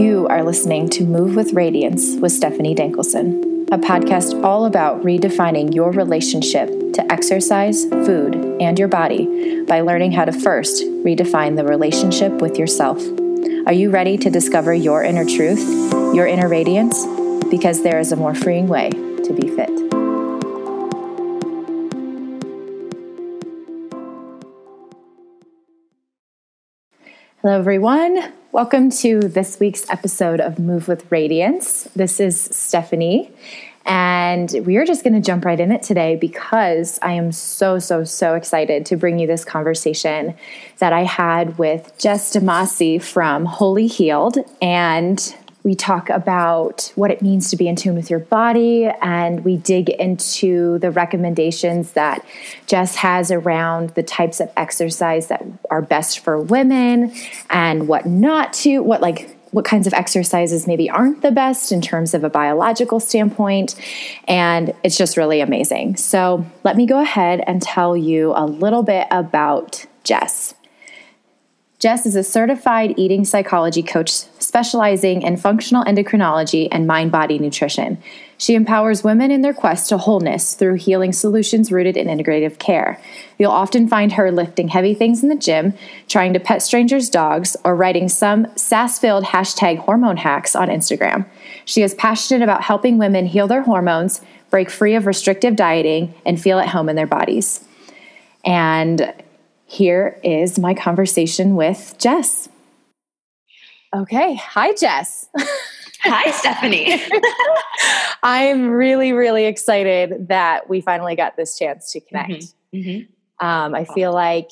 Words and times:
You 0.00 0.26
are 0.28 0.42
listening 0.42 0.88
to 0.90 1.04
Move 1.04 1.36
with 1.36 1.52
Radiance 1.52 2.16
with 2.16 2.32
Stephanie 2.32 2.74
Dankelson, 2.74 3.68
a 3.70 3.76
podcast 3.76 4.42
all 4.42 4.64
about 4.64 5.02
redefining 5.02 5.74
your 5.74 5.92
relationship 5.92 6.70
to 6.94 7.12
exercise, 7.12 7.84
food, 7.84 8.34
and 8.62 8.78
your 8.78 8.88
body 8.88 9.62
by 9.64 9.82
learning 9.82 10.12
how 10.12 10.24
to 10.24 10.32
first 10.32 10.82
redefine 11.04 11.56
the 11.56 11.64
relationship 11.64 12.32
with 12.40 12.56
yourself. 12.56 12.98
Are 13.66 13.74
you 13.74 13.90
ready 13.90 14.16
to 14.16 14.30
discover 14.30 14.72
your 14.72 15.04
inner 15.04 15.26
truth, 15.26 15.68
your 16.14 16.26
inner 16.26 16.48
radiance? 16.48 17.04
Because 17.50 17.82
there 17.82 17.98
is 17.98 18.10
a 18.10 18.16
more 18.16 18.34
freeing 18.34 18.68
way 18.68 18.88
to 18.88 19.34
be 19.34 19.54
fit. 19.54 19.89
Hello, 27.42 27.58
everyone. 27.58 28.34
Welcome 28.52 28.90
to 28.90 29.18
this 29.18 29.58
week's 29.58 29.88
episode 29.88 30.40
of 30.40 30.58
Move 30.58 30.88
with 30.88 31.10
Radiance. 31.10 31.84
This 31.96 32.20
is 32.20 32.38
Stephanie, 32.38 33.32
and 33.86 34.54
we 34.66 34.76
are 34.76 34.84
just 34.84 35.02
going 35.02 35.14
to 35.14 35.22
jump 35.22 35.46
right 35.46 35.58
in 35.58 35.72
it 35.72 35.82
today 35.82 36.16
because 36.16 36.98
I 37.00 37.12
am 37.12 37.32
so, 37.32 37.78
so, 37.78 38.04
so 38.04 38.34
excited 38.34 38.84
to 38.84 38.96
bring 38.98 39.18
you 39.18 39.26
this 39.26 39.42
conversation 39.42 40.34
that 40.80 40.92
I 40.92 41.04
had 41.04 41.56
with 41.56 41.94
Jess 41.96 42.36
Damasi 42.36 43.02
from 43.02 43.46
Holy 43.46 43.86
Healed. 43.86 44.36
And 44.60 45.34
we 45.62 45.74
talk 45.74 46.08
about 46.08 46.92
what 46.94 47.10
it 47.10 47.20
means 47.20 47.50
to 47.50 47.56
be 47.56 47.68
in 47.68 47.76
tune 47.76 47.94
with 47.94 48.08
your 48.08 48.18
body, 48.18 48.86
and 49.02 49.44
we 49.44 49.56
dig 49.56 49.90
into 49.90 50.78
the 50.78 50.90
recommendations 50.90 51.92
that 51.92 52.24
Jess 52.66 52.96
has 52.96 53.30
around 53.30 53.90
the 53.90 54.02
types 54.02 54.40
of 54.40 54.50
exercise 54.56 55.28
that 55.28 55.44
are 55.70 55.82
best 55.82 56.20
for 56.20 56.40
women 56.40 57.12
and 57.50 57.88
what 57.88 58.06
not 58.06 58.52
to, 58.54 58.80
what 58.80 59.00
like 59.00 59.36
what 59.50 59.64
kinds 59.64 59.86
of 59.86 59.92
exercises 59.92 60.66
maybe 60.66 60.88
aren't 60.88 61.22
the 61.22 61.30
best 61.32 61.72
in 61.72 61.80
terms 61.80 62.14
of 62.14 62.22
a 62.22 62.30
biological 62.30 63.00
standpoint. 63.00 63.74
And 64.28 64.72
it's 64.84 64.96
just 64.96 65.16
really 65.16 65.40
amazing. 65.40 65.96
So, 65.96 66.46
let 66.64 66.76
me 66.76 66.86
go 66.86 67.00
ahead 67.00 67.42
and 67.46 67.60
tell 67.60 67.96
you 67.96 68.32
a 68.36 68.46
little 68.46 68.82
bit 68.82 69.06
about 69.10 69.86
Jess. 70.04 70.54
Jess 71.80 72.04
is 72.04 72.14
a 72.14 72.22
certified 72.22 72.92
eating 72.98 73.24
psychology 73.24 73.82
coach 73.82 74.10
specializing 74.10 75.22
in 75.22 75.38
functional 75.38 75.82
endocrinology 75.84 76.68
and 76.70 76.86
mind 76.86 77.10
body 77.10 77.38
nutrition. 77.38 77.96
She 78.36 78.54
empowers 78.54 79.02
women 79.02 79.30
in 79.30 79.40
their 79.40 79.54
quest 79.54 79.88
to 79.88 79.96
wholeness 79.96 80.52
through 80.52 80.74
healing 80.74 81.14
solutions 81.14 81.72
rooted 81.72 81.96
in 81.96 82.06
integrative 82.06 82.58
care. 82.58 83.00
You'll 83.38 83.50
often 83.50 83.88
find 83.88 84.12
her 84.12 84.30
lifting 84.30 84.68
heavy 84.68 84.92
things 84.92 85.22
in 85.22 85.30
the 85.30 85.34
gym, 85.34 85.72
trying 86.06 86.34
to 86.34 86.40
pet 86.40 86.62
strangers' 86.62 87.08
dogs, 87.08 87.56
or 87.64 87.74
writing 87.74 88.10
some 88.10 88.46
sass 88.56 88.98
filled 88.98 89.24
hashtag 89.24 89.78
hormone 89.78 90.18
hacks 90.18 90.54
on 90.54 90.68
Instagram. 90.68 91.24
She 91.64 91.80
is 91.80 91.94
passionate 91.94 92.42
about 92.42 92.62
helping 92.62 92.98
women 92.98 93.24
heal 93.24 93.46
their 93.46 93.62
hormones, 93.62 94.20
break 94.50 94.68
free 94.68 94.96
of 94.96 95.06
restrictive 95.06 95.56
dieting, 95.56 96.12
and 96.26 96.38
feel 96.38 96.58
at 96.58 96.68
home 96.68 96.90
in 96.90 96.96
their 96.96 97.06
bodies. 97.06 97.64
And 98.44 99.14
here 99.70 100.18
is 100.24 100.58
my 100.58 100.74
conversation 100.74 101.54
with 101.54 101.94
Jess. 101.96 102.48
Okay. 103.94 104.34
Hi, 104.34 104.74
Jess. 104.74 105.28
Hi, 106.02 106.32
Stephanie. 106.32 107.00
I'm 108.24 108.70
really, 108.70 109.12
really 109.12 109.44
excited 109.44 110.26
that 110.26 110.68
we 110.68 110.80
finally 110.80 111.14
got 111.14 111.36
this 111.36 111.56
chance 111.56 111.92
to 111.92 112.00
connect. 112.00 112.30
Mm-hmm. 112.74 112.78
Mm-hmm. 112.78 113.46
Um, 113.46 113.74
I 113.76 113.84
feel 113.84 114.12
like 114.12 114.50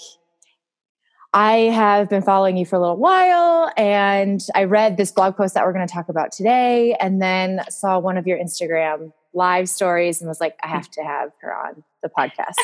I 1.34 1.52
have 1.72 2.08
been 2.08 2.22
following 2.22 2.56
you 2.56 2.64
for 2.64 2.76
a 2.76 2.80
little 2.80 2.96
while 2.96 3.72
and 3.76 4.40
I 4.54 4.64
read 4.64 4.96
this 4.96 5.10
blog 5.10 5.36
post 5.36 5.54
that 5.54 5.66
we're 5.66 5.72
going 5.72 5.86
to 5.86 5.92
talk 5.92 6.08
about 6.08 6.30
today 6.30 6.94
and 7.00 7.20
then 7.20 7.62
saw 7.68 7.98
one 7.98 8.18
of 8.18 8.28
your 8.28 8.38
Instagram 8.38 9.12
live 9.34 9.68
stories 9.68 10.20
and 10.20 10.28
was 10.28 10.40
like, 10.40 10.56
I 10.62 10.68
have 10.68 10.90
to 10.92 11.02
have 11.02 11.32
her 11.40 11.54
on 11.54 11.82
the 12.02 12.08
podcast. 12.08 12.54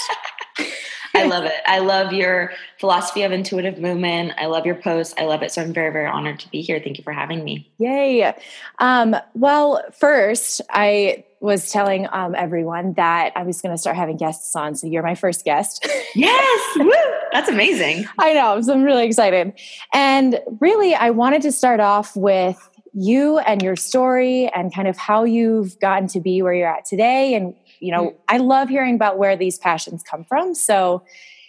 I 1.17 1.27
love 1.27 1.45
it. 1.45 1.55
I 1.67 1.79
love 1.79 2.13
your 2.13 2.53
philosophy 2.81 3.23
of 3.23 3.31
intuitive 3.31 3.79
movement. 3.79 4.33
I 4.37 4.47
love 4.47 4.67
your 4.67 4.75
posts. 4.75 5.15
I 5.17 5.25
love 5.25 5.43
it. 5.43 5.53
So 5.53 5.63
I'm 5.63 5.73
very, 5.73 5.93
very 5.93 6.07
honored 6.07 6.41
to 6.41 6.51
be 6.51 6.61
here. 6.61 6.81
Thank 6.83 6.99
you 6.99 7.05
for 7.05 7.13
having 7.13 7.45
me. 7.45 7.73
Yay. 7.79 8.35
Um, 8.81 9.15
well, 9.35 9.81
first, 9.93 10.61
I 10.71 11.25
was 11.45 11.71
telling 11.71 12.09
um, 12.11 12.35
everyone 12.35 12.95
that 12.95 13.33
I 13.37 13.43
was 13.43 13.61
going 13.61 13.73
to 13.73 13.79
start 13.79 13.97
having 13.97 14.17
guests 14.17 14.57
on. 14.57 14.75
So 14.75 14.87
you're 14.87 15.03
my 15.03 15.15
first 15.15 15.45
guest. 15.45 15.87
Yes. 16.17 16.77
Woo! 16.79 16.93
That's 17.33 17.49
amazing. 17.49 18.07
I 18.21 18.35
know. 18.35 18.61
So 18.61 18.73
I'm 18.73 18.85
really 18.85 19.05
excited. 19.05 19.53
And 19.93 20.39
really, 20.61 20.95
I 20.95 21.11
wanted 21.11 21.43
to 21.43 21.51
start 21.51 21.81
off 21.81 22.15
with 22.15 22.71
you 22.95 23.39
and 23.39 23.61
your 23.61 23.77
story 23.77 24.49
and 24.55 24.73
kind 24.73 24.89
of 24.89 24.97
how 24.97 25.25
you've 25.25 25.79
gotten 25.81 26.09
to 26.09 26.21
be 26.21 26.41
where 26.43 26.55
you're 26.55 26.69
at 26.69 26.85
today. 26.85 27.35
And 27.35 27.55
you 27.81 27.93
know 27.93 28.11
mm. 28.11 28.17
i 28.29 28.39
love 28.39 28.69
hearing 28.69 28.95
about 28.95 29.19
where 29.19 29.37
these 29.37 29.59
passions 29.59 30.03
come 30.03 30.25
from. 30.25 30.55
So 30.55 31.05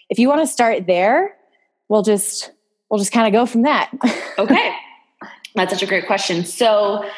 if 0.09 0.19
you 0.19 0.28
want 0.28 0.41
to 0.41 0.47
start 0.47 0.85
there 0.85 1.35
we'll 1.88 2.03
just 2.03 2.51
we'll 2.89 3.00
just 3.00 3.11
kind 3.11 3.28
of 3.28 3.33
go 3.33 3.45
from 3.45 3.63
that. 3.63 3.91
Okay. 4.38 4.75
That's 5.56 5.72
such 5.72 5.81
a 5.81 5.85
great 5.85 6.07
question. 6.07 6.44
So 6.44 7.09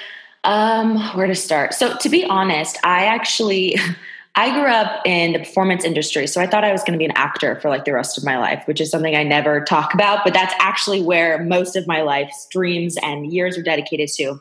um 0.44 1.00
where 1.16 1.26
to 1.26 1.34
start? 1.34 1.74
So 1.74 1.98
to 1.98 2.10
be 2.10 2.26
honest 2.26 2.78
i 2.84 3.06
actually 3.06 3.76
I 4.38 4.52
grew 4.52 4.68
up 4.68 5.02
in 5.04 5.34
the 5.34 5.40
performance 5.40 5.84
industry, 5.84 6.28
so 6.28 6.40
I 6.40 6.46
thought 6.46 6.64
I 6.64 6.72
was 6.72 6.82
going 6.82 6.94
to 6.94 7.00
be 7.00 7.06
an 7.06 7.18
actor 7.18 7.60
for 7.60 7.70
like 7.70 7.86
the 7.86 7.92
rest 7.92 8.20
of 8.20 8.24
my 8.24 8.38
life, 8.38 8.62
which 8.68 8.80
is 8.80 8.92
something 8.92 9.16
I 9.16 9.24
never 9.24 9.62
talk 9.62 9.96
about, 9.96 10.24
but 10.24 10.32
that's 10.32 10.54
actually 10.60 11.02
where 11.02 11.44
most 11.44 11.76
of 11.76 11.88
my 11.88 12.04
life's 12.04 12.48
dreams 12.52 12.98
and 13.02 13.34
years 13.34 13.58
were 13.58 13.64
dedicated 13.64 14.10
to. 14.18 14.40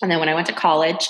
And 0.00 0.12
then 0.12 0.20
when 0.20 0.28
I 0.28 0.34
went 0.34 0.46
to 0.46 0.52
college, 0.52 1.08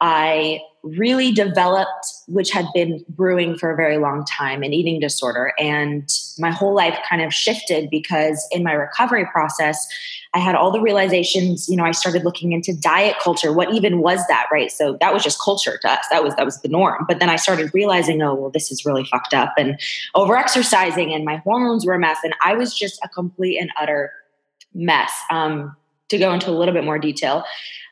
I 0.00 0.60
really 0.84 1.32
developed, 1.32 2.06
which 2.28 2.50
had 2.50 2.66
been 2.74 3.02
brewing 3.08 3.56
for 3.56 3.70
a 3.70 3.76
very 3.76 3.96
long 3.96 4.24
time, 4.24 4.62
an 4.62 4.74
eating 4.74 5.00
disorder. 5.00 5.54
And 5.58 6.08
my 6.38 6.50
whole 6.50 6.74
life 6.74 6.98
kind 7.08 7.22
of 7.22 7.32
shifted 7.32 7.88
because 7.90 8.46
in 8.52 8.62
my 8.62 8.72
recovery 8.72 9.24
process, 9.24 9.88
I 10.34 10.40
had 10.40 10.54
all 10.54 10.70
the 10.70 10.80
realizations, 10.80 11.68
you 11.68 11.76
know, 11.76 11.84
I 11.84 11.92
started 11.92 12.22
looking 12.24 12.52
into 12.52 12.74
diet 12.74 13.16
culture. 13.22 13.52
What 13.52 13.72
even 13.72 14.00
was 14.00 14.26
that, 14.26 14.46
right? 14.52 14.70
So 14.70 14.98
that 15.00 15.14
was 15.14 15.22
just 15.22 15.40
culture 15.40 15.78
to 15.80 15.90
us. 15.90 16.04
That 16.10 16.22
was 16.22 16.34
that 16.36 16.44
was 16.44 16.60
the 16.60 16.68
norm. 16.68 17.06
But 17.08 17.18
then 17.18 17.30
I 17.30 17.36
started 17.36 17.70
realizing, 17.72 18.20
oh, 18.20 18.34
well, 18.34 18.50
this 18.50 18.70
is 18.70 18.84
really 18.84 19.04
fucked 19.04 19.32
up 19.32 19.54
and 19.56 19.80
over 20.14 20.36
exercising 20.36 21.14
and 21.14 21.24
my 21.24 21.36
hormones 21.38 21.86
were 21.86 21.94
a 21.94 21.98
mess. 21.98 22.18
And 22.22 22.34
I 22.44 22.54
was 22.54 22.76
just 22.76 23.00
a 23.02 23.08
complete 23.08 23.58
and 23.58 23.70
utter 23.80 24.12
mess. 24.74 25.12
Um, 25.30 25.74
to 26.10 26.18
go 26.18 26.34
into 26.34 26.50
a 26.50 26.52
little 26.52 26.74
bit 26.74 26.84
more 26.84 26.98
detail, 26.98 27.44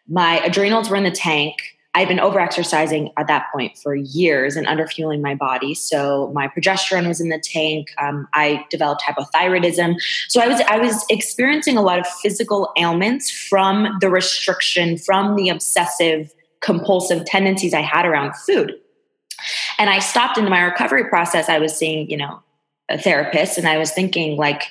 my 0.07 0.39
adrenals 0.41 0.91
were 0.91 0.97
in 0.97 1.05
the 1.05 1.11
tank 1.11 1.57
I'd 1.95 2.09
been 2.09 2.19
overexercising 2.19 3.13
at 3.19 3.27
that 3.27 3.49
point 3.53 3.77
for 3.77 3.95
years 3.95 4.57
and 4.57 4.67
underfueling 4.67 5.21
my 5.21 5.35
body. 5.35 5.75
So 5.75 6.31
my 6.35 6.49
progesterone 6.49 7.07
was 7.07 7.21
in 7.21 7.29
the 7.29 7.39
tank. 7.39 7.89
Um, 7.99 8.27
I 8.33 8.65
developed 8.71 9.03
hypothyroidism. 9.03 9.97
So 10.29 10.41
I 10.41 10.49
was 10.49 10.61
I 10.63 10.79
was 10.79 11.05
experiencing 11.11 11.77
a 11.77 11.83
lot 11.83 11.99
of 11.99 12.07
physical 12.07 12.73
ailments 12.79 13.31
from 13.31 13.99
the 14.01 14.09
restriction, 14.09 14.97
from 14.97 15.37
the 15.37 15.51
obsessive 15.51 16.33
compulsive 16.61 17.27
tendencies 17.27 17.75
I 17.75 17.83
had 17.83 18.07
around 18.07 18.35
food. 18.37 18.75
And 19.79 19.91
I 19.91 19.99
stopped 19.99 20.39
into 20.39 20.49
my 20.49 20.63
recovery 20.63 21.05
process. 21.05 21.49
I 21.49 21.59
was 21.59 21.77
seeing, 21.77 22.09
you 22.09 22.17
know, 22.17 22.41
a 22.89 22.97
therapist, 22.99 23.59
and 23.59 23.67
I 23.67 23.77
was 23.77 23.91
thinking 23.91 24.37
like, 24.37 24.63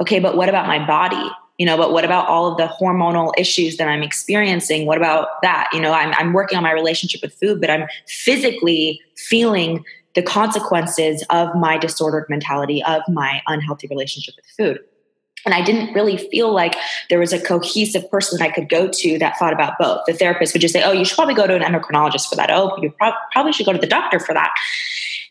okay, 0.00 0.20
but 0.20 0.36
what 0.36 0.48
about 0.48 0.66
my 0.66 0.84
body? 0.86 1.30
You 1.58 1.66
know 1.66 1.76
but 1.76 1.92
what 1.92 2.04
about 2.04 2.26
all 2.28 2.50
of 2.50 2.56
the 2.56 2.66
hormonal 2.66 3.32
issues 3.36 3.76
that 3.76 3.88
i'm 3.88 4.02
experiencing 4.02 4.86
what 4.86 4.98
about 4.98 5.28
that 5.42 5.68
you 5.72 5.80
know 5.80 5.92
i'm, 5.92 6.14
I'm 6.14 6.32
working 6.32 6.56
on 6.56 6.62
my 6.62 6.72
relationship 6.72 7.22
with 7.22 7.34
food 7.34 7.60
but 7.60 7.70
i'm 7.70 7.86
physically 8.06 9.00
feeling 9.16 9.84
the 10.14 10.22
consequences 10.22 11.24
of 11.30 11.54
my 11.54 11.78
disordered 11.78 12.26
mentality 12.28 12.82
of 12.84 13.02
my 13.08 13.40
unhealthy 13.46 13.86
relationship 13.88 14.34
with 14.36 14.46
food 14.56 14.80
and 15.44 15.54
I 15.54 15.62
didn't 15.62 15.92
really 15.92 16.16
feel 16.16 16.52
like 16.52 16.76
there 17.10 17.18
was 17.18 17.32
a 17.32 17.40
cohesive 17.40 18.08
person 18.10 18.38
that 18.38 18.44
I 18.44 18.52
could 18.52 18.68
go 18.68 18.88
to 18.88 19.18
that 19.18 19.36
thought 19.38 19.52
about 19.52 19.74
both. 19.78 20.02
The 20.06 20.12
therapist 20.12 20.54
would 20.54 20.60
just 20.60 20.72
say, 20.72 20.82
Oh, 20.82 20.92
you 20.92 21.04
should 21.04 21.16
probably 21.16 21.34
go 21.34 21.46
to 21.46 21.54
an 21.56 21.62
endocrinologist 21.62 22.28
for 22.28 22.36
that. 22.36 22.50
Oh, 22.50 22.78
you 22.80 22.90
pro- 22.90 23.12
probably 23.32 23.52
should 23.52 23.66
go 23.66 23.72
to 23.72 23.78
the 23.78 23.86
doctor 23.86 24.20
for 24.20 24.34
that. 24.34 24.52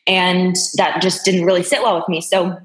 And 0.08 0.56
that 0.76 1.02
just 1.02 1.24
didn't 1.24 1.46
really 1.46 1.64
sit 1.64 1.82
well 1.82 1.96
with 1.96 2.10
me. 2.10 2.22
So 2.22 2.60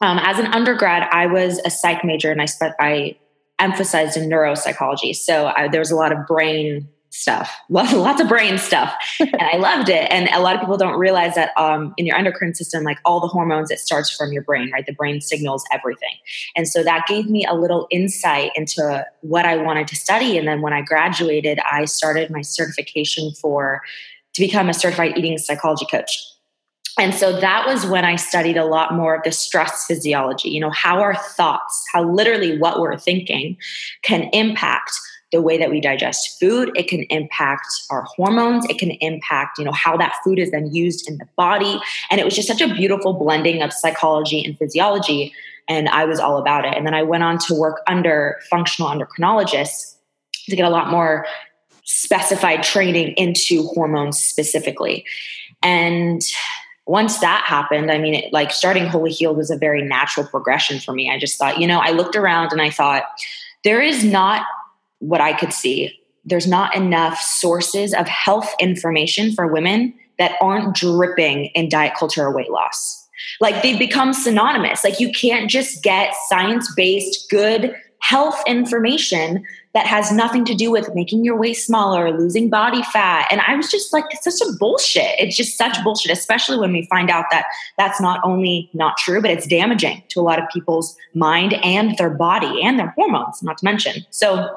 um, 0.00 0.18
as 0.18 0.38
an 0.38 0.46
undergrad, 0.46 1.08
I 1.10 1.26
was 1.26 1.60
a 1.64 1.70
psych 1.70 2.04
major 2.04 2.30
and 2.30 2.40
I, 2.40 2.46
spe- 2.46 2.76
I 2.80 3.16
emphasized 3.58 4.16
in 4.16 4.28
neuropsychology. 4.28 5.14
So 5.14 5.46
I, 5.46 5.68
there 5.68 5.80
was 5.80 5.90
a 5.90 5.96
lot 5.96 6.12
of 6.12 6.26
brain 6.26 6.88
stuff, 7.10 7.56
lots 7.70 8.20
of 8.20 8.28
brain 8.28 8.58
stuff, 8.58 8.92
and 9.20 9.40
I 9.40 9.56
loved 9.56 9.88
it. 9.88 10.10
And 10.10 10.28
a 10.30 10.40
lot 10.40 10.54
of 10.54 10.60
people 10.60 10.76
don't 10.76 10.98
realize 10.98 11.36
that 11.36 11.50
um, 11.56 11.94
in 11.96 12.06
your 12.06 12.16
endocrine 12.16 12.54
system, 12.54 12.82
like 12.82 12.98
all 13.04 13.20
the 13.20 13.28
hormones, 13.28 13.70
it 13.70 13.78
starts 13.78 14.10
from 14.10 14.32
your 14.32 14.42
brain, 14.42 14.70
right? 14.72 14.84
The 14.84 14.92
brain 14.92 15.20
signals 15.20 15.64
everything. 15.72 16.16
And 16.56 16.66
so 16.66 16.82
that 16.82 17.06
gave 17.06 17.30
me 17.30 17.46
a 17.48 17.54
little 17.54 17.86
insight 17.90 18.50
into 18.56 19.06
what 19.20 19.44
I 19.44 19.56
wanted 19.56 19.86
to 19.88 19.96
study. 19.96 20.36
And 20.36 20.48
then 20.48 20.60
when 20.60 20.72
I 20.72 20.82
graduated, 20.82 21.60
I 21.70 21.84
started 21.84 22.30
my 22.30 22.42
certification 22.42 23.30
for 23.32 23.82
to 24.34 24.40
become 24.40 24.68
a 24.68 24.74
certified 24.74 25.16
eating 25.16 25.38
psychology 25.38 25.86
coach. 25.88 26.33
And 26.98 27.12
so 27.12 27.38
that 27.40 27.66
was 27.66 27.86
when 27.86 28.04
I 28.04 28.16
studied 28.16 28.56
a 28.56 28.64
lot 28.64 28.94
more 28.94 29.16
of 29.16 29.22
the 29.24 29.32
stress 29.32 29.84
physiology, 29.86 30.50
you 30.50 30.60
know, 30.60 30.70
how 30.70 31.00
our 31.00 31.16
thoughts, 31.16 31.84
how 31.92 32.04
literally 32.04 32.56
what 32.58 32.80
we're 32.80 32.96
thinking 32.96 33.56
can 34.02 34.30
impact 34.32 34.92
the 35.32 35.42
way 35.42 35.58
that 35.58 35.70
we 35.70 35.80
digest 35.80 36.38
food. 36.38 36.70
It 36.76 36.86
can 36.86 37.02
impact 37.10 37.66
our 37.90 38.02
hormones. 38.02 38.64
It 38.66 38.78
can 38.78 38.92
impact, 38.92 39.58
you 39.58 39.64
know, 39.64 39.72
how 39.72 39.96
that 39.96 40.14
food 40.22 40.38
is 40.38 40.52
then 40.52 40.72
used 40.72 41.08
in 41.08 41.18
the 41.18 41.26
body. 41.36 41.80
And 42.10 42.20
it 42.20 42.24
was 42.24 42.36
just 42.36 42.46
such 42.46 42.60
a 42.60 42.72
beautiful 42.72 43.12
blending 43.12 43.60
of 43.60 43.72
psychology 43.72 44.44
and 44.44 44.56
physiology. 44.56 45.34
And 45.66 45.88
I 45.88 46.04
was 46.04 46.20
all 46.20 46.38
about 46.38 46.64
it. 46.64 46.74
And 46.76 46.86
then 46.86 46.94
I 46.94 47.02
went 47.02 47.24
on 47.24 47.38
to 47.38 47.54
work 47.54 47.82
under 47.88 48.38
functional 48.48 48.88
endocrinologists 48.90 49.96
to 50.48 50.54
get 50.54 50.66
a 50.66 50.70
lot 50.70 50.90
more 50.90 51.26
specified 51.82 52.62
training 52.62 53.14
into 53.16 53.66
hormones 53.74 54.18
specifically. 54.18 55.04
And 55.62 56.22
once 56.86 57.20
that 57.20 57.44
happened, 57.46 57.90
I 57.90 57.98
mean, 57.98 58.14
it, 58.14 58.32
like 58.32 58.50
starting 58.50 58.86
Holy 58.86 59.10
Healed 59.10 59.36
was 59.36 59.50
a 59.50 59.56
very 59.56 59.82
natural 59.82 60.26
progression 60.26 60.78
for 60.78 60.92
me. 60.92 61.10
I 61.10 61.18
just 61.18 61.38
thought, 61.38 61.58
you 61.58 61.66
know, 61.66 61.80
I 61.80 61.90
looked 61.90 62.16
around 62.16 62.52
and 62.52 62.60
I 62.60 62.70
thought, 62.70 63.04
there 63.64 63.80
is 63.80 64.04
not 64.04 64.44
what 64.98 65.20
I 65.20 65.32
could 65.32 65.52
see, 65.52 65.98
there's 66.24 66.46
not 66.46 66.74
enough 66.74 67.18
sources 67.18 67.94
of 67.94 68.06
health 68.08 68.54
information 68.58 69.32
for 69.32 69.46
women 69.46 69.94
that 70.18 70.36
aren't 70.40 70.74
dripping 70.74 71.46
in 71.46 71.68
diet 71.68 71.94
culture 71.98 72.24
or 72.24 72.34
weight 72.34 72.50
loss. 72.50 73.08
Like 73.40 73.62
they've 73.62 73.78
become 73.78 74.12
synonymous. 74.12 74.84
Like 74.84 75.00
you 75.00 75.10
can't 75.12 75.50
just 75.50 75.82
get 75.82 76.14
science 76.28 76.72
based, 76.74 77.28
good 77.30 77.74
health 78.00 78.42
information 78.46 79.44
that 79.74 79.86
has 79.86 80.12
nothing 80.12 80.44
to 80.44 80.54
do 80.54 80.70
with 80.70 80.94
making 80.94 81.24
your 81.24 81.36
waist 81.36 81.66
smaller, 81.66 82.06
or 82.06 82.18
losing 82.18 82.48
body 82.48 82.82
fat. 82.84 83.26
And 83.30 83.40
I 83.40 83.56
was 83.56 83.70
just 83.70 83.92
like, 83.92 84.04
it's 84.10 84.24
such 84.24 84.48
a 84.48 84.52
bullshit. 84.56 85.18
It's 85.18 85.36
just 85.36 85.58
such 85.58 85.76
bullshit, 85.82 86.12
especially 86.12 86.58
when 86.58 86.72
we 86.72 86.86
find 86.86 87.10
out 87.10 87.26
that 87.32 87.46
that's 87.76 88.00
not 88.00 88.20
only 88.24 88.70
not 88.72 88.96
true, 88.96 89.20
but 89.20 89.32
it's 89.32 89.46
damaging 89.46 90.02
to 90.10 90.20
a 90.20 90.22
lot 90.22 90.38
of 90.38 90.48
people's 90.52 90.96
mind 91.12 91.54
and 91.64 91.98
their 91.98 92.10
body 92.10 92.62
and 92.62 92.78
their 92.78 92.94
hormones, 92.96 93.42
not 93.42 93.58
to 93.58 93.64
mention. 93.64 94.06
So, 94.10 94.48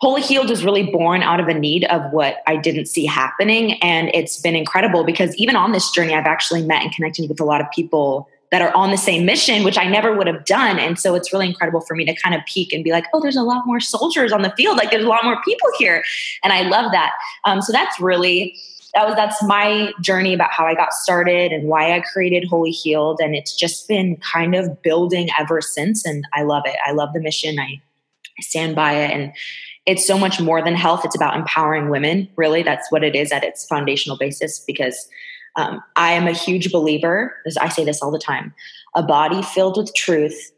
Holy 0.00 0.22
Healed 0.22 0.50
is 0.50 0.64
really 0.64 0.90
born 0.90 1.22
out 1.22 1.40
of 1.40 1.48
a 1.48 1.54
need 1.54 1.84
of 1.84 2.10
what 2.10 2.38
I 2.46 2.56
didn't 2.56 2.86
see 2.86 3.04
happening. 3.04 3.74
And 3.82 4.10
it's 4.14 4.40
been 4.40 4.56
incredible 4.56 5.04
because 5.04 5.36
even 5.36 5.56
on 5.56 5.72
this 5.72 5.90
journey, 5.90 6.14
I've 6.14 6.24
actually 6.24 6.62
met 6.62 6.82
and 6.82 6.92
connected 6.92 7.28
with 7.28 7.38
a 7.38 7.44
lot 7.44 7.60
of 7.60 7.70
people 7.70 8.26
that 8.50 8.62
are 8.62 8.74
on 8.74 8.90
the 8.90 8.96
same 8.96 9.24
mission, 9.24 9.62
which 9.62 9.78
I 9.78 9.84
never 9.84 10.16
would 10.16 10.26
have 10.26 10.44
done. 10.44 10.78
And 10.78 10.98
so 10.98 11.14
it's 11.14 11.32
really 11.32 11.46
incredible 11.46 11.80
for 11.80 11.94
me 11.94 12.04
to 12.04 12.14
kind 12.14 12.34
of 12.34 12.40
peek 12.46 12.72
and 12.72 12.82
be 12.82 12.90
like, 12.90 13.04
oh, 13.14 13.20
there's 13.20 13.36
a 13.36 13.42
lot 13.42 13.66
more 13.66 13.78
soldiers 13.78 14.32
on 14.32 14.42
the 14.42 14.52
field. 14.56 14.76
Like 14.76 14.90
there's 14.90 15.04
a 15.04 15.08
lot 15.08 15.24
more 15.24 15.40
people 15.44 15.68
here. 15.78 16.02
And 16.42 16.52
I 16.52 16.62
love 16.62 16.90
that. 16.90 17.12
Um, 17.44 17.62
so 17.62 17.72
that's 17.72 18.00
really, 18.00 18.56
that 18.94 19.06
was, 19.06 19.14
that's 19.14 19.40
my 19.44 19.92
journey 20.00 20.34
about 20.34 20.50
how 20.50 20.66
I 20.66 20.74
got 20.74 20.92
started 20.92 21.52
and 21.52 21.68
why 21.68 21.94
I 21.94 22.00
created 22.00 22.48
Holy 22.48 22.72
Healed. 22.72 23.20
And 23.22 23.36
it's 23.36 23.54
just 23.54 23.86
been 23.86 24.16
kind 24.16 24.56
of 24.56 24.82
building 24.82 25.28
ever 25.38 25.60
since. 25.60 26.04
And 26.04 26.24
I 26.32 26.42
love 26.42 26.64
it. 26.66 26.76
I 26.84 26.90
love 26.90 27.12
the 27.12 27.20
mission. 27.20 27.60
I, 27.60 27.80
I 28.36 28.42
stand 28.42 28.74
by 28.74 28.94
it. 28.94 29.12
And 29.12 29.32
it's 29.86 30.04
so 30.04 30.18
much 30.18 30.40
more 30.40 30.60
than 30.62 30.74
health. 30.74 31.04
It's 31.04 31.14
about 31.16 31.36
empowering 31.36 31.88
women. 31.88 32.28
Really, 32.36 32.64
that's 32.64 32.90
what 32.90 33.04
it 33.04 33.14
is 33.14 33.30
at 33.30 33.44
its 33.44 33.64
foundational 33.66 34.18
basis 34.18 34.58
because 34.58 35.08
um, 35.56 35.82
I 35.96 36.12
am 36.12 36.26
a 36.26 36.32
huge 36.32 36.70
believer, 36.70 37.36
as 37.46 37.56
I 37.56 37.68
say 37.68 37.84
this 37.84 38.02
all 38.02 38.10
the 38.10 38.18
time, 38.18 38.54
a 38.94 39.02
body 39.02 39.42
filled 39.42 39.76
with 39.76 39.94
truth 39.94 40.52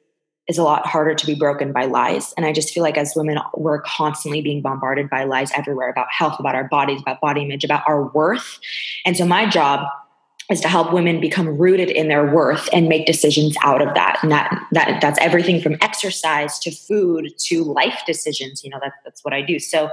is 0.49 0.59
a 0.59 0.63
lot 0.63 0.87
harder 0.87 1.15
to 1.15 1.27
be 1.27 1.35
broken 1.35 1.73
by 1.73 1.85
lies. 1.85 2.35
And 2.37 2.45
I 2.45 2.53
just 2.53 2.75
feel 2.75 2.83
like 2.83 2.99
as 2.99 3.13
women, 3.15 3.39
we're 3.55 3.81
constantly 3.83 4.43
being 4.43 4.61
bombarded 4.61 5.09
by 5.09 5.25
lies 5.25 5.53
everywhere 5.55 5.89
about 5.89 6.09
health, 6.11 6.39
about 6.39 6.55
our 6.55 6.69
bodies, 6.69 7.01
about 7.01 7.21
body 7.21 7.43
image, 7.43 7.65
about 7.65 7.85
our 7.87 8.09
worth. 8.09 8.59
And 9.07 9.17
so 9.17 9.25
my 9.25 9.49
job 9.49 9.87
is 10.51 10.61
to 10.61 10.69
help 10.69 10.93
women 10.93 11.21
become 11.21 11.47
rooted 11.57 11.89
in 11.89 12.09
their 12.09 12.35
worth 12.35 12.69
and 12.73 12.89
make 12.89 13.07
decisions 13.07 13.57
out 13.63 13.81
of 13.81 13.95
that. 13.95 14.19
And 14.23 14.33
that, 14.33 14.61
that 14.73 15.01
that's 15.01 15.19
everything 15.21 15.61
from 15.61 15.77
exercise 15.81 16.59
to 16.61 16.73
food 16.73 17.33
to 17.47 17.63
life 17.63 18.03
decisions. 18.05 18.65
You 18.65 18.71
know, 18.71 18.81
that, 18.83 18.95
that's 19.05 19.25
what 19.25 19.33
I 19.33 19.43
do. 19.43 19.61
So 19.61 19.91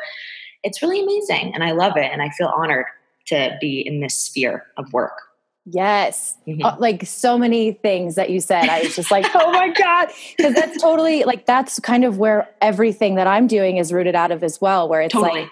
it's 0.64 0.82
really 0.82 1.02
amazing 1.02 1.54
and 1.54 1.64
I 1.64 1.72
love 1.72 1.96
it. 1.96 2.12
And 2.12 2.22
I 2.22 2.30
feel 2.32 2.48
honored 2.48 2.86
to 3.30 3.58
be 3.60 3.80
in 3.86 4.02
this 4.02 4.16
sphere 4.16 4.66
of 4.78 4.92
work. 4.94 5.22
Yes. 5.66 6.36
Mm-hmm. 6.48 6.66
Uh, 6.66 6.76
like 6.80 7.06
so 7.06 7.38
many 7.38 7.74
things 7.74 8.16
that 8.16 8.30
you 8.30 8.40
said. 8.40 8.70
I 8.70 8.82
was 8.82 8.96
just 8.96 9.12
like, 9.12 9.26
oh 9.36 9.52
my 9.52 9.70
God. 9.70 10.10
Because 10.38 10.56
that's 10.56 10.82
totally 10.82 11.24
like, 11.24 11.46
that's 11.46 11.80
kind 11.80 12.06
of 12.06 12.18
where 12.18 12.50
everything 12.62 13.16
that 13.16 13.28
I'm 13.28 13.48
doing 13.48 13.78
is 13.78 13.94
rooted 13.94 14.16
out 14.16 14.32
of 14.32 14.44
as 14.44 14.60
well, 14.60 14.90
where 14.90 15.02
it's 15.02 15.14
totally. 15.14 15.42
like, 15.42 15.50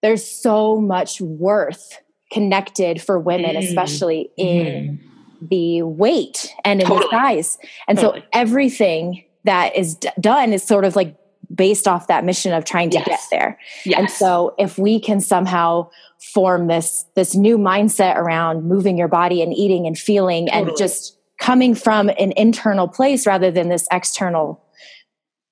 there's 0.00 0.26
so 0.26 0.80
much 0.80 1.20
worth 1.20 1.98
connected 2.32 3.00
for 3.00 3.18
women, 3.18 3.56
mm. 3.56 3.58
especially 3.62 4.30
in 4.36 4.98
mm. 4.98 5.48
the 5.48 5.82
weight 5.82 6.52
and 6.64 6.80
in 6.80 6.86
totally. 6.86 7.08
the 7.10 7.16
size. 7.16 7.58
And 7.86 7.98
totally. 7.98 8.20
so 8.20 8.26
everything 8.32 9.24
that 9.44 9.76
is 9.76 9.96
d- 9.96 10.08
done 10.18 10.52
is 10.52 10.62
sort 10.62 10.84
of 10.84 10.96
like 10.96 11.16
based 11.54 11.86
off 11.86 12.06
that 12.06 12.24
mission 12.24 12.52
of 12.52 12.64
trying 12.64 12.90
to 12.90 12.98
yes. 12.98 13.06
get 13.06 13.20
there. 13.30 13.58
Yes. 13.84 13.98
And 13.98 14.10
so 14.10 14.54
if 14.58 14.78
we 14.78 15.00
can 15.00 15.20
somehow 15.20 15.90
form 16.32 16.68
this 16.68 17.04
this 17.14 17.34
new 17.34 17.58
mindset 17.58 18.16
around 18.16 18.64
moving 18.64 18.96
your 18.96 19.08
body 19.08 19.42
and 19.42 19.52
eating 19.52 19.86
and 19.86 19.98
feeling 19.98 20.46
totally. 20.46 20.70
and 20.70 20.78
just 20.78 21.18
coming 21.38 21.74
from 21.74 22.08
an 22.10 22.32
internal 22.36 22.86
place 22.86 23.26
rather 23.26 23.50
than 23.50 23.68
this 23.68 23.86
external 23.90 24.64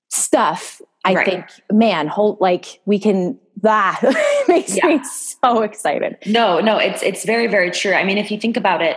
stuff, 0.08 0.80
I 1.04 1.14
right. 1.14 1.26
think 1.26 1.46
man, 1.72 2.06
whole 2.06 2.38
like 2.40 2.80
we 2.84 2.98
can 2.98 3.38
that 3.62 4.00
makes 4.48 4.74
yeah. 4.74 4.86
me 4.86 5.00
so 5.04 5.60
excited. 5.62 6.16
No, 6.24 6.60
no, 6.60 6.78
it's 6.78 7.02
it's 7.02 7.24
very 7.24 7.46
very 7.46 7.70
true. 7.70 7.92
I 7.92 8.04
mean, 8.04 8.16
if 8.16 8.30
you 8.30 8.38
think 8.38 8.56
about 8.56 8.80
it, 8.80 8.96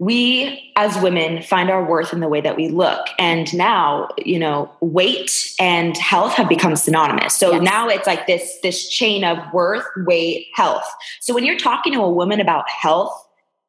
we 0.00 0.72
as 0.76 0.98
women 1.02 1.42
find 1.42 1.68
our 1.68 1.84
worth 1.84 2.14
in 2.14 2.20
the 2.20 2.28
way 2.28 2.40
that 2.40 2.56
we 2.56 2.68
look. 2.68 3.06
And 3.18 3.54
now 3.54 4.08
you 4.16 4.38
know 4.38 4.72
weight 4.80 5.54
and 5.60 5.96
health 5.96 6.32
have 6.32 6.48
become 6.48 6.74
synonymous. 6.74 7.36
So 7.36 7.52
yes. 7.52 7.62
now 7.62 7.86
it's 7.88 8.06
like 8.06 8.26
this 8.26 8.58
this 8.62 8.88
chain 8.88 9.22
of 9.22 9.38
worth 9.52 9.84
weight 9.98 10.48
health. 10.54 10.90
So 11.20 11.34
when 11.34 11.44
you're 11.44 11.58
talking 11.58 11.92
to 11.92 12.00
a 12.00 12.10
woman 12.10 12.40
about 12.40 12.68
health 12.68 13.12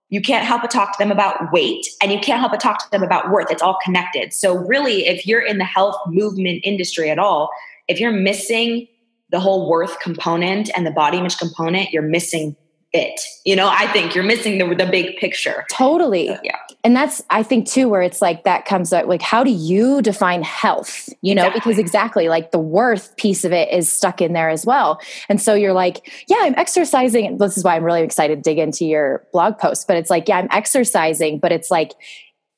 you 0.10 0.20
can't 0.20 0.46
help 0.46 0.62
but 0.62 0.70
talk 0.70 0.92
to 0.92 0.98
them 1.02 1.10
about 1.10 1.54
weight 1.54 1.88
and 2.02 2.12
you 2.12 2.20
can't 2.20 2.40
help 2.40 2.52
but 2.52 2.60
talk 2.60 2.84
to 2.84 2.92
them 2.92 3.02
about 3.02 3.32
worth. 3.32 3.50
It's 3.50 3.62
all 3.62 3.78
connected. 3.84 4.34
So 4.34 4.56
really 4.56 5.08
if 5.08 5.26
you're 5.26 5.42
in 5.42 5.58
the 5.58 5.66
health 5.66 5.96
movement 6.08 6.62
industry 6.64 7.10
at 7.10 7.20
all 7.20 7.50
if 7.88 8.00
you're 8.00 8.12
missing 8.14 8.88
the 9.32 9.40
whole 9.40 9.70
worth 9.70 10.00
component 10.00 10.70
and 10.76 10.86
the 10.86 10.92
body 10.92 11.18
image 11.18 11.38
component 11.38 11.92
you're 11.92 12.02
missing 12.02 12.56
it. 12.94 13.20
You 13.46 13.56
know, 13.56 13.70
I 13.70 13.88
think 13.88 14.14
you're 14.14 14.24
missing 14.24 14.58
the, 14.58 14.76
the 14.76 14.86
big 14.86 15.18
picture. 15.18 15.66
Totally. 15.72 16.28
So, 16.28 16.40
yeah. 16.44 16.58
And 16.84 16.96
that's, 16.96 17.22
I 17.30 17.44
think, 17.44 17.68
too, 17.68 17.88
where 17.88 18.02
it's 18.02 18.22
like 18.22 18.44
that 18.44 18.66
comes 18.66 18.92
up 18.92 19.06
like, 19.06 19.22
how 19.22 19.44
do 19.44 19.52
you 19.52 20.02
define 20.02 20.44
health? 20.44 21.08
You 21.22 21.36
know, 21.36 21.44
exactly. 21.44 21.60
because 21.60 21.80
exactly 21.80 22.28
like 22.28 22.52
the 22.52 22.60
worth 22.60 23.16
piece 23.18 23.46
of 23.46 23.52
it 23.52 23.72
is 23.72 23.92
stuck 23.92 24.22
in 24.22 24.34
there 24.34 24.50
as 24.50 24.66
well. 24.66 25.00
And 25.30 25.42
so 25.42 25.54
you're 25.54 25.74
like, 25.74 26.12
yeah, 26.28 26.40
I'm 26.42 26.56
exercising. 26.58 27.38
This 27.38 27.58
is 27.58 27.64
why 27.64 27.76
I'm 27.76 27.84
really 27.84 28.02
excited 28.02 28.36
to 28.38 28.42
dig 28.42 28.58
into 28.58 28.86
your 28.86 29.26
blog 29.32 29.58
post. 29.58 29.88
But 29.88 29.98
it's 29.98 30.10
like, 30.10 30.28
yeah, 30.28 30.38
I'm 30.38 30.50
exercising, 30.52 31.40
but 31.40 31.52
it's 31.52 31.72
like, 31.72 31.92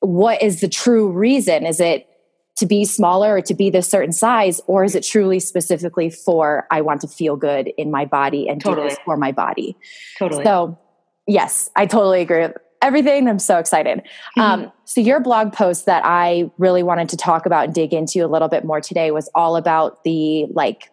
what 0.00 0.42
is 0.42 0.60
the 0.60 0.68
true 0.68 1.10
reason? 1.10 1.66
Is 1.66 1.80
it 1.80 2.08
to 2.56 2.66
be 2.66 2.84
smaller 2.84 3.36
or 3.36 3.40
to 3.42 3.54
be 3.54 3.70
this 3.70 3.88
certain 3.88 4.12
size 4.12 4.60
or 4.66 4.84
is 4.84 4.94
it 4.94 5.02
truly 5.02 5.40
specifically 5.40 6.10
for 6.10 6.66
i 6.70 6.80
want 6.80 7.00
to 7.00 7.08
feel 7.08 7.36
good 7.36 7.72
in 7.76 7.90
my 7.90 8.04
body 8.04 8.48
and 8.48 8.60
totally. 8.60 8.88
do 8.88 8.90
this 8.90 8.98
for 9.04 9.16
my 9.16 9.32
body 9.32 9.76
totally 10.18 10.44
so 10.44 10.78
yes 11.26 11.70
i 11.76 11.86
totally 11.86 12.20
agree 12.20 12.40
with 12.40 12.56
everything 12.82 13.28
i'm 13.28 13.38
so 13.38 13.58
excited 13.58 13.98
mm-hmm. 13.98 14.40
um, 14.40 14.72
so 14.84 15.00
your 15.00 15.20
blog 15.20 15.52
post 15.52 15.86
that 15.86 16.02
i 16.04 16.50
really 16.58 16.82
wanted 16.82 17.08
to 17.08 17.16
talk 17.16 17.46
about 17.46 17.64
and 17.64 17.74
dig 17.74 17.92
into 17.92 18.24
a 18.24 18.28
little 18.28 18.48
bit 18.48 18.64
more 18.64 18.80
today 18.80 19.10
was 19.10 19.28
all 19.34 19.56
about 19.56 20.02
the 20.04 20.46
like 20.50 20.90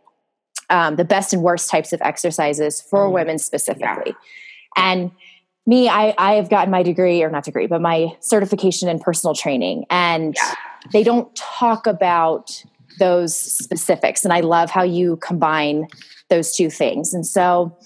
um, 0.70 0.96
the 0.96 1.04
best 1.04 1.34
and 1.34 1.44
worst 1.44 1.70
types 1.70 1.92
of 1.92 2.02
exercises 2.02 2.82
for 2.82 3.06
mm-hmm. 3.06 3.16
women 3.16 3.38
specifically 3.38 4.16
yeah. 4.78 4.94
and 4.94 5.12
me 5.68 5.90
I, 5.90 6.16
I 6.18 6.34
have 6.36 6.50
gotten 6.50 6.72
my 6.72 6.82
degree 6.82 7.22
or 7.22 7.30
not 7.30 7.44
degree 7.44 7.68
but 7.68 7.82
my 7.82 8.16
certification 8.22 8.88
in 8.88 9.00
personal 9.00 9.36
training 9.36 9.86
and 9.90 10.36
yeah 10.42 10.56
they 10.92 11.04
don't 11.04 11.34
talk 11.36 11.88
about 11.88 12.64
those 13.00 13.36
specifics. 13.36 14.24
And 14.24 14.34
I 14.34 14.42
love 14.42 14.70
how 14.70 14.84
you 14.84 15.18
combine 15.18 15.88
those 16.30 16.56
two 16.56 16.70
things. 16.70 17.14
And 17.14 17.26
so, 17.26 17.78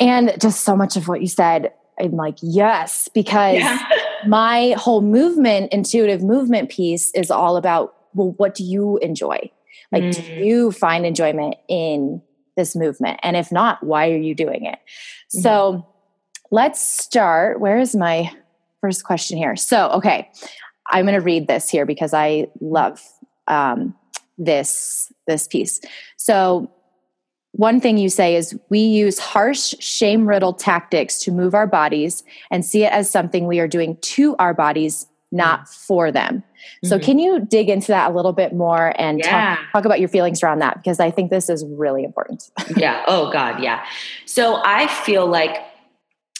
and 0.00 0.34
just 0.40 0.64
so 0.64 0.76
much 0.76 0.96
of 0.96 1.08
what 1.08 1.20
you 1.20 1.28
said, 1.28 1.72
I'm 2.00 2.12
like, 2.12 2.38
yes, 2.40 3.08
because 3.12 3.56
yeah. 3.56 3.78
my 4.26 4.74
whole 4.78 5.02
movement, 5.02 5.72
intuitive 5.72 6.22
movement 6.22 6.70
piece 6.70 7.10
is 7.12 7.30
all 7.30 7.56
about, 7.56 7.94
well, 8.14 8.34
what 8.36 8.54
do 8.54 8.64
you 8.64 8.98
enjoy? 8.98 9.50
Like, 9.90 10.04
mm. 10.04 10.14
do 10.14 10.22
you 10.44 10.72
find 10.72 11.06
enjoyment 11.06 11.56
in 11.68 12.22
this 12.56 12.76
movement? 12.76 13.20
And 13.22 13.36
if 13.36 13.50
not, 13.50 13.82
why 13.82 14.10
are 14.10 14.16
you 14.16 14.34
doing 14.34 14.64
it? 14.64 14.78
Mm. 15.34 15.42
So 15.42 15.86
let's 16.50 16.80
start. 16.80 17.60
Where 17.60 17.78
is 17.78 17.96
my 17.96 18.30
first 18.80 19.04
question 19.04 19.38
here? 19.38 19.56
So, 19.56 19.90
okay, 19.90 20.30
I'm 20.90 21.04
going 21.04 21.18
to 21.18 21.24
read 21.24 21.46
this 21.46 21.68
here 21.68 21.86
because 21.86 22.14
I 22.14 22.48
love 22.60 23.02
um, 23.46 23.94
this 24.36 25.12
this 25.26 25.46
piece. 25.46 25.80
So 26.16 26.70
one 27.52 27.80
thing 27.80 27.98
you 27.98 28.08
say 28.08 28.36
is 28.36 28.58
we 28.68 28.80
use 28.80 29.18
harsh, 29.18 29.74
shame 29.80 30.26
riddled 30.26 30.58
tactics 30.58 31.18
to 31.20 31.32
move 31.32 31.54
our 31.54 31.66
bodies 31.66 32.22
and 32.50 32.64
see 32.64 32.84
it 32.84 32.92
as 32.92 33.10
something 33.10 33.46
we 33.46 33.58
are 33.58 33.68
doing 33.68 33.96
to 33.96 34.36
our 34.36 34.54
bodies 34.54 35.06
not 35.30 35.64
mm. 35.64 35.86
for 35.86 36.12
them. 36.12 36.42
So, 36.84 36.96
mm-hmm. 36.96 37.04
can 37.04 37.18
you 37.18 37.40
dig 37.40 37.68
into 37.68 37.88
that 37.88 38.10
a 38.10 38.14
little 38.14 38.32
bit 38.32 38.52
more 38.52 38.92
and 38.98 39.18
yeah. 39.18 39.56
talk, 39.56 39.72
talk 39.72 39.84
about 39.84 40.00
your 40.00 40.08
feelings 40.08 40.42
around 40.42 40.58
that? 40.60 40.76
Because 40.76 41.00
I 41.00 41.10
think 41.10 41.30
this 41.30 41.48
is 41.48 41.64
really 41.66 42.04
important. 42.04 42.50
yeah. 42.76 43.04
Oh, 43.06 43.30
God. 43.32 43.62
Yeah. 43.62 43.84
So, 44.26 44.60
I 44.64 44.86
feel 44.86 45.26
like 45.26 45.56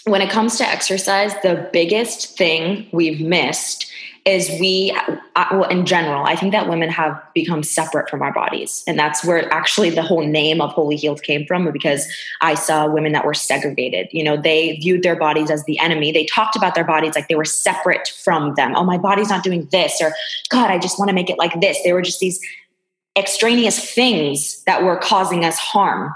when 0.05 0.21
it 0.21 0.31
comes 0.31 0.57
to 0.59 0.69
exercise, 0.69 1.33
the 1.43 1.69
biggest 1.73 2.37
thing 2.37 2.89
we've 2.93 3.21
missed 3.21 3.93
is 4.29 4.51
we 4.61 4.95
uh, 5.37 5.47
well 5.53 5.65
in 5.65 5.87
general 5.87 6.25
i 6.25 6.37
think 6.37 6.53
that 6.53 6.69
women 6.69 6.91
have 6.91 7.21
become 7.35 7.63
separate 7.63 8.11
from 8.11 8.21
our 8.21 8.33
bodies. 8.33 8.85
And 8.87 8.99
that's 8.99 9.25
where 9.25 9.51
actually 9.53 9.91
the 9.91 10.03
whole 10.03 10.27
name 10.27 10.61
of 10.61 10.71
holy 10.73 10.97
healed 10.97 11.23
came 11.23 11.47
from 11.47 11.71
because 11.73 12.07
i 12.43 12.55
saw 12.55 12.87
women 12.87 13.13
that 13.13 13.25
were 13.25 13.35
segregated. 13.35 14.09
You 14.13 14.23
know 14.23 14.37
they 14.37 14.77
viewed 14.77 15.03
their 15.03 15.17
bodies 15.17 15.51
as 15.51 15.65
the 15.65 15.79
enemy. 15.79 16.13
They 16.13 16.27
talked 16.27 16.57
about 16.57 16.75
their 16.75 16.85
bodies 16.85 17.15
like 17.15 17.29
they 17.29 17.35
were 17.35 17.45
separate 17.45 18.09
from 18.23 18.55
them. 18.55 18.75
Oh 18.77 18.85
my 18.85 18.99
body's 18.99 19.31
not 19.31 19.43
doing 19.43 19.67
this 19.73 20.01
or 20.03 20.13
god 20.51 20.71
i 20.71 20.79
just 20.79 20.99
want 20.99 21.09
to 21.09 21.15
make 21.15 21.31
it 21.31 21.39
like 21.39 21.61
this. 21.61 21.79
They 21.83 21.93
were 21.93 22.03
just 22.03 22.21
these 22.21 22.39
extraneous 23.17 23.93
things 23.95 24.63
that 24.65 24.85
were 24.85 24.97
causing 24.97 25.45
us 25.45 25.59
harm. 25.59 26.15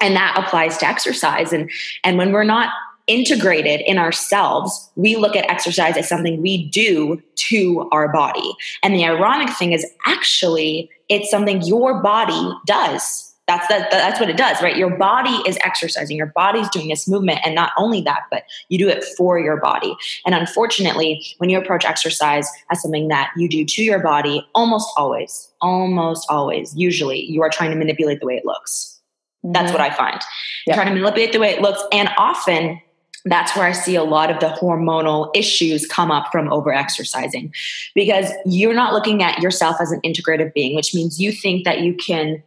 And 0.00 0.16
that 0.16 0.36
applies 0.36 0.78
to 0.78 0.86
exercise. 0.86 1.52
And 1.52 1.70
and 2.02 2.18
when 2.18 2.32
we're 2.32 2.44
not 2.44 2.72
integrated 3.06 3.80
in 3.80 3.98
ourselves, 3.98 4.90
we 4.96 5.16
look 5.16 5.36
at 5.36 5.48
exercise 5.50 5.96
as 5.96 6.08
something 6.08 6.40
we 6.40 6.68
do 6.68 7.20
to 7.34 7.88
our 7.92 8.12
body. 8.12 8.54
And 8.82 8.94
the 8.94 9.04
ironic 9.04 9.50
thing 9.56 9.72
is 9.72 9.86
actually 10.06 10.90
it's 11.08 11.30
something 11.30 11.62
your 11.62 12.02
body 12.02 12.52
does. 12.66 13.28
That's 13.48 13.66
that, 13.68 13.90
that's 13.90 14.20
what 14.20 14.30
it 14.30 14.36
does, 14.36 14.62
right? 14.62 14.76
Your 14.76 14.96
body 14.96 15.42
is 15.46 15.58
exercising. 15.64 16.16
Your 16.16 16.32
body's 16.34 16.68
doing 16.70 16.88
this 16.88 17.08
movement 17.08 17.40
and 17.44 17.54
not 17.54 17.72
only 17.76 18.00
that, 18.02 18.22
but 18.30 18.44
you 18.68 18.78
do 18.78 18.88
it 18.88 19.04
for 19.04 19.38
your 19.38 19.56
body. 19.56 19.96
And 20.24 20.34
unfortunately, 20.34 21.22
when 21.38 21.50
you 21.50 21.58
approach 21.58 21.84
exercise 21.84 22.48
as 22.70 22.80
something 22.80 23.08
that 23.08 23.30
you 23.36 23.48
do 23.48 23.64
to 23.64 23.82
your 23.82 23.98
body, 23.98 24.46
almost 24.54 24.88
always, 24.96 25.52
almost 25.60 26.26
always, 26.30 26.74
usually 26.76 27.20
you 27.20 27.42
are 27.42 27.50
trying 27.50 27.72
to 27.72 27.76
manipulate 27.76 28.20
the 28.20 28.26
way 28.26 28.36
it 28.36 28.46
looks. 28.46 29.00
That's 29.42 29.66
mm-hmm. 29.66 29.72
what 29.72 29.80
I 29.80 29.90
find. 29.94 30.20
Yep. 30.66 30.76
Trying 30.76 30.94
to 30.94 30.94
manipulate 30.94 31.32
the 31.32 31.40
way 31.40 31.50
it 31.50 31.60
looks 31.60 31.82
and 31.92 32.08
often 32.16 32.80
that's 33.24 33.56
where 33.56 33.66
I 33.66 33.72
see 33.72 33.94
a 33.94 34.02
lot 34.02 34.30
of 34.30 34.40
the 34.40 34.48
hormonal 34.48 35.30
issues 35.34 35.86
come 35.86 36.10
up 36.10 36.32
from 36.32 36.52
over 36.52 36.72
exercising 36.72 37.52
because 37.94 38.30
you're 38.44 38.74
not 38.74 38.92
looking 38.92 39.22
at 39.22 39.40
yourself 39.40 39.76
as 39.80 39.92
an 39.92 40.00
integrative 40.00 40.52
being, 40.54 40.74
which 40.74 40.94
means 40.94 41.20
you 41.20 41.30
think 41.32 41.64
that 41.64 41.80
you 41.80 41.94
can 41.94 42.42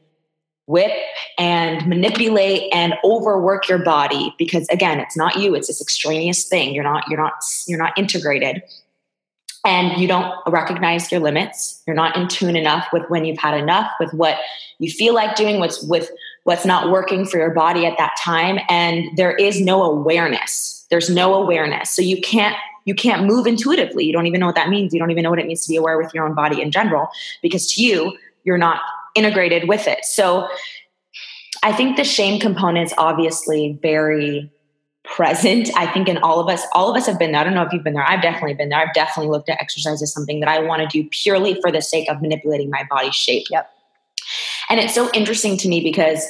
whip 0.68 0.92
and 1.38 1.88
manipulate 1.88 2.74
and 2.74 2.96
overwork 3.04 3.70
your 3.70 3.78
body 3.78 4.34
because 4.40 4.68
again 4.70 5.00
it's 5.00 5.16
not 5.16 5.36
you 5.36 5.54
it's 5.54 5.68
this 5.68 5.82
extraneous 5.82 6.48
thing. 6.48 6.74
You're 6.74 6.84
not 6.84 7.06
you're 7.08 7.20
not 7.20 7.34
you're 7.68 7.80
not 7.80 7.98
integrated. 7.98 8.64
And 9.64 10.00
you 10.00 10.08
don't 10.08 10.32
recognize 10.46 11.12
your 11.12 11.22
limits. 11.22 11.82
You're 11.88 11.96
not 11.96 12.16
in 12.16 12.28
tune 12.28 12.56
enough 12.56 12.88
with 12.94 13.04
when 13.10 13.26
you've 13.26 13.40
had 13.40 13.58
enough 13.58 13.90
with 14.00 14.14
what 14.14 14.38
you 14.78 14.92
feel 14.92 15.16
like 15.16 15.36
doing 15.36 15.60
what's 15.60 15.82
with 15.82 16.12
what's 16.46 16.64
not 16.64 16.92
working 16.92 17.26
for 17.26 17.38
your 17.38 17.50
body 17.50 17.88
at 17.88 17.98
that 17.98 18.16
time. 18.20 18.60
And 18.70 19.06
there 19.18 19.36
is 19.36 19.60
no 19.60 19.84
awareness. 19.84 20.86
There's 20.92 21.10
no 21.10 21.34
awareness. 21.34 21.90
So 21.90 22.02
you 22.02 22.22
can't 22.22 22.56
you 22.86 22.94
can't 22.94 23.26
move 23.26 23.48
intuitively. 23.48 24.06
You 24.06 24.14
don't 24.14 24.28
even 24.28 24.40
know 24.40 24.46
what 24.46 24.54
that 24.56 24.70
means. 24.70 24.94
You 24.94 25.00
don't 25.00 25.10
even 25.10 25.24
know 25.24 25.32
what 25.32 25.40
it 25.40 25.48
means 25.48 25.66
to 25.66 25.70
be 25.70 25.76
aware 25.76 25.98
with 25.98 26.14
your 26.14 26.24
own 26.24 26.36
body 26.36 26.62
in 26.62 26.70
general 26.72 27.10
because 27.42 27.74
to 27.74 27.84
you 27.84 28.16
you're 28.44 28.60
not 28.60 28.80
integrated 29.16 29.68
with 29.68 29.88
it. 29.88 30.06
So 30.06 30.48
i 31.64 31.72
think 31.72 31.98
the 31.98 32.04
shame 32.04 32.40
components 32.40 32.94
obviously 32.98 33.80
very 33.82 34.52
present 35.04 35.70
i 35.76 35.88
think 35.88 36.08
in 36.08 36.18
all 36.20 36.40
of 36.40 36.48
us. 36.48 36.64
All 36.74 36.92
of 36.92 36.98
us 36.98 37.08
have 37.08 37.18
been 37.18 37.32
there. 37.32 37.42
I 37.42 37.44
don't 37.44 37.56
know 37.56 37.64
if 37.64 37.74
you've 37.74 37.84
been 37.84 37.94
there. 37.94 38.08
I've 38.08 38.22
definitely 38.22 38.54
been 38.54 38.70
there. 38.70 38.80
I've 38.80 38.94
definitely 38.94 39.32
looked 39.32 39.50
at 39.50 39.60
exercise 39.60 40.02
as 40.04 40.14
something 40.14 40.42
that 40.42 40.50
i 40.50 40.60
want 40.60 40.84
to 40.84 40.88
do 40.88 41.10
purely 41.10 41.60
for 41.62 41.72
the 41.72 41.82
sake 41.82 42.08
of 42.08 42.22
manipulating 42.22 42.70
my 42.70 42.84
body 42.90 43.10
shape. 43.10 43.46
Yep 43.50 43.75
and 44.70 44.80
it's 44.80 44.96
so 44.96 45.10
interesting 45.14 45.58
to 45.58 45.68
me 45.68 45.82
because 45.82 46.26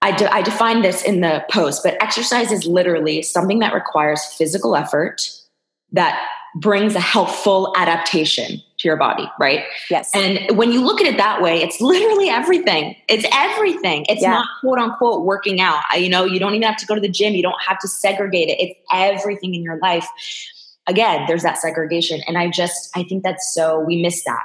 I, 0.00 0.16
de- 0.16 0.32
I 0.32 0.42
define 0.42 0.82
this 0.82 1.02
in 1.02 1.20
the 1.20 1.44
post, 1.50 1.82
but 1.84 2.00
exercise 2.02 2.50
is 2.50 2.66
literally 2.66 3.22
something 3.22 3.60
that 3.60 3.72
requires 3.72 4.24
physical 4.24 4.74
effort 4.74 5.30
that 5.92 6.20
brings 6.54 6.94
a 6.94 7.00
helpful 7.00 7.72
adaptation 7.76 8.60
to 8.78 8.88
your 8.88 8.96
body, 8.96 9.30
right? 9.38 9.64
Yes. 9.88 10.10
And 10.14 10.56
when 10.56 10.72
you 10.72 10.84
look 10.84 11.00
at 11.00 11.06
it 11.06 11.16
that 11.16 11.40
way, 11.40 11.62
it's 11.62 11.80
literally 11.80 12.28
everything. 12.28 12.94
It's 13.08 13.24
everything. 13.32 14.04
It's 14.08 14.22
yeah. 14.22 14.32
not 14.32 14.48
quote 14.60 14.78
unquote 14.78 15.24
working 15.24 15.60
out. 15.60 15.82
You 15.96 16.10
know, 16.10 16.24
you 16.24 16.38
don't 16.38 16.54
even 16.54 16.66
have 16.68 16.76
to 16.78 16.86
go 16.86 16.94
to 16.94 17.00
the 17.00 17.08
gym. 17.08 17.34
You 17.34 17.42
don't 17.42 17.62
have 17.66 17.78
to 17.78 17.88
segregate 17.88 18.48
it. 18.48 18.60
It's 18.60 18.78
everything 18.92 19.54
in 19.54 19.62
your 19.62 19.78
life. 19.78 20.06
Again, 20.86 21.24
there's 21.26 21.42
that 21.42 21.58
segregation. 21.58 22.20
And 22.26 22.36
I 22.36 22.50
just, 22.50 22.90
I 22.96 23.04
think 23.04 23.22
that's 23.22 23.54
so, 23.54 23.80
we 23.80 24.02
miss 24.02 24.24
that. 24.24 24.42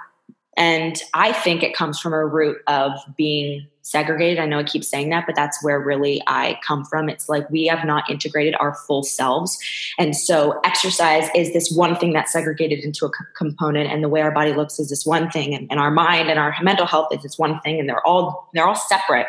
And 0.58 1.02
I 1.14 1.32
think 1.32 1.64
it 1.64 1.76
comes 1.76 2.00
from 2.00 2.14
a 2.14 2.26
root 2.26 2.58
of 2.68 2.92
being 3.16 3.68
segregated. 3.84 4.40
I 4.40 4.46
know 4.46 4.60
I 4.60 4.64
keep 4.64 4.84
saying 4.84 5.10
that, 5.12 5.26
but 5.26 5.36
that's 5.36 5.64
where 5.64 5.80
really 5.80 6.22
I 6.28 6.60
come 6.66 6.84
from. 6.84 7.08
It's 7.08 7.30
like 7.30 7.50
we 7.50 7.68
have 7.68 7.86
not 7.86 8.10
integrated 8.10 8.56
our 8.60 8.74
full 8.74 9.04
selves. 9.04 9.58
And 9.98 10.16
so 10.16 10.60
exercise 10.66 11.30
is 11.34 11.54
this 11.54 11.72
one 11.72 11.96
thing 11.96 12.12
that's 12.12 12.34
segregated 12.34 12.84
into 12.84 13.06
a 13.06 13.12
component 13.38 13.90
and 13.90 14.04
the 14.04 14.10
way 14.10 14.22
our 14.22 14.32
body 14.32 14.52
looks 14.52 14.78
is 14.78 14.90
this 14.90 15.06
one 15.06 15.30
thing 15.30 15.54
and, 15.54 15.68
and 15.72 15.80
our 15.80 15.92
mind 15.92 16.30
and 16.30 16.38
our 16.38 16.54
mental 16.62 16.86
health 16.86 17.14
is 17.14 17.24
this 17.24 17.38
one 17.38 17.62
thing 17.62 17.80
and 17.80 17.88
they're 17.88 18.06
all 18.06 18.50
they're 18.54 18.68
all 18.68 18.76
separate. 18.76 19.28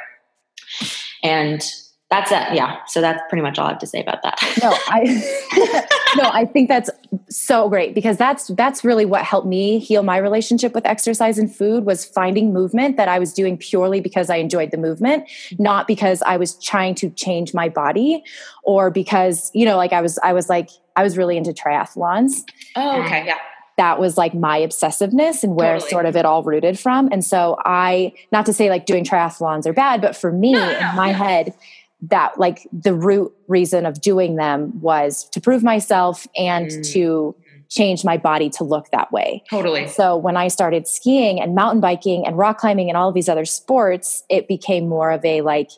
And 1.23 1.63
that's 2.11 2.33
it. 2.33 2.55
Yeah. 2.55 2.79
So 2.87 3.03
that's 3.03 3.21
pretty 3.29 3.43
much 3.43 3.59
all 3.59 3.67
I 3.67 3.71
have 3.71 3.79
to 3.81 3.87
say 3.87 4.01
about 4.01 4.23
that. 4.23 4.41
no, 4.63 4.75
I 4.89 5.87
no, 6.17 6.31
I 6.33 6.47
think 6.47 6.69
that's 6.69 6.89
so 7.29 7.69
great 7.69 7.95
because 7.95 8.17
that's 8.17 8.49
that's 8.49 8.83
really 8.83 9.05
what 9.05 9.25
helped 9.25 9.47
me 9.47 9.79
heal 9.79 10.03
my 10.03 10.17
relationship 10.17 10.75
with 10.75 10.87
exercise 10.87 11.39
and 11.39 11.55
food 11.55 11.85
was 11.85 12.07
finding 12.07 12.53
movement 12.53 12.97
that 12.97 13.09
I 13.09 13.19
was 13.19 13.35
doing 13.35 13.59
purely 13.59 14.01
because 14.01 14.31
I 14.31 14.37
enjoyed 14.37 14.71
the 14.71 14.79
movement, 14.79 15.29
not 15.59 15.87
because 15.87 16.23
I 16.23 16.39
was 16.39 16.55
trying 16.63 16.95
to 16.97 17.11
change 17.11 17.53
my 17.53 17.69
body 17.69 18.25
or 18.63 18.91
because, 18.91 19.51
you 19.55 19.67
know, 19.67 19.77
like 19.77 19.93
I 19.93 20.01
was 20.01 20.19
I 20.23 20.33
was 20.33 20.49
like 20.49 20.71
I 20.97 21.03
was 21.03 21.19
really 21.19 21.37
into 21.37 21.53
triathlons. 21.53 22.43
Oh, 22.75 23.03
okay. 23.03 23.27
Yeah 23.27 23.39
that 23.79 24.01
was 24.01 24.19
like 24.19 24.35
my 24.35 24.59
obsessiveness 24.59 25.45
and 25.45 25.55
where 25.55 25.75
totally. 25.75 25.91
sort 25.91 26.05
of 26.05 26.17
it 26.17 26.25
all 26.25 26.43
rooted 26.43 26.77
from. 26.77 27.09
And 27.13 27.25
so 27.25 27.57
I, 27.65 28.13
not 28.33 28.45
to 28.47 28.53
say 28.53 28.71
like 28.71 28.87
doing 28.87 29.05
triathlons 29.05 29.67
are 29.67 29.73
bad, 29.73 30.01
but 30.01 30.17
for 30.17 30.33
me 30.33 30.53
no, 30.53 30.59
no, 30.59 30.91
in 30.91 30.97
my 30.97 31.13
head, 31.13 31.55
that 32.03 32.39
like 32.39 32.67
the 32.73 32.95
root 32.95 33.33
reason 33.49 33.85
of 33.85 34.01
doing 34.01 34.37
them 34.37 34.81
was 34.81 35.29
to 35.31 35.41
prove 35.41 35.65
myself 35.65 36.27
and 36.37 36.71
mm. 36.71 36.93
to 36.93 37.35
change 37.69 38.05
my 38.05 38.17
body 38.17 38.49
to 38.49 38.65
look 38.65 38.91
that 38.93 39.13
way. 39.13 39.43
Totally. 39.51 39.89
So 39.89 40.17
when 40.17 40.37
I 40.37 40.49
started 40.49 40.87
skiing 40.87 41.41
and 41.41 41.55
mountain 41.55 41.81
biking 41.81 42.27
and 42.27 42.39
rock 42.39 42.59
climbing 42.59 42.89
and 42.89 42.97
all 42.97 43.09
of 43.09 43.15
these 43.15 43.29
other 43.29 43.45
sports, 43.45 44.23
it 44.31 44.49
became 44.49 44.89
more 44.89 45.11
of 45.11 45.25
a 45.25 45.43
like, 45.43 45.71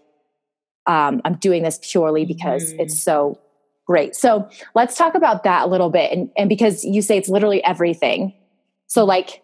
um, 0.87 1.21
I'm 1.25 1.35
doing 1.35 1.63
this 1.63 1.81
purely 1.83 2.25
because 2.25 2.73
mm. 2.73 2.81
it's 2.81 3.03
so 3.03 3.41
great. 3.87 4.15
So 4.15 4.49
let's 4.75 4.97
talk 4.97 5.15
about 5.15 5.43
that 5.45 5.65
a 5.65 5.67
little 5.67 5.91
bit. 5.91 6.13
And, 6.13 6.31
and 6.37 6.49
because 6.49 6.85
you 6.85 7.03
say 7.03 7.17
it's 7.17 7.29
literally 7.29 7.65
everything. 7.65 8.35
So 8.87 9.05
like 9.05 9.43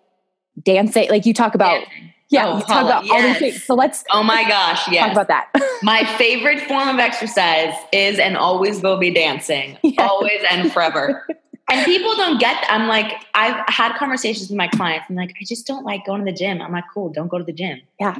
dancing, 0.63 1.09
like 1.11 1.27
you 1.27 1.35
talk 1.35 1.55
about. 1.55 1.85
Yeah, 2.29 2.47
oh, 2.47 2.61
talk 2.61 2.85
about 2.85 3.05
yes. 3.05 3.13
all 3.13 3.23
these 3.23 3.39
things. 3.39 3.65
So 3.65 3.75
let's. 3.75 4.05
Oh 4.11 4.23
my 4.23 4.43
gosh, 4.49 4.89
yes. 4.91 5.05
Talk 5.05 5.13
about 5.13 5.29
that. 5.29 5.79
my 5.83 6.05
favorite 6.17 6.61
form 6.61 6.89
of 6.89 6.99
exercise 6.99 7.75
is 7.93 8.19
and 8.19 8.37
always 8.37 8.83
will 8.83 8.99
be 8.99 9.11
dancing, 9.11 9.79
yes. 9.83 9.95
always 9.99 10.41
and 10.51 10.73
forever. 10.73 11.27
and 11.71 11.85
people 11.85 12.17
don't 12.17 12.41
get 12.41 12.55
that. 12.63 12.71
I'm 12.71 12.89
like, 12.89 13.15
I've 13.35 13.63
had 13.69 13.97
conversations 13.97 14.49
with 14.49 14.57
my 14.57 14.69
clients. 14.69 15.07
I'm 15.09 15.15
like, 15.15 15.35
I 15.41 15.45
just 15.45 15.67
don't 15.67 15.85
like 15.85 16.05
going 16.05 16.25
to 16.25 16.31
the 16.31 16.37
gym. 16.37 16.61
I'm 16.61 16.73
like, 16.73 16.85
cool, 16.93 17.11
don't 17.11 17.29
go 17.29 17.39
to 17.39 17.45
the 17.45 17.53
gym. 17.53 17.81
Yeah. 17.99 18.17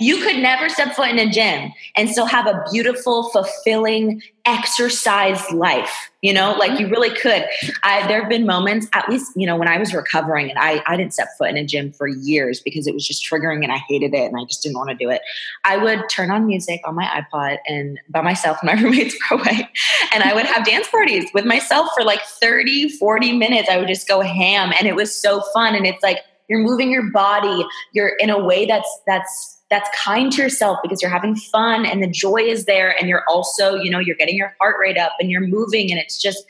You 0.00 0.16
could 0.18 0.36
never 0.36 0.68
step 0.68 0.94
foot 0.94 1.10
in 1.10 1.18
a 1.18 1.30
gym 1.30 1.72
and 1.96 2.08
still 2.08 2.26
have 2.26 2.46
a 2.46 2.64
beautiful, 2.72 3.30
fulfilling 3.30 4.22
exercise 4.44 5.48
life 5.52 6.10
you 6.22 6.32
know? 6.32 6.52
Like 6.52 6.72
mm-hmm. 6.72 6.82
you 6.82 6.88
really 6.88 7.10
could. 7.10 7.44
I, 7.82 8.06
there 8.06 8.20
have 8.20 8.30
been 8.30 8.46
moments 8.46 8.86
at 8.92 9.08
least 9.08 9.32
you 9.36 9.46
know 9.46 9.56
when 9.56 9.68
i 9.68 9.76
was 9.76 9.92
recovering 9.92 10.48
and 10.48 10.58
I, 10.58 10.82
I 10.86 10.96
didn't 10.96 11.12
step 11.12 11.28
foot 11.36 11.50
in 11.50 11.56
a 11.56 11.64
gym 11.64 11.92
for 11.92 12.06
years 12.06 12.60
because 12.60 12.86
it 12.86 12.94
was 12.94 13.06
just 13.06 13.28
triggering 13.28 13.62
and 13.64 13.72
i 13.72 13.78
hated 13.88 14.14
it 14.14 14.26
and 14.26 14.36
i 14.36 14.44
just 14.44 14.62
didn't 14.62 14.76
want 14.76 14.90
to 14.90 14.96
do 14.96 15.10
it. 15.10 15.20
I 15.64 15.76
would 15.76 16.08
turn 16.08 16.30
on 16.30 16.46
music 16.46 16.80
on 16.84 16.94
my 16.94 17.04
ipod 17.04 17.58
and 17.66 17.98
by 18.08 18.22
myself 18.22 18.58
and 18.62 18.68
my 18.74 18.80
roommates 18.80 19.16
were 19.30 19.38
away 19.38 19.68
and 20.12 20.22
i 20.22 20.32
would 20.32 20.46
have 20.46 20.64
dance 20.64 20.88
parties 20.88 21.28
with 21.34 21.44
myself 21.44 21.88
for 21.94 22.04
like 22.04 22.22
30 22.22 22.90
40 22.90 23.36
minutes. 23.36 23.68
I 23.68 23.78
would 23.78 23.88
just 23.88 24.06
go 24.06 24.20
ham 24.20 24.72
and 24.78 24.86
it 24.86 24.94
was 24.94 25.14
so 25.14 25.40
fun 25.52 25.74
and 25.74 25.86
it's 25.86 26.02
like 26.02 26.18
you're 26.52 26.60
moving 26.60 26.92
your 26.92 27.10
body. 27.10 27.64
You're 27.92 28.10
in 28.18 28.28
a 28.28 28.38
way 28.38 28.66
that's 28.66 28.88
that's 29.06 29.58
that's 29.70 29.88
kind 29.98 30.30
to 30.32 30.42
yourself 30.42 30.78
because 30.82 31.00
you're 31.00 31.10
having 31.10 31.34
fun 31.34 31.86
and 31.86 32.02
the 32.02 32.06
joy 32.06 32.42
is 32.42 32.66
there. 32.66 32.94
And 33.00 33.08
you're 33.08 33.24
also 33.26 33.74
you 33.74 33.90
know 33.90 33.98
you're 33.98 34.16
getting 34.16 34.36
your 34.36 34.54
heart 34.60 34.76
rate 34.78 34.98
up 34.98 35.12
and 35.18 35.30
you're 35.30 35.40
moving 35.40 35.90
and 35.90 35.98
it's 35.98 36.20
just 36.20 36.44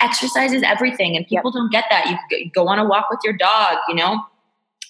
exercise 0.00 0.52
is 0.52 0.64
everything. 0.64 1.16
And 1.16 1.24
people 1.26 1.52
yep. 1.54 1.54
don't 1.54 1.70
get 1.70 1.84
that. 1.90 2.18
You 2.30 2.50
go 2.50 2.66
on 2.66 2.80
a 2.80 2.84
walk 2.84 3.08
with 3.10 3.20
your 3.22 3.34
dog 3.34 3.78
you 3.88 3.94
know 3.94 4.20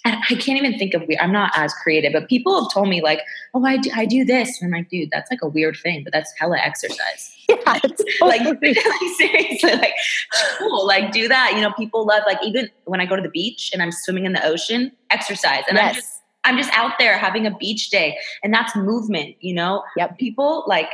I 0.05 0.35
can't 0.35 0.59
even 0.59 0.79
think 0.79 0.93
of 0.93 1.03
weird. 1.09 1.21
I'm 1.21 1.33
not 1.33 1.53
as 1.57 1.73
creative, 1.73 2.13
but 2.13 2.29
people 2.29 2.61
have 2.61 2.71
told 2.73 2.89
me 2.89 3.01
like, 3.03 3.21
"Oh, 3.55 3.65
I 3.65 3.79
do, 3.79 3.91
I 3.95 4.05
do 4.05 4.25
this." 4.25 4.61
And 4.61 4.69
I'm 4.69 4.81
like, 4.81 4.91
"Dude, 4.91 5.09
that's 5.11 5.31
like 5.31 5.41
a 5.43 5.49
weird 5.49 5.77
thing, 5.77 6.05
but 6.05 6.13
that's 6.13 6.33
hella 6.39 6.59
exercise." 6.59 7.31
Yeah, 7.47 7.57
like, 8.23 8.41
like 8.63 8.77
seriously, 9.19 9.73
like 9.73 9.93
cool, 10.59 10.87
like 10.87 11.13
do 11.13 11.29
that. 11.29 11.53
You 11.55 11.61
know, 11.61 11.73
people 11.73 12.07
love 12.07 12.23
like 12.27 12.39
even 12.43 12.71
when 12.85 13.03
I 13.03 13.07
go 13.07 13.17
to 13.17 13.23
the 13.23 13.29
beach 13.29 13.71
and 13.75 13.83
I'm 13.83 13.93
swimming 13.93 14.25
in 14.25 14.33
the 14.33 14.43
ocean, 14.47 14.93
exercise, 15.11 15.63
and 15.69 15.77
yes. 15.77 15.89
I'm 15.89 15.95
just 15.95 16.21
I'm 16.45 16.57
just 16.57 16.71
out 16.73 16.93
there 16.99 17.19
having 17.19 17.47
a 17.47 17.55
beach 17.55 17.91
day, 17.91 18.17
and 18.43 18.53
that's 18.53 18.75
movement. 18.75 19.37
You 19.41 19.55
know, 19.55 19.83
yep. 19.95 20.17
People 20.17 20.65
like 20.67 20.89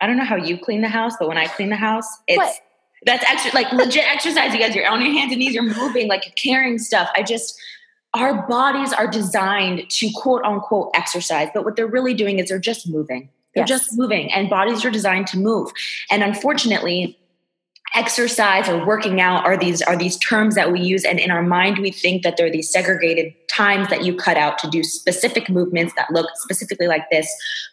I 0.00 0.06
don't 0.06 0.16
know 0.16 0.24
how 0.24 0.36
you 0.36 0.56
clean 0.56 0.82
the 0.82 0.88
house, 0.88 1.14
but 1.18 1.26
when 1.26 1.36
I 1.36 1.48
clean 1.48 1.70
the 1.70 1.76
house, 1.76 2.08
it's. 2.28 2.36
What? 2.36 2.54
That's 3.06 3.24
extra, 3.30 3.52
like 3.54 3.72
legit 3.72 4.04
exercise. 4.12 4.52
You 4.52 4.58
guys, 4.58 4.74
you're 4.74 4.88
on 4.88 5.00
your 5.00 5.12
hands 5.12 5.30
and 5.30 5.38
knees, 5.38 5.54
you're 5.54 5.62
moving, 5.62 6.08
like 6.08 6.26
you're 6.26 6.34
carrying 6.34 6.80
stuff. 6.80 7.08
I 7.14 7.22
just, 7.22 7.56
our 8.18 8.46
bodies 8.46 8.92
are 8.92 9.06
designed 9.06 9.88
to 9.90 10.10
quote 10.14 10.42
unquote 10.44 10.90
exercise, 10.94 11.48
but 11.54 11.64
what 11.64 11.76
they're 11.76 11.86
really 11.86 12.14
doing 12.14 12.38
is 12.38 12.48
they're 12.48 12.58
just 12.58 12.88
moving. 12.88 13.28
They're 13.54 13.62
yes. 13.66 13.68
just 13.68 13.98
moving, 13.98 14.30
and 14.32 14.50
bodies 14.50 14.84
are 14.84 14.90
designed 14.90 15.26
to 15.28 15.38
move. 15.38 15.70
And 16.10 16.22
unfortunately, 16.22 17.18
exercise 17.94 18.68
or 18.68 18.84
working 18.86 19.20
out 19.20 19.44
are 19.44 19.56
these 19.56 19.80
are 19.82 19.96
these 19.96 20.18
terms 20.18 20.54
that 20.54 20.70
we 20.70 20.80
use 20.80 21.04
and 21.04 21.18
in 21.18 21.30
our 21.30 21.42
mind 21.42 21.78
we 21.78 21.90
think 21.90 22.22
that 22.22 22.36
they're 22.36 22.50
these 22.50 22.70
segregated 22.70 23.32
times 23.48 23.88
that 23.88 24.04
you 24.04 24.14
cut 24.14 24.36
out 24.36 24.58
to 24.58 24.68
do 24.68 24.82
specific 24.82 25.48
movements 25.48 25.94
that 25.96 26.10
look 26.10 26.28
specifically 26.34 26.86
like 26.86 27.08
this 27.10 27.26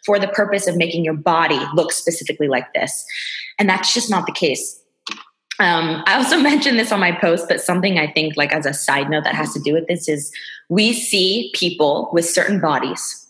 for 0.06 0.18
the 0.18 0.28
purpose 0.28 0.66
of 0.66 0.74
making 0.74 1.04
your 1.04 1.14
body 1.14 1.60
look 1.74 1.92
specifically 1.92 2.48
like 2.48 2.72
this 2.72 3.04
and 3.58 3.68
that's 3.68 3.92
just 3.92 4.08
not 4.08 4.24
the 4.24 4.32
case 4.32 4.80
um, 5.58 6.02
I 6.06 6.16
also 6.16 6.36
mentioned 6.40 6.78
this 6.78 6.92
on 6.92 7.00
my 7.00 7.12
post, 7.12 7.48
but 7.48 7.60
something 7.60 7.98
I 7.98 8.10
think, 8.10 8.36
like 8.36 8.52
as 8.52 8.66
a 8.66 8.72
side 8.72 9.10
note, 9.10 9.24
that 9.24 9.34
has 9.34 9.52
to 9.54 9.60
do 9.60 9.72
with 9.72 9.86
this 9.86 10.08
is 10.08 10.32
we 10.68 10.92
see 10.92 11.50
people 11.54 12.10
with 12.12 12.28
certain 12.28 12.60
bodies, 12.60 13.26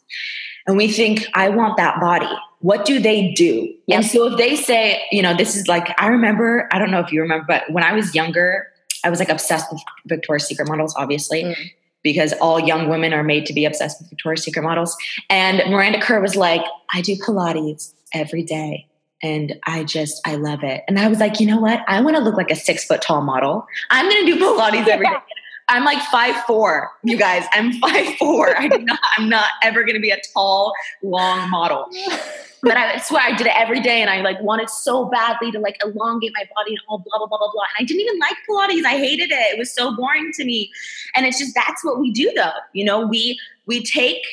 and 0.66 0.76
we 0.76 0.88
think, 0.90 1.26
"I 1.34 1.48
want 1.48 1.76
that 1.76 2.00
body." 2.00 2.28
What 2.60 2.84
do 2.84 2.98
they 2.98 3.32
do? 3.32 3.72
Yep. 3.86 3.96
And 3.96 4.06
so 4.06 4.32
if 4.32 4.38
they 4.38 4.56
say, 4.56 5.02
you 5.12 5.22
know, 5.22 5.36
this 5.36 5.54
is 5.54 5.68
like 5.68 5.94
I 6.00 6.08
remember. 6.08 6.68
I 6.72 6.78
don't 6.78 6.90
know 6.90 7.00
if 7.00 7.12
you 7.12 7.20
remember, 7.20 7.44
but 7.46 7.70
when 7.70 7.84
I 7.84 7.92
was 7.92 8.14
younger, 8.14 8.66
I 9.04 9.10
was 9.10 9.18
like 9.18 9.28
obsessed 9.28 9.70
with 9.70 9.80
Victoria's 10.06 10.46
Secret 10.46 10.68
models, 10.68 10.94
obviously. 10.96 11.44
Mm. 11.44 11.56
Because 12.02 12.32
all 12.34 12.60
young 12.60 12.88
women 12.88 13.12
are 13.12 13.24
made 13.24 13.46
to 13.46 13.52
be 13.52 13.64
obsessed 13.64 14.00
with 14.00 14.08
Victoria's 14.10 14.44
Secret 14.44 14.62
models. 14.62 14.96
And 15.28 15.58
Miranda 15.68 16.00
Kerr 16.00 16.20
was 16.20 16.36
like, 16.36 16.62
I 16.94 17.00
do 17.00 17.16
Pilates 17.16 17.94
every 18.14 18.44
day 18.44 18.86
and 19.22 19.58
I 19.64 19.84
just 19.84 20.20
I 20.26 20.36
love 20.36 20.62
it. 20.62 20.82
And 20.88 20.98
I 20.98 21.08
was 21.08 21.20
like, 21.20 21.40
you 21.40 21.46
know 21.46 21.58
what? 21.58 21.82
I 21.88 22.00
want 22.00 22.16
to 22.16 22.22
look 22.22 22.36
like 22.36 22.50
a 22.50 22.56
six 22.56 22.84
foot 22.84 23.02
tall 23.02 23.22
model. 23.22 23.66
I'm 23.90 24.08
gonna 24.08 24.26
do 24.26 24.36
Pilates 24.36 24.88
every 24.88 25.06
day. 25.06 25.16
I'm 25.68 25.84
like 25.84 26.00
five 26.04 26.36
four, 26.44 26.92
you 27.02 27.16
guys. 27.16 27.44
I'm 27.50 27.72
five 27.80 28.14
four. 28.16 28.56
I'm 28.56 28.84
not. 28.84 29.00
I'm 29.16 29.28
not 29.28 29.50
ever 29.62 29.82
gonna 29.82 30.00
be 30.00 30.10
a 30.10 30.20
tall, 30.32 30.72
long 31.02 31.50
model. 31.50 31.86
But 32.62 32.76
I 32.76 32.98
swear 32.98 33.22
I 33.22 33.36
did 33.36 33.48
it 33.48 33.52
every 33.56 33.80
day, 33.80 34.00
and 34.00 34.08
I 34.08 34.20
like 34.20 34.40
wanted 34.40 34.70
so 34.70 35.06
badly 35.06 35.50
to 35.50 35.58
like 35.58 35.76
elongate 35.82 36.32
my 36.34 36.48
body 36.54 36.70
and 36.70 36.80
all 36.88 36.98
blah 36.98 37.18
blah 37.18 37.26
blah 37.26 37.38
blah 37.38 37.50
blah. 37.50 37.62
And 37.76 37.84
I 37.84 37.84
didn't 37.84 38.00
even 38.02 38.18
like 38.20 38.36
Pilates. 38.48 38.84
I 38.84 38.98
hated 38.98 39.32
it. 39.32 39.54
It 39.54 39.58
was 39.58 39.72
so 39.72 39.94
boring 39.96 40.30
to 40.34 40.44
me. 40.44 40.70
And 41.16 41.26
it's 41.26 41.38
just 41.38 41.54
that's 41.54 41.84
what 41.84 41.98
we 41.98 42.12
do, 42.12 42.32
though. 42.36 42.52
You 42.72 42.84
know, 42.84 43.04
we 43.04 43.38
we 43.66 43.82
take 43.82 44.24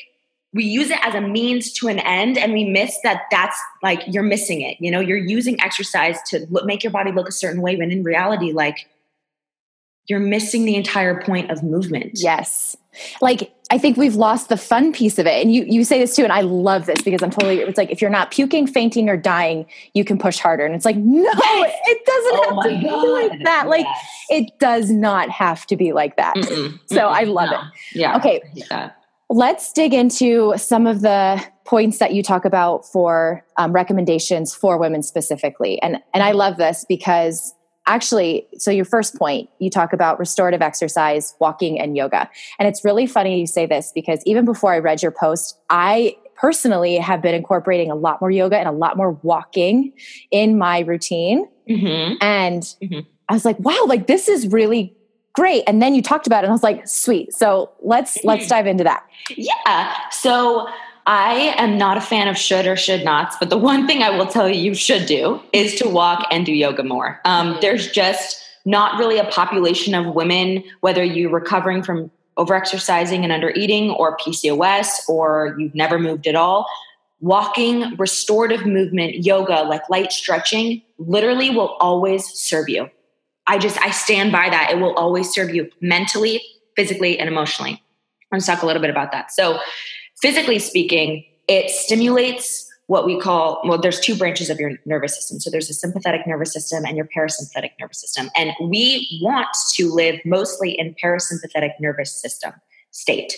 we 0.53 0.63
use 0.63 0.91
it 0.91 0.99
as 1.01 1.15
a 1.15 1.21
means 1.21 1.71
to 1.73 1.87
an 1.87 1.99
end 1.99 2.37
and 2.37 2.53
we 2.53 2.63
miss 2.63 2.97
that 3.03 3.23
that's 3.31 3.59
like 3.81 4.01
you're 4.07 4.23
missing 4.23 4.61
it 4.61 4.77
you 4.79 4.91
know 4.91 4.99
you're 4.99 5.17
using 5.17 5.59
exercise 5.59 6.21
to 6.23 6.45
look, 6.49 6.65
make 6.65 6.83
your 6.83 6.91
body 6.91 7.11
look 7.11 7.27
a 7.27 7.31
certain 7.31 7.61
way 7.61 7.75
when 7.75 7.91
in 7.91 8.03
reality 8.03 8.51
like 8.51 8.87
you're 10.07 10.19
missing 10.19 10.65
the 10.65 10.75
entire 10.75 11.21
point 11.21 11.49
of 11.51 11.63
movement 11.63 12.11
yes 12.15 12.77
like 13.21 13.51
i 13.71 13.77
think 13.77 13.97
we've 13.97 14.15
lost 14.15 14.49
the 14.49 14.57
fun 14.57 14.93
piece 14.93 15.17
of 15.17 15.25
it 15.25 15.41
and 15.41 15.53
you 15.53 15.63
you 15.63 15.83
say 15.83 15.97
this 15.97 16.15
too 16.15 16.23
and 16.23 16.31
i 16.31 16.41
love 16.41 16.85
this 16.85 17.01
because 17.01 17.23
i'm 17.23 17.31
totally 17.31 17.59
it's 17.59 17.77
like 17.77 17.89
if 17.89 18.01
you're 18.01 18.11
not 18.11 18.29
puking 18.29 18.67
fainting 18.67 19.09
or 19.09 19.17
dying 19.17 19.65
you 19.93 20.05
can 20.05 20.19
push 20.19 20.37
harder 20.37 20.65
and 20.65 20.75
it's 20.75 20.85
like 20.85 20.97
no 20.97 21.31
it 21.31 22.05
doesn't 22.05 22.31
oh 22.35 22.61
have 22.61 22.63
to 22.63 22.87
God. 22.87 23.01
be 23.01 23.07
like 23.07 23.43
that 23.43 23.63
yes. 23.63 23.67
like 23.67 23.85
it 24.29 24.59
does 24.59 24.91
not 24.91 25.29
have 25.29 25.65
to 25.65 25.75
be 25.75 25.93
like 25.93 26.17
that 26.17 26.35
Mm-mm. 26.35 26.79
so 26.85 26.97
Mm-mm. 26.97 27.11
i 27.11 27.23
love 27.23 27.49
no. 27.49 27.57
it 27.57 27.63
yeah 27.93 28.17
okay 28.17 28.41
Let's 29.33 29.73
dig 29.73 29.95
into 29.95 30.53
some 30.57 30.85
of 30.85 31.01
the 31.01 31.43
points 31.65 31.97
that 31.97 32.13
you 32.13 32.21
talk 32.21 32.45
about 32.45 32.85
for 32.85 33.43
um, 33.57 33.73
recommendations 33.73 34.53
for 34.53 34.77
women 34.77 35.01
specifically. 35.01 35.81
And, 35.81 35.97
and 36.13 36.21
I 36.21 36.33
love 36.33 36.57
this 36.57 36.85
because 36.87 37.51
actually, 37.87 38.45
so 38.59 38.69
your 38.69 38.85
first 38.85 39.15
point, 39.15 39.49
you 39.57 39.71
talk 39.71 39.91
about 39.91 40.19
restorative 40.19 40.61
exercise, 40.61 41.33
walking, 41.39 41.79
and 41.79 41.97
yoga. 41.97 42.29
And 42.59 42.67
it's 42.67 42.85
really 42.85 43.07
funny 43.07 43.39
you 43.39 43.47
say 43.47 43.65
this 43.65 43.91
because 43.95 44.21
even 44.27 44.45
before 44.45 44.71
I 44.71 44.77
read 44.77 45.01
your 45.01 45.11
post, 45.11 45.57
I 45.67 46.15
personally 46.35 46.97
have 46.97 47.23
been 47.23 47.33
incorporating 47.33 47.89
a 47.89 47.95
lot 47.95 48.21
more 48.21 48.29
yoga 48.29 48.59
and 48.59 48.67
a 48.67 48.71
lot 48.71 48.97
more 48.97 49.13
walking 49.23 49.93
in 50.29 50.59
my 50.59 50.81
routine. 50.81 51.47
Mm-hmm. 51.67 52.17
And 52.21 52.61
mm-hmm. 52.61 52.99
I 53.29 53.33
was 53.33 53.45
like, 53.45 53.57
wow, 53.57 53.85
like 53.87 54.05
this 54.05 54.27
is 54.27 54.49
really 54.49 54.95
great. 55.33 55.63
And 55.67 55.81
then 55.81 55.93
you 55.95 56.01
talked 56.01 56.27
about 56.27 56.43
it 56.43 56.45
and 56.45 56.51
i 56.51 56.53
was 56.53 56.63
like 56.63 56.87
sweet. 56.87 57.33
So 57.33 57.71
let's 57.81 58.23
let's 58.23 58.47
dive 58.47 58.67
into 58.67 58.83
that. 58.83 59.05
Yeah. 59.35 59.93
So 60.11 60.67
i 61.05 61.53
am 61.57 61.77
not 61.77 61.97
a 61.97 62.01
fan 62.01 62.29
of 62.29 62.37
should 62.37 62.65
or 62.65 62.77
should 62.77 63.03
nots 63.03 63.35
but 63.37 63.49
the 63.49 63.57
one 63.57 63.85
thing 63.85 64.01
i 64.01 64.09
will 64.09 64.25
tell 64.25 64.47
you 64.47 64.55
you 64.55 64.73
should 64.73 65.05
do 65.05 65.37
is 65.51 65.75
to 65.75 65.89
walk 65.89 66.25
and 66.31 66.45
do 66.45 66.53
yoga 66.53 66.83
more. 66.83 67.19
Um, 67.25 67.49
mm-hmm. 67.49 67.59
there's 67.59 67.91
just 67.91 68.41
not 68.63 68.97
really 68.97 69.17
a 69.17 69.25
population 69.25 69.93
of 69.95 70.15
women 70.15 70.63
whether 70.79 71.03
you're 71.03 71.29
recovering 71.29 71.83
from 71.83 72.09
overexercising 72.37 73.23
and 73.23 73.31
undereating 73.31 73.97
or 73.99 74.17
pcos 74.17 75.07
or 75.09 75.55
you've 75.59 75.75
never 75.75 75.99
moved 75.99 76.25
at 76.25 76.35
all. 76.35 76.65
Walking 77.19 77.95
restorative 77.97 78.65
movement 78.65 79.25
yoga 79.25 79.63
like 79.63 79.87
light 79.89 80.11
stretching 80.11 80.81
literally 80.97 81.49
will 81.49 81.77
always 81.79 82.25
serve 82.33 82.69
you 82.69 82.89
I 83.47 83.57
just, 83.57 83.79
I 83.81 83.91
stand 83.91 84.31
by 84.31 84.49
that. 84.49 84.71
It 84.71 84.79
will 84.79 84.93
always 84.93 85.29
serve 85.29 85.53
you 85.53 85.69
mentally, 85.81 86.41
physically, 86.75 87.19
and 87.19 87.27
emotionally. 87.27 87.81
To 88.33 88.39
talk 88.41 88.63
a 88.63 88.65
little 88.65 88.81
bit 88.81 88.89
about 88.89 89.11
that. 89.11 89.31
So, 89.31 89.59
physically 90.19 90.57
speaking, 90.57 91.23
it 91.47 91.69
stimulates 91.69 92.67
what 92.87 93.05
we 93.05 93.19
call 93.19 93.61
well 93.63 93.77
there's 93.77 93.99
two 93.99 94.15
branches 94.15 94.49
of 94.49 94.59
your 94.59 94.71
nervous 94.85 95.15
system. 95.15 95.39
So 95.39 95.49
there's 95.49 95.69
a 95.69 95.73
sympathetic 95.73 96.27
nervous 96.27 96.51
system 96.51 96.83
and 96.85 96.97
your 96.97 97.07
parasympathetic 97.15 97.71
nervous 97.79 97.99
system. 97.99 98.29
And 98.35 98.51
we 98.59 99.19
want 99.21 99.47
to 99.75 99.93
live 99.93 100.19
mostly 100.25 100.71
in 100.71 100.95
parasympathetic 101.01 101.71
nervous 101.79 102.13
system 102.19 102.53
state. 102.91 103.37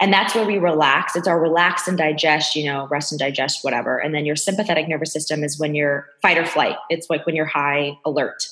And 0.00 0.12
that's 0.12 0.34
where 0.34 0.46
we 0.46 0.58
relax. 0.58 1.14
It's 1.14 1.28
our 1.28 1.40
relax 1.40 1.86
and 1.86 1.98
digest 1.98 2.56
you 2.56 2.64
know 2.64 2.86
rest 2.88 3.12
and 3.12 3.18
digest 3.18 3.64
whatever. 3.64 3.98
And 3.98 4.14
then 4.14 4.24
your 4.24 4.36
sympathetic 4.36 4.88
nervous 4.88 5.12
system 5.12 5.44
is 5.44 5.58
when 5.58 5.74
you're 5.74 6.06
fight 6.22 6.38
or 6.38 6.46
flight. 6.46 6.76
It's 6.88 7.10
like 7.10 7.26
when 7.26 7.34
you're 7.34 7.46
high 7.46 7.98
alert 8.04 8.46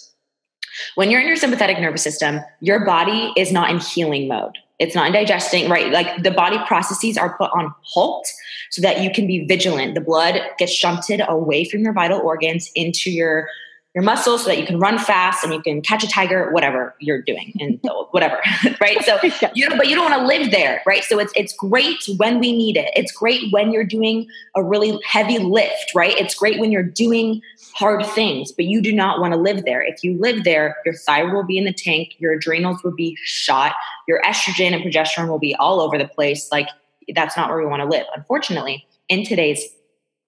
when 0.94 1.10
you're 1.10 1.20
in 1.20 1.26
your 1.26 1.36
sympathetic 1.36 1.78
nervous 1.78 2.02
system, 2.02 2.40
your 2.60 2.84
body 2.84 3.32
is 3.36 3.52
not 3.52 3.70
in 3.70 3.80
healing 3.80 4.28
mode. 4.28 4.58
It's 4.78 4.94
not 4.94 5.06
in 5.06 5.12
digesting, 5.12 5.70
right? 5.70 5.92
Like 5.92 6.22
the 6.22 6.32
body 6.32 6.58
processes 6.66 7.16
are 7.16 7.36
put 7.36 7.50
on 7.52 7.72
halt 7.82 8.26
so 8.70 8.82
that 8.82 9.02
you 9.02 9.10
can 9.10 9.26
be 9.26 9.44
vigilant. 9.46 9.94
The 9.94 10.00
blood 10.00 10.40
gets 10.58 10.72
shunted 10.72 11.22
away 11.28 11.64
from 11.64 11.80
your 11.80 11.92
vital 11.92 12.20
organs 12.20 12.70
into 12.74 13.10
your 13.10 13.48
your 13.94 14.02
muscles 14.02 14.42
so 14.42 14.48
that 14.48 14.58
you 14.58 14.66
can 14.66 14.80
run 14.80 14.98
fast 14.98 15.44
and 15.44 15.52
you 15.52 15.62
can 15.62 15.80
catch 15.80 16.02
a 16.02 16.08
tiger, 16.08 16.50
whatever 16.50 16.96
you're 16.98 17.22
doing, 17.22 17.52
and 17.60 17.78
whatever, 18.10 18.40
right? 18.80 19.02
So 19.04 19.18
you 19.54 19.68
know, 19.68 19.76
but 19.76 19.88
you 19.88 19.94
don't 19.94 20.10
want 20.10 20.20
to 20.20 20.26
live 20.26 20.50
there, 20.50 20.82
right? 20.84 21.04
So 21.04 21.18
it's 21.20 21.32
it's 21.36 21.52
great 21.54 22.04
when 22.16 22.40
we 22.40 22.52
need 22.52 22.76
it. 22.76 22.90
It's 22.96 23.12
great 23.12 23.52
when 23.52 23.70
you're 23.70 23.84
doing 23.84 24.26
a 24.56 24.64
really 24.64 24.98
heavy 25.06 25.38
lift, 25.38 25.92
right? 25.94 26.16
It's 26.18 26.34
great 26.34 26.58
when 26.58 26.72
you're 26.72 26.82
doing 26.82 27.40
hard 27.74 28.04
things, 28.06 28.50
but 28.50 28.64
you 28.64 28.82
do 28.82 28.92
not 28.92 29.20
want 29.20 29.32
to 29.32 29.38
live 29.38 29.64
there. 29.64 29.82
If 29.82 30.02
you 30.02 30.18
live 30.18 30.42
there, 30.42 30.76
your 30.84 30.94
thyroid 30.94 31.32
will 31.32 31.44
be 31.44 31.58
in 31.58 31.64
the 31.64 31.72
tank, 31.72 32.16
your 32.18 32.32
adrenals 32.32 32.82
will 32.82 32.94
be 32.94 33.16
shot, 33.22 33.74
your 34.08 34.20
estrogen 34.22 34.72
and 34.72 34.82
progesterone 34.82 35.28
will 35.28 35.38
be 35.38 35.54
all 35.54 35.80
over 35.80 35.98
the 35.98 36.08
place. 36.08 36.50
Like 36.50 36.68
that's 37.14 37.36
not 37.36 37.48
where 37.48 37.58
we 37.58 37.66
want 37.66 37.82
to 37.82 37.88
live. 37.88 38.06
Unfortunately, 38.16 38.86
in 39.08 39.24
today's 39.24 39.62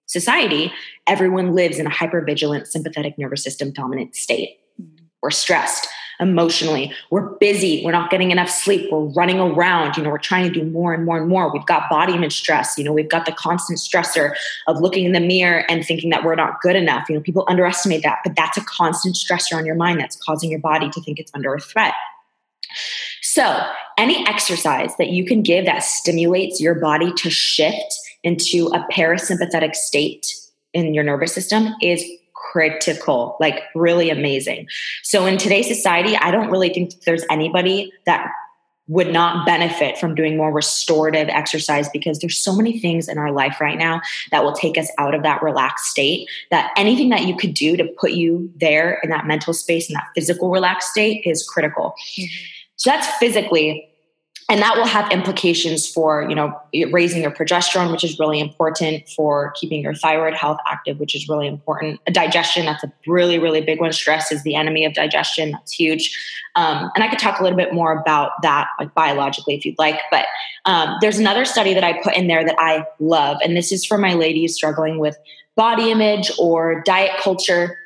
society, 0.07 0.73
everyone 1.05 1.53
lives 1.53 1.79
in 1.79 1.87
a 1.87 1.91
hypervigilant 1.91 2.67
sympathetic 2.67 3.17
nervous 3.17 3.43
system 3.43 3.71
dominant 3.71 4.15
state. 4.15 4.59
Mm-hmm. 4.81 5.05
We're 5.21 5.31
stressed 5.31 5.87
emotionally. 6.19 6.91
We're 7.11 7.29
busy. 7.37 7.83
We're 7.85 7.91
not 7.91 8.09
getting 8.09 8.31
enough 8.31 8.49
sleep. 8.49 8.91
We're 8.91 9.05
running 9.13 9.39
around. 9.39 9.97
You 9.97 10.03
know, 10.03 10.09
we're 10.09 10.17
trying 10.17 10.51
to 10.51 10.59
do 10.59 10.65
more 10.65 10.93
and 10.93 11.05
more 11.05 11.17
and 11.17 11.27
more. 11.27 11.51
We've 11.51 11.65
got 11.65 11.89
body 11.89 12.13
image 12.13 12.35
stress. 12.35 12.77
You 12.77 12.83
know, 12.83 12.93
we've 12.93 13.09
got 13.09 13.25
the 13.25 13.31
constant 13.33 13.79
stressor 13.79 14.33
of 14.67 14.81
looking 14.81 15.05
in 15.05 15.11
the 15.11 15.19
mirror 15.19 15.63
and 15.69 15.85
thinking 15.85 16.09
that 16.09 16.23
we're 16.23 16.35
not 16.35 16.61
good 16.61 16.75
enough. 16.75 17.07
You 17.09 17.15
know, 17.15 17.21
people 17.21 17.45
underestimate 17.47 18.03
that, 18.03 18.19
but 18.23 18.35
that's 18.35 18.57
a 18.57 18.65
constant 18.65 19.15
stressor 19.15 19.55
on 19.55 19.65
your 19.65 19.75
mind 19.75 19.99
that's 19.99 20.15
causing 20.15 20.49
your 20.49 20.59
body 20.59 20.89
to 20.89 21.01
think 21.01 21.19
it's 21.19 21.31
under 21.35 21.53
a 21.53 21.59
threat. 21.59 21.93
So, 23.21 23.63
any 23.97 24.27
exercise 24.27 24.91
that 24.97 25.09
you 25.09 25.25
can 25.25 25.43
give 25.43 25.65
that 25.65 25.83
stimulates 25.83 26.59
your 26.59 26.75
body 26.75 27.13
to 27.13 27.29
shift 27.29 27.99
into 28.27 28.67
a 28.73 28.85
parasympathetic 28.91 29.73
state 29.73 30.27
in 30.73 30.93
your 30.93 31.03
nervous 31.03 31.33
system 31.33 31.73
is 31.81 32.03
critical, 32.33 33.37
like 33.39 33.63
really 33.73 34.09
amazing. 34.09 34.67
So 35.01 35.25
in 35.25 35.37
today's 35.37 35.67
society, 35.67 36.17
I 36.17 36.29
don't 36.29 36.51
really 36.51 36.69
think 36.69 37.01
there's 37.05 37.23
anybody 37.29 37.91
that 38.05 38.31
would 38.89 39.11
not 39.11 39.45
benefit 39.45 39.97
from 39.97 40.13
doing 40.13 40.37
more 40.37 40.51
restorative 40.51 41.29
exercise 41.29 41.89
because 41.89 42.19
there's 42.19 42.37
so 42.37 42.55
many 42.55 42.79
things 42.79 43.07
in 43.07 43.17
our 43.17 43.31
life 43.31 43.59
right 43.59 43.77
now 43.77 44.01
that 44.31 44.43
will 44.43 44.53
take 44.53 44.77
us 44.77 44.89
out 44.97 45.13
of 45.15 45.23
that 45.23 45.41
relaxed 45.41 45.85
state 45.85 46.27
that 46.51 46.71
anything 46.77 47.09
that 47.09 47.25
you 47.25 47.35
could 47.35 47.53
do 47.53 47.75
to 47.75 47.85
put 47.99 48.11
you 48.11 48.49
there 48.55 48.99
in 49.03 49.09
that 49.09 49.25
mental 49.25 49.53
space 49.53 49.89
and 49.89 49.95
that 49.95 50.07
physical 50.15 50.49
relaxed 50.49 50.89
state 50.89 51.21
is 51.25 51.45
critical 51.45 51.95
mm-hmm. 52.17 52.25
so 52.77 52.89
that's 52.89 53.07
physically 53.17 53.89
and 54.49 54.61
that 54.61 54.77
will 54.77 54.85
have 54.85 55.11
implications 55.11 55.87
for 55.87 56.27
you 56.29 56.35
know 56.35 56.57
raising 56.91 57.21
your 57.21 57.31
progesterone 57.31 57.91
which 57.91 58.03
is 58.03 58.17
really 58.19 58.39
important 58.39 59.07
for 59.09 59.51
keeping 59.59 59.81
your 59.81 59.93
thyroid 59.93 60.33
health 60.33 60.57
active 60.67 60.99
which 60.99 61.15
is 61.15 61.27
really 61.27 61.47
important. 61.47 61.99
Digestion 62.05 62.65
that's 62.65 62.83
a 62.83 62.91
really 63.05 63.39
really 63.39 63.61
big 63.61 63.79
one. 63.79 63.91
Stress 63.91 64.31
is 64.31 64.43
the 64.43 64.55
enemy 64.55 64.85
of 64.85 64.93
digestion 64.93 65.51
that's 65.51 65.71
huge. 65.71 66.17
Um, 66.55 66.89
and 66.95 67.03
i 67.03 67.07
could 67.07 67.19
talk 67.19 67.39
a 67.39 67.43
little 67.43 67.57
bit 67.57 67.73
more 67.73 67.91
about 67.91 68.31
that 68.41 68.67
like 68.79 68.93
biologically 68.95 69.55
if 69.55 69.63
you'd 69.63 69.77
like 69.77 69.99
but 70.09 70.25
um, 70.65 70.97
there's 71.01 71.19
another 71.19 71.45
study 71.45 71.73
that 71.73 71.83
i 71.83 72.01
put 72.01 72.15
in 72.15 72.27
there 72.27 72.43
that 72.43 72.55
i 72.57 72.83
love 72.99 73.37
and 73.43 73.55
this 73.55 73.71
is 73.71 73.85
for 73.85 73.97
my 73.97 74.13
ladies 74.13 74.55
struggling 74.55 74.97
with 74.97 75.17
body 75.55 75.91
image 75.91 76.31
or 76.39 76.81
diet 76.83 77.11
culture 77.21 77.77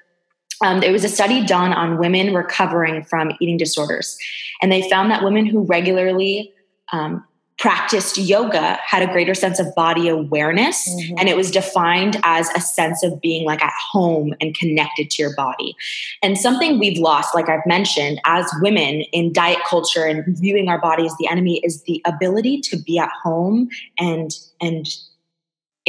um, 0.64 0.80
there 0.80 0.92
was 0.92 1.04
a 1.04 1.10
study 1.10 1.46
done 1.46 1.74
on 1.74 1.98
women 1.98 2.34
recovering 2.34 3.04
from 3.04 3.32
eating 3.40 3.58
disorders, 3.58 4.18
and 4.62 4.72
they 4.72 4.88
found 4.90 5.12
that 5.12 5.24
women 5.24 5.46
who 5.46 5.64
regularly 5.64 6.54
um, 6.92 7.24
practiced 7.62 8.18
yoga 8.18 8.80
had 8.84 9.08
a 9.08 9.12
greater 9.14 9.36
sense 9.36 9.60
of 9.60 9.74
body 9.76 10.10
awareness 10.10 10.90
mm-hmm. 10.90 11.14
and 11.20 11.30
it 11.30 11.38
was 11.38 11.52
defined 11.52 12.20
as 12.24 12.50
a 12.56 12.60
sense 12.60 13.04
of 13.04 13.22
being 13.22 13.46
like 13.46 13.62
at 13.62 13.74
home 13.92 14.34
and 14.42 14.58
connected 14.58 15.12
to 15.12 15.22
your 15.22 15.36
body 15.36 15.76
and 16.24 16.40
something 16.40 16.80
we've 16.80 16.98
lost 16.98 17.36
like 17.36 17.50
i've 17.50 17.66
mentioned 17.68 18.20
as 18.26 18.52
women 18.62 19.02
in 19.12 19.32
diet 19.32 19.60
culture 19.70 20.06
and 20.06 20.24
viewing 20.40 20.70
our 20.70 20.82
body 20.82 21.06
as 21.06 21.16
the 21.20 21.28
enemy 21.28 21.62
is 21.64 21.84
the 21.84 22.02
ability 22.06 22.60
to 22.60 22.78
be 22.78 22.98
at 22.98 23.12
home 23.22 23.70
and 24.00 24.32
and 24.60 24.88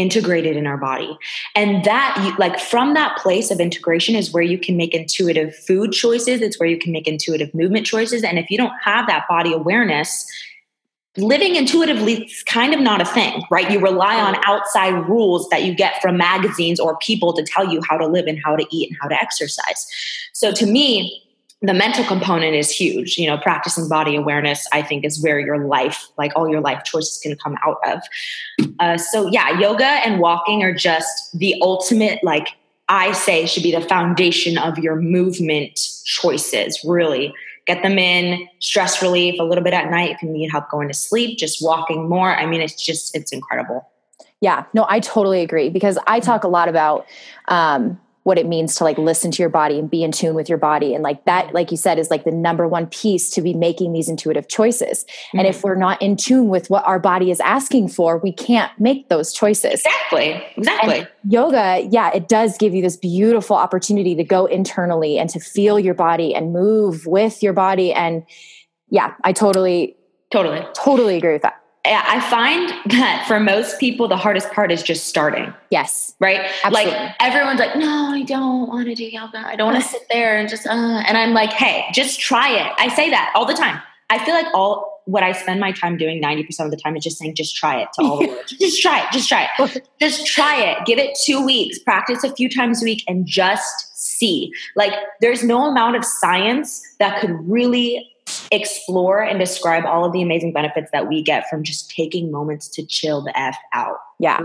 integrated 0.02 0.56
in 0.56 0.66
our 0.66 0.76
body. 0.76 1.16
And 1.54 1.84
that 1.84 2.36
like 2.38 2.58
from 2.60 2.94
that 2.94 3.16
place 3.18 3.50
of 3.50 3.60
integration 3.60 4.14
is 4.14 4.32
where 4.32 4.42
you 4.42 4.58
can 4.58 4.76
make 4.76 4.92
intuitive 4.92 5.54
food 5.54 5.92
choices. 5.92 6.42
It's 6.42 6.58
where 6.58 6.68
you 6.68 6.78
can 6.78 6.92
make 6.92 7.08
intuitive 7.08 7.54
movement 7.54 7.86
choices. 7.86 8.22
And 8.24 8.38
if 8.38 8.50
you 8.50 8.58
don't 8.58 8.74
have 8.82 9.06
that 9.06 9.26
body 9.28 9.52
awareness 9.52 10.26
living 11.18 11.56
intuitively 11.56 12.24
is 12.24 12.42
kind 12.44 12.72
of 12.72 12.80
not 12.80 13.00
a 13.00 13.04
thing 13.04 13.42
right? 13.50 13.70
You 13.70 13.80
rely 13.80 14.18
on 14.18 14.34
outside 14.46 14.94
rules 15.08 15.46
that 15.50 15.62
you 15.62 15.74
get 15.74 16.00
from 16.00 16.16
magazines 16.16 16.80
or 16.80 16.96
people 16.98 17.34
to 17.34 17.42
tell 17.42 17.70
you 17.70 17.82
how 17.88 17.98
to 17.98 18.06
live 18.06 18.26
and 18.26 18.38
how 18.42 18.56
to 18.56 18.64
eat 18.70 18.88
and 18.88 18.98
how 19.00 19.08
to 19.08 19.14
exercise. 19.14 19.86
So 20.32 20.52
to 20.52 20.64
me 20.64 21.22
the 21.62 21.72
mental 21.72 22.04
component 22.04 22.54
is 22.54 22.70
huge. 22.70 23.16
You 23.16 23.28
know 23.28 23.38
practicing 23.38 23.88
body 23.88 24.16
awareness 24.16 24.66
i 24.72 24.82
think 24.82 25.04
is 25.04 25.22
where 25.22 25.38
your 25.38 25.64
life 25.66 26.08
like 26.18 26.32
all 26.36 26.48
your 26.48 26.60
life 26.60 26.82
choices 26.84 27.18
can 27.18 27.36
come 27.36 27.56
out 27.64 27.78
of. 27.86 28.02
Uh, 28.80 28.98
so 28.98 29.28
yeah 29.28 29.58
yoga 29.58 29.84
and 29.84 30.20
walking 30.20 30.62
are 30.62 30.74
just 30.74 31.36
the 31.38 31.54
ultimate 31.60 32.22
like 32.22 32.48
i 32.88 33.12
say 33.12 33.46
should 33.46 33.62
be 33.62 33.72
the 33.72 33.80
foundation 33.80 34.58
of 34.58 34.78
your 34.78 34.96
movement 34.96 35.78
choices 36.04 36.80
really. 36.84 37.32
Get 37.64 37.84
them 37.84 37.96
in 37.96 38.48
stress 38.58 39.00
relief 39.00 39.38
a 39.38 39.44
little 39.44 39.62
bit 39.62 39.72
at 39.72 39.88
night 39.88 40.10
if 40.10 40.20
you 40.20 40.28
need 40.28 40.50
help 40.50 40.68
going 40.68 40.88
to 40.88 40.94
sleep 40.94 41.38
just 41.38 41.62
walking 41.62 42.08
more. 42.08 42.34
I 42.34 42.44
mean 42.44 42.60
it's 42.60 42.84
just 42.84 43.14
it's 43.14 43.32
incredible. 43.32 43.88
Yeah 44.40 44.64
no 44.74 44.84
i 44.88 44.98
totally 44.98 45.42
agree 45.42 45.68
because 45.68 45.96
i 46.08 46.18
talk 46.18 46.42
a 46.42 46.48
lot 46.48 46.68
about 46.68 47.06
um, 47.46 48.00
what 48.24 48.38
it 48.38 48.46
means 48.46 48.76
to 48.76 48.84
like 48.84 48.98
listen 48.98 49.30
to 49.32 49.42
your 49.42 49.48
body 49.48 49.78
and 49.78 49.90
be 49.90 50.04
in 50.04 50.12
tune 50.12 50.34
with 50.34 50.48
your 50.48 50.58
body. 50.58 50.94
And 50.94 51.02
like 51.02 51.24
that 51.24 51.52
like 51.52 51.70
you 51.70 51.76
said 51.76 51.98
is 51.98 52.10
like 52.10 52.24
the 52.24 52.30
number 52.30 52.68
one 52.68 52.86
piece 52.86 53.30
to 53.30 53.42
be 53.42 53.52
making 53.52 53.92
these 53.92 54.08
intuitive 54.08 54.48
choices. 54.48 55.04
Mm-hmm. 55.04 55.38
and 55.38 55.48
if 55.48 55.58
mm-hmm. 55.58 55.68
we're 55.68 55.74
not 55.76 56.00
in 56.00 56.16
tune 56.16 56.48
with 56.48 56.70
what 56.70 56.86
our 56.86 56.98
body 56.98 57.30
is 57.30 57.40
asking 57.40 57.88
for 57.88 58.18
we 58.18 58.32
can't 58.32 58.70
make 58.78 59.08
those 59.08 59.32
choices. 59.32 59.82
Exactly. 59.84 60.44
Exactly. 60.56 60.98
And 60.98 61.08
yoga 61.24 61.86
yeah 61.90 62.10
it 62.14 62.28
does 62.28 62.56
give 62.58 62.74
you 62.74 62.82
this 62.82 62.96
beautiful 62.96 63.56
opportunity 63.56 64.14
to 64.14 64.24
go 64.24 64.46
internally 64.46 65.18
and 65.18 65.28
to 65.30 65.40
feel 65.40 65.78
your 65.78 65.94
body 65.94 66.34
and 66.34 66.52
move 66.52 67.06
with 67.06 67.42
your 67.42 67.52
body. 67.52 67.92
And 67.92 68.24
yeah 68.88 69.14
i 69.24 69.32
totally 69.32 69.96
totally. 70.30 70.64
totally 70.74 71.16
agree 71.16 71.32
with 71.32 71.42
that 71.42 71.61
I 71.84 72.20
find 72.30 72.68
that 72.92 73.24
for 73.26 73.40
most 73.40 73.80
people, 73.80 74.06
the 74.06 74.16
hardest 74.16 74.50
part 74.52 74.70
is 74.70 74.82
just 74.82 75.06
starting. 75.06 75.52
Yes. 75.70 76.14
Right? 76.20 76.40
Absolutely. 76.62 76.92
Like 76.92 77.14
everyone's 77.18 77.58
like, 77.58 77.76
no, 77.76 78.10
I 78.12 78.22
don't 78.22 78.68
want 78.68 78.86
to 78.86 78.94
do 78.94 79.04
yoga. 79.04 79.38
I 79.38 79.56
don't 79.56 79.72
want 79.72 79.82
to 79.82 79.88
sit 79.88 80.02
there 80.10 80.38
and 80.38 80.48
just, 80.48 80.66
uh, 80.66 80.70
and 80.70 81.18
I'm 81.18 81.32
like, 81.32 81.50
hey, 81.50 81.86
just 81.92 82.20
try 82.20 82.50
it. 82.50 82.72
I 82.78 82.94
say 82.94 83.10
that 83.10 83.32
all 83.34 83.46
the 83.46 83.54
time. 83.54 83.82
I 84.10 84.24
feel 84.24 84.34
like 84.34 84.46
all 84.54 84.92
what 85.06 85.24
I 85.24 85.32
spend 85.32 85.58
my 85.58 85.72
time 85.72 85.96
doing 85.96 86.22
90% 86.22 86.64
of 86.64 86.70
the 86.70 86.76
time 86.76 86.96
is 86.96 87.02
just 87.02 87.18
saying, 87.18 87.34
just 87.34 87.56
try 87.56 87.80
it 87.80 87.88
to 87.94 88.02
all 88.02 88.20
the 88.20 88.28
world. 88.28 88.44
just 88.46 88.80
try 88.80 89.00
it. 89.00 89.06
Just 89.12 89.28
try 89.28 89.48
it. 89.58 89.88
just 90.00 90.26
try 90.26 90.62
it. 90.62 90.78
Give 90.86 90.98
it 90.98 91.18
two 91.24 91.44
weeks. 91.44 91.80
Practice 91.80 92.22
a 92.22 92.32
few 92.32 92.48
times 92.48 92.82
a 92.82 92.84
week 92.84 93.02
and 93.08 93.26
just 93.26 93.96
see. 93.96 94.52
Like 94.76 94.92
there's 95.20 95.42
no 95.42 95.66
amount 95.66 95.96
of 95.96 96.04
science 96.04 96.80
that 97.00 97.20
could 97.20 97.32
really 97.48 98.11
explore 98.50 99.22
and 99.22 99.38
describe 99.38 99.84
all 99.84 100.04
of 100.04 100.12
the 100.12 100.22
amazing 100.22 100.52
benefits 100.52 100.90
that 100.92 101.08
we 101.08 101.22
get 101.22 101.48
from 101.48 101.62
just 101.62 101.90
taking 101.90 102.30
moments 102.30 102.68
to 102.68 102.84
chill 102.84 103.22
the 103.22 103.38
F 103.38 103.56
out. 103.72 103.98
Yeah. 104.18 104.40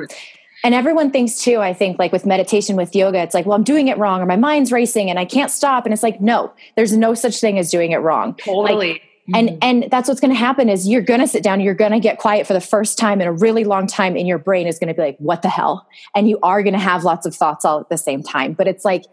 And 0.63 0.73
everyone 0.73 1.11
thinks 1.11 1.39
too, 1.39 1.59
I 1.59 1.73
think, 1.73 1.99
like 1.99 2.11
with 2.11 2.25
meditation, 2.25 2.75
with 2.75 2.95
yoga, 2.95 3.19
it's 3.19 3.33
like, 3.33 3.45
well, 3.45 3.55
I'm 3.55 3.63
doing 3.63 3.87
it 3.87 3.97
wrong 3.97 4.21
or 4.21 4.25
my 4.25 4.35
mind's 4.35 4.71
racing 4.71 5.09
and 5.09 5.19
I 5.19 5.25
can't 5.25 5.51
stop. 5.51 5.85
And 5.85 5.93
it's 5.93 6.03
like, 6.03 6.19
no, 6.19 6.51
there's 6.75 6.95
no 6.95 7.13
such 7.13 7.39
thing 7.39 7.59
as 7.59 7.69
doing 7.69 7.91
it 7.91 7.97
wrong. 7.97 8.35
Totally. 8.35 8.93
Like, 8.93 9.01
and 9.33 9.49
mm-hmm. 9.49 9.57
and 9.61 9.91
that's 9.91 10.07
what's 10.07 10.21
going 10.21 10.31
to 10.31 10.39
happen 10.39 10.69
is 10.69 10.87
you're 10.87 11.01
going 11.01 11.19
to 11.19 11.27
sit 11.27 11.43
down 11.43 11.59
you're 11.59 11.73
going 11.73 11.91
to 11.91 11.99
get 11.99 12.17
quiet 12.17 12.47
for 12.47 12.53
the 12.53 12.61
first 12.61 12.97
time 12.97 13.19
in 13.19 13.27
a 13.27 13.31
really 13.31 13.65
long 13.65 13.85
time 13.85 14.15
and 14.15 14.27
your 14.27 14.37
brain 14.37 14.67
is 14.67 14.79
going 14.79 14.87
to 14.87 14.93
be 14.93 15.01
like 15.01 15.17
what 15.17 15.41
the 15.41 15.49
hell 15.49 15.85
and 16.15 16.29
you 16.29 16.39
are 16.43 16.63
going 16.63 16.73
to 16.73 16.79
have 16.79 17.03
lots 17.03 17.25
of 17.25 17.35
thoughts 17.35 17.65
all 17.65 17.79
at 17.79 17.89
the 17.89 17.97
same 17.97 18.23
time 18.23 18.53
but 18.53 18.67
it's 18.67 18.85
like 18.85 19.03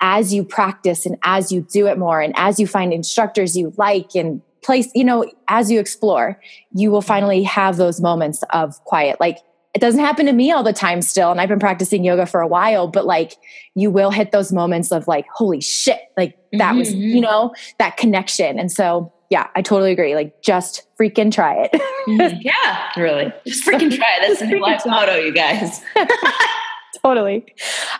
as 0.00 0.34
you 0.34 0.44
practice 0.44 1.06
and 1.06 1.16
as 1.24 1.50
you 1.50 1.66
do 1.72 1.86
it 1.86 1.98
more 1.98 2.20
and 2.20 2.34
as 2.36 2.58
you 2.58 2.66
find 2.66 2.92
instructors 2.92 3.56
you 3.56 3.72
like 3.76 4.14
and 4.14 4.42
place, 4.62 4.90
you 4.94 5.04
know, 5.04 5.30
as 5.48 5.70
you 5.70 5.78
explore, 5.78 6.40
you 6.72 6.90
will 6.90 7.02
finally 7.02 7.42
have 7.42 7.76
those 7.76 8.00
moments 8.00 8.42
of 8.50 8.82
quiet. 8.84 9.20
Like 9.20 9.38
it 9.74 9.80
doesn't 9.80 10.00
happen 10.00 10.26
to 10.26 10.32
me 10.32 10.52
all 10.52 10.62
the 10.62 10.72
time 10.72 11.02
still. 11.02 11.30
And 11.30 11.40
I've 11.40 11.48
been 11.48 11.58
practicing 11.58 12.04
yoga 12.04 12.26
for 12.26 12.40
a 12.40 12.46
while, 12.46 12.88
but 12.88 13.06
like 13.06 13.36
you 13.74 13.90
will 13.90 14.10
hit 14.10 14.30
those 14.30 14.52
moments 14.52 14.92
of 14.92 15.06
like, 15.08 15.26
holy 15.32 15.60
shit, 15.60 16.00
like 16.16 16.36
that 16.52 16.70
mm-hmm. 16.70 16.78
was, 16.78 16.94
you 16.94 17.20
know, 17.20 17.52
that 17.78 17.96
connection. 17.96 18.58
And 18.58 18.70
so, 18.70 19.12
yeah, 19.30 19.48
I 19.56 19.62
totally 19.62 19.90
agree. 19.90 20.14
Like 20.14 20.42
just 20.42 20.86
freaking 20.98 21.32
try 21.32 21.54
it. 21.64 21.72
mm-hmm. 22.06 22.38
Yeah, 22.42 22.90
really. 22.96 23.32
Just 23.46 23.64
freaking 23.64 23.94
try 23.94 24.18
it. 24.18 24.28
That's 24.28 24.40
the 24.40 24.46
new 24.46 24.60
life 24.60 24.82
motto, 24.86 25.16
you 25.16 25.32
guys. 25.32 25.80
totally. 27.02 27.44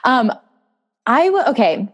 Um, 0.05 0.31
I 1.07 1.31
will, 1.31 1.45
okay. 1.51 1.89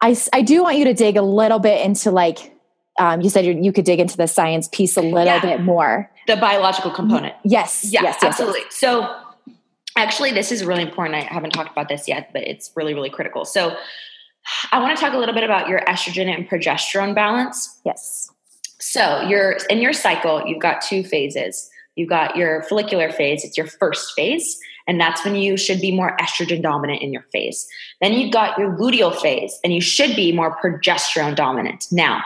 I, 0.00 0.16
I 0.32 0.42
do 0.42 0.62
want 0.62 0.78
you 0.78 0.84
to 0.86 0.94
dig 0.94 1.16
a 1.16 1.22
little 1.22 1.58
bit 1.58 1.84
into 1.84 2.10
like, 2.10 2.56
um, 2.98 3.20
you 3.20 3.30
said 3.30 3.44
you 3.44 3.72
could 3.72 3.84
dig 3.84 4.00
into 4.00 4.16
the 4.16 4.26
science 4.26 4.68
piece 4.70 4.96
a 4.96 5.02
little 5.02 5.24
yeah. 5.24 5.40
bit 5.40 5.60
more. 5.60 6.10
The 6.26 6.36
biological 6.36 6.90
component. 6.90 7.34
Yes. 7.44 7.84
Yeah, 7.90 8.02
yes, 8.02 8.22
absolutely. 8.22 8.60
Yes, 8.60 8.68
yes. 8.70 8.76
So 8.80 9.16
actually, 9.96 10.32
this 10.32 10.52
is 10.52 10.64
really 10.64 10.82
important. 10.82 11.14
I 11.14 11.20
haven't 11.20 11.50
talked 11.50 11.72
about 11.72 11.88
this 11.88 12.06
yet, 12.08 12.30
but 12.32 12.42
it's 12.42 12.70
really, 12.76 12.94
really 12.94 13.10
critical. 13.10 13.44
So 13.44 13.76
I 14.72 14.80
want 14.80 14.96
to 14.96 15.00
talk 15.00 15.14
a 15.14 15.18
little 15.18 15.34
bit 15.34 15.44
about 15.44 15.68
your 15.68 15.80
estrogen 15.80 16.26
and 16.34 16.48
progesterone 16.48 17.14
balance. 17.14 17.80
Yes. 17.84 18.30
So 18.80 19.22
you're 19.22 19.58
in 19.70 19.78
your 19.78 19.92
cycle, 19.92 20.42
you've 20.46 20.60
got 20.60 20.80
two 20.82 21.04
phases. 21.04 21.70
You've 21.94 22.08
got 22.08 22.36
your 22.36 22.62
follicular 22.64 23.12
phase, 23.12 23.44
it's 23.44 23.56
your 23.56 23.66
first 23.66 24.14
phase. 24.14 24.58
And 24.86 25.00
that's 25.00 25.24
when 25.24 25.36
you 25.36 25.56
should 25.56 25.80
be 25.80 25.94
more 25.94 26.16
estrogen 26.18 26.62
dominant 26.62 27.02
in 27.02 27.12
your 27.12 27.22
phase. 27.32 27.66
Then 28.00 28.12
you've 28.12 28.32
got 28.32 28.58
your 28.58 28.76
luteal 28.76 29.14
phase, 29.14 29.58
and 29.62 29.72
you 29.72 29.80
should 29.80 30.16
be 30.16 30.32
more 30.32 30.56
progesterone 30.58 31.36
dominant. 31.36 31.86
Now, 31.90 32.22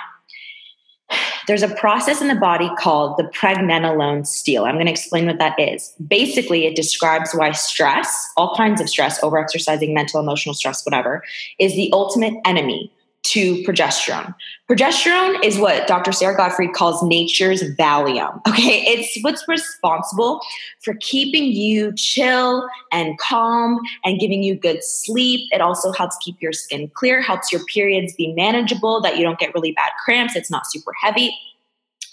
there's 1.47 1.62
a 1.62 1.69
process 1.69 2.21
in 2.21 2.29
the 2.29 2.35
body 2.35 2.69
called 2.79 3.16
the 3.16 3.25
pregnenolone 3.25 4.27
steal. 4.27 4.64
I'm 4.64 4.75
going 4.75 4.87
to 4.87 4.92
explain 4.92 5.27
what 5.27 5.38
that 5.38 5.59
is. 5.61 5.95
Basically, 6.09 6.66
it 6.66 6.75
describes 6.75 7.33
why 7.33 7.53
stress, 7.53 8.29
all 8.37 8.57
kinds 8.57 8.81
of 8.81 8.88
stress, 8.88 9.21
overexercising, 9.21 9.95
mental, 9.95 10.21
emotional 10.21 10.55
stress, 10.55 10.85
whatever, 10.85 11.23
is 11.61 11.77
the 11.77 11.90
ultimate 11.92 12.35
enemy 12.45 12.90
to 13.27 13.62
progesterone. 13.65 14.35
Progesterone 14.71 15.45
is 15.45 15.59
what 15.59 15.87
Dr. 15.87 16.12
Sara 16.12 16.37
Gottfried 16.37 16.73
calls 16.73 17.03
nature's 17.03 17.62
Valium. 17.77 18.41
Okay, 18.49 18.83
it's 18.87 19.23
what's 19.23 19.47
responsible 19.49 20.41
for 20.83 20.95
keeping 21.01 21.45
you 21.45 21.93
chill 21.95 22.69
and 22.93 23.19
calm 23.19 23.81
and 24.05 24.19
giving 24.19 24.43
you 24.43 24.55
good 24.55 24.83
sleep. 24.83 25.49
It 25.53 25.61
also 25.61 25.93
helps 25.93 26.17
keep 26.19 26.41
your 26.41 26.53
skin 26.53 26.91
clear, 26.95 27.21
helps 27.21 27.53
your 27.53 27.65
periods 27.67 28.15
be 28.15 28.33
manageable, 28.33 29.01
that 29.03 29.17
you 29.19 29.25
don't 29.25 29.39
get 29.39 29.53
really 29.55 29.73
bad 29.73 29.91
cramps, 30.05 30.37
it's 30.37 30.51
not 30.51 30.67
super 30.67 30.93
heavy, 31.01 31.37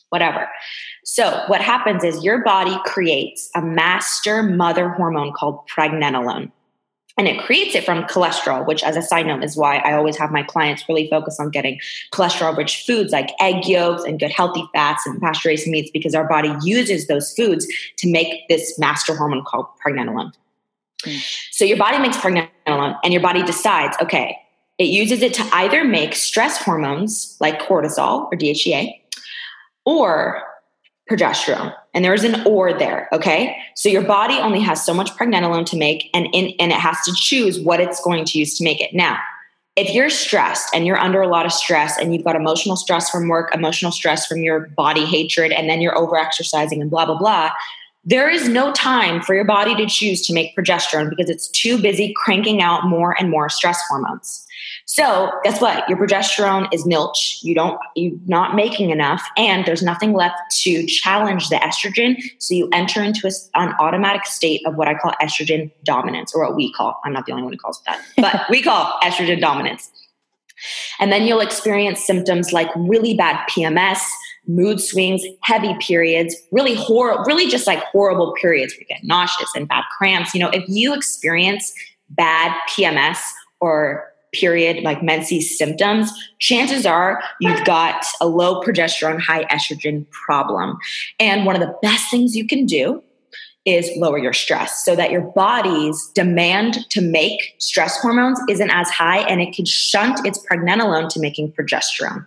whatever. 0.10 0.50
So, 1.06 1.44
what 1.48 1.62
happens 1.62 2.04
is 2.04 2.24
your 2.24 2.44
body 2.44 2.78
creates 2.86 3.50
a 3.56 3.62
master 3.62 4.44
mother 4.44 4.90
hormone 4.90 5.34
called 5.34 5.60
pregnenolone. 5.68 6.52
And 7.18 7.28
it 7.28 7.40
creates 7.40 7.76
it 7.76 7.84
from 7.84 8.04
cholesterol, 8.04 8.66
which, 8.66 8.84
as 8.84 8.96
a 8.96 9.02
side 9.02 9.28
note, 9.28 9.44
is 9.44 9.56
why 9.56 9.78
I 9.78 9.94
always 9.94 10.18
have 10.18 10.32
my 10.32 10.42
clients 10.42 10.84
really 10.90 11.08
focus 11.10 11.40
on 11.40 11.50
getting 11.52 11.80
cholesterol 12.12 12.58
rich 12.58 12.84
foods 12.86 13.12
like 13.12 13.30
egg 13.40 13.68
yolks 13.68 14.04
and 14.04 14.20
good 14.20 14.32
healthy 14.32 14.64
fats 14.74 15.06
and 15.06 15.22
pasture 15.22 15.50
raised 15.50 15.68
meats 15.68 15.92
because 15.92 16.16
our 16.16 16.28
body 16.28 16.54
uses 16.64 17.08
those 17.08 17.32
foods 17.34 17.68
to 17.98 18.12
make 18.12 18.48
this 18.50 18.80
master 18.80 19.16
hormone 19.16 19.44
called 19.46 19.68
pregnenolone. 19.86 20.34
Mm. 21.06 21.24
So, 21.52 21.66
your 21.66 21.78
body 21.78 22.00
makes 22.00 22.18
pregnenolone, 22.18 22.98
and 23.04 23.14
your 23.14 23.22
body 23.22 23.44
decides, 23.44 23.96
okay, 24.02 24.36
it 24.80 24.86
uses 24.86 25.22
it 25.22 25.36
to 25.36 25.48
either 25.54 25.84
make 25.84 26.16
stress 26.16 26.58
hormones 26.58 27.38
like 27.40 27.62
cortisol 27.62 28.28
or 28.32 28.36
DHEA 28.36 28.92
or 29.86 30.42
progesterone. 31.10 31.76
And 31.94 32.04
there's 32.04 32.24
an 32.24 32.46
or 32.46 32.74
there, 32.74 33.08
okay? 33.12 33.56
So 33.76 33.88
your 33.88 34.02
body 34.02 34.36
only 34.36 34.60
has 34.62 34.84
so 34.84 34.94
much 34.94 35.12
pregnenolone 35.12 35.66
to 35.68 35.78
make 35.78 36.10
and 36.14 36.28
in, 36.34 36.54
and 36.60 36.72
it 36.72 36.80
has 36.80 37.00
to 37.06 37.14
choose 37.16 37.60
what 37.60 37.80
it's 37.80 38.02
going 38.02 38.26
to 38.26 38.40
use 38.40 38.58
to 38.58 38.64
make 38.64 38.82
it. 38.82 38.94
Now, 38.94 39.20
if 39.76 39.94
you're 39.94 40.10
stressed 40.10 40.74
and 40.74 40.86
you're 40.86 40.98
under 40.98 41.22
a 41.22 41.28
lot 41.28 41.46
of 41.46 41.52
stress 41.52 41.98
and 41.98 42.14
you've 42.14 42.24
got 42.24 42.36
emotional 42.36 42.76
stress 42.76 43.10
from 43.10 43.28
work, 43.28 43.54
emotional 43.56 43.92
stress 43.92 44.26
from 44.26 44.40
your 44.40 44.62
body 44.62 45.06
hatred, 45.06 45.52
and 45.52 45.70
then 45.70 45.82
you're 45.82 45.98
over 45.98 46.18
exercising 46.18 46.82
and 46.82 46.90
blah, 46.90 47.06
blah, 47.06 47.18
blah, 47.18 47.52
there 48.06 48.30
is 48.30 48.50
no 48.50 48.72
time 48.74 49.22
for 49.22 49.34
your 49.34 49.46
body 49.46 49.76
to 49.76 49.86
choose 49.86 50.26
to 50.28 50.34
make 50.34 50.56
progesterone 50.56 51.10
because 51.10 51.30
it's 51.30 51.48
too 51.50 51.82
busy 51.82 52.14
cranking 52.18 52.62
out 52.62 52.86
more 52.86 53.16
and 53.18 53.30
more 53.30 53.50
stress 53.50 53.82
hormones. 53.88 54.46
So 54.86 55.32
guess 55.44 55.62
what? 55.62 55.88
Your 55.88 55.98
progesterone 55.98 56.68
is 56.74 56.86
nilch. 56.86 57.42
You 57.42 57.56
don't, 57.56 57.80
you're 57.96 58.18
not 58.26 58.56
making 58.56 58.90
enough, 58.90 59.26
and 59.38 59.66
there's 59.66 59.82
nothing 59.82 60.14
left 60.14 60.36
to 60.64 60.86
challenge 60.86 61.50
the 61.50 61.56
estrogen. 61.56 62.22
So 62.40 62.54
you 62.54 62.70
enter 62.74 63.02
into 63.02 63.28
a, 63.28 63.32
an 63.56 63.74
automatic 63.80 64.26
state 64.26 64.62
of 64.66 64.76
what 64.76 64.90
I 64.90 64.96
call 64.96 65.14
estrogen 65.22 65.72
dominance, 65.84 66.36
or 66.36 66.46
what 66.46 66.56
we 66.56 66.74
call. 66.74 67.00
I'm 67.06 67.14
not 67.14 67.26
the 67.26 67.32
only 67.32 67.44
one 67.44 67.54
who 67.54 67.60
calls 67.60 67.80
it 67.80 67.86
that, 67.86 68.02
but 68.18 68.50
we 68.50 68.62
call 68.62 69.00
estrogen 69.02 69.40
dominance. 69.40 69.90
And 71.00 71.12
then 71.12 71.24
you'll 71.24 71.42
experience 71.42 72.06
symptoms 72.06 72.54
like 72.54 72.70
really 72.76 73.16
bad 73.16 73.48
PMS, 73.50 74.00
mood 74.48 74.82
swings, 74.82 75.24
heavy 75.44 75.76
periods, 75.80 76.36
really 76.52 76.76
horrible, 76.76 77.24
really 77.26 77.50
just 77.50 77.68
like 77.68 77.84
horrible 77.86 78.34
periods 78.34 78.76
you 78.78 78.86
get 78.86 79.04
nauseous 79.04 79.50
and 79.56 79.68
bad 79.68 79.84
cramps. 79.98 80.34
You 80.34 80.42
know, 80.42 80.50
if 80.50 80.64
you 80.68 80.94
experience 80.94 81.74
bad 82.10 82.56
PMS 82.70 83.20
or 83.60 84.12
period, 84.34 84.84
like 84.84 85.04
menses 85.04 85.58
symptoms, 85.58 86.12
chances 86.40 86.86
are 86.86 87.22
you've 87.40 87.64
got 87.66 88.04
a 88.20 88.28
low 88.28 88.62
progesterone, 88.62 89.22
high 89.22 89.46
estrogen 89.46 90.10
problem. 90.10 90.78
And 91.20 91.46
one 91.46 91.56
of 91.56 91.62
the 91.62 91.76
best 91.82 92.10
things 92.10 92.36
you 92.36 92.48
can 92.48 92.66
do 92.66 93.02
is 93.66 93.90
lower 93.96 94.18
your 94.18 94.34
stress 94.34 94.84
so 94.84 94.96
that 94.96 95.12
your 95.12 95.22
body's 95.22 96.12
demand 96.16 96.90
to 96.90 97.02
make 97.02 97.56
stress 97.60 97.98
hormones 98.00 98.40
isn't 98.50 98.70
as 98.72 98.90
high 98.90 99.20
and 99.20 99.42
it 99.42 99.54
can 99.56 99.66
shunt 99.66 100.26
its 100.26 100.44
pregnenolone 100.46 101.08
to 101.10 101.20
making 101.20 101.54
progesterone. 101.54 102.26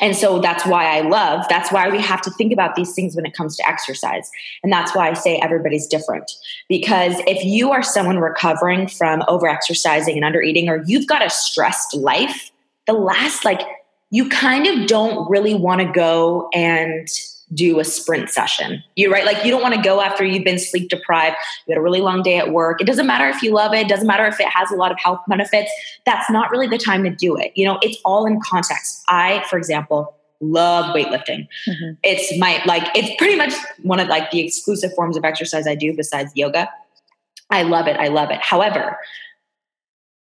And 0.00 0.16
so 0.16 0.38
that's 0.40 0.66
why 0.66 0.96
I 0.96 1.00
love, 1.02 1.44
that's 1.48 1.72
why 1.72 1.88
we 1.88 2.00
have 2.00 2.22
to 2.22 2.30
think 2.30 2.52
about 2.52 2.76
these 2.76 2.94
things 2.94 3.16
when 3.16 3.26
it 3.26 3.34
comes 3.34 3.56
to 3.56 3.68
exercise. 3.68 4.30
And 4.62 4.72
that's 4.72 4.94
why 4.94 5.10
I 5.10 5.12
say 5.14 5.38
everybody's 5.38 5.86
different. 5.86 6.30
Because 6.68 7.14
if 7.26 7.44
you 7.44 7.70
are 7.72 7.82
someone 7.82 8.18
recovering 8.18 8.86
from 8.88 9.20
overexercising 9.22 10.16
and 10.16 10.22
undereating, 10.22 10.68
or 10.68 10.82
you've 10.86 11.06
got 11.06 11.24
a 11.24 11.30
stressed 11.30 11.94
life, 11.94 12.50
the 12.86 12.92
last, 12.92 13.44
like, 13.44 13.60
you 14.10 14.28
kind 14.28 14.66
of 14.66 14.86
don't 14.86 15.28
really 15.28 15.54
want 15.54 15.80
to 15.80 15.86
go 15.86 16.48
and 16.54 17.08
do 17.54 17.78
a 17.78 17.84
sprint 17.84 18.28
session. 18.28 18.82
You 18.96 19.12
right? 19.12 19.24
Like 19.24 19.44
you 19.44 19.50
don't 19.50 19.62
want 19.62 19.74
to 19.74 19.80
go 19.80 20.00
after 20.00 20.24
you've 20.24 20.44
been 20.44 20.58
sleep 20.58 20.88
deprived, 20.88 21.36
you 21.66 21.74
had 21.74 21.78
a 21.78 21.82
really 21.82 22.00
long 22.00 22.22
day 22.22 22.38
at 22.38 22.52
work. 22.52 22.80
It 22.80 22.86
doesn't 22.86 23.06
matter 23.06 23.28
if 23.28 23.42
you 23.42 23.52
love 23.52 23.72
it, 23.72 23.80
it 23.80 23.88
doesn't 23.88 24.06
matter 24.06 24.26
if 24.26 24.40
it 24.40 24.48
has 24.48 24.70
a 24.70 24.76
lot 24.76 24.90
of 24.90 24.98
health 24.98 25.20
benefits. 25.28 25.70
That's 26.04 26.28
not 26.30 26.50
really 26.50 26.66
the 26.66 26.78
time 26.78 27.04
to 27.04 27.10
do 27.10 27.36
it. 27.36 27.52
You 27.54 27.66
know, 27.66 27.78
it's 27.82 27.98
all 28.04 28.26
in 28.26 28.40
context. 28.40 29.02
I, 29.08 29.44
for 29.48 29.56
example, 29.58 30.14
love 30.40 30.94
weightlifting. 30.94 31.48
Mm-hmm. 31.68 31.92
It's 32.02 32.38
my 32.38 32.62
like 32.66 32.88
it's 32.94 33.14
pretty 33.16 33.36
much 33.36 33.54
one 33.82 34.00
of 34.00 34.08
like 34.08 34.30
the 34.30 34.40
exclusive 34.40 34.92
forms 34.94 35.16
of 35.16 35.24
exercise 35.24 35.66
I 35.66 35.74
do 35.74 35.94
besides 35.94 36.32
yoga. 36.34 36.68
I 37.50 37.62
love 37.62 37.86
it. 37.86 37.96
I 37.96 38.08
love 38.08 38.30
it. 38.30 38.40
However, 38.42 38.98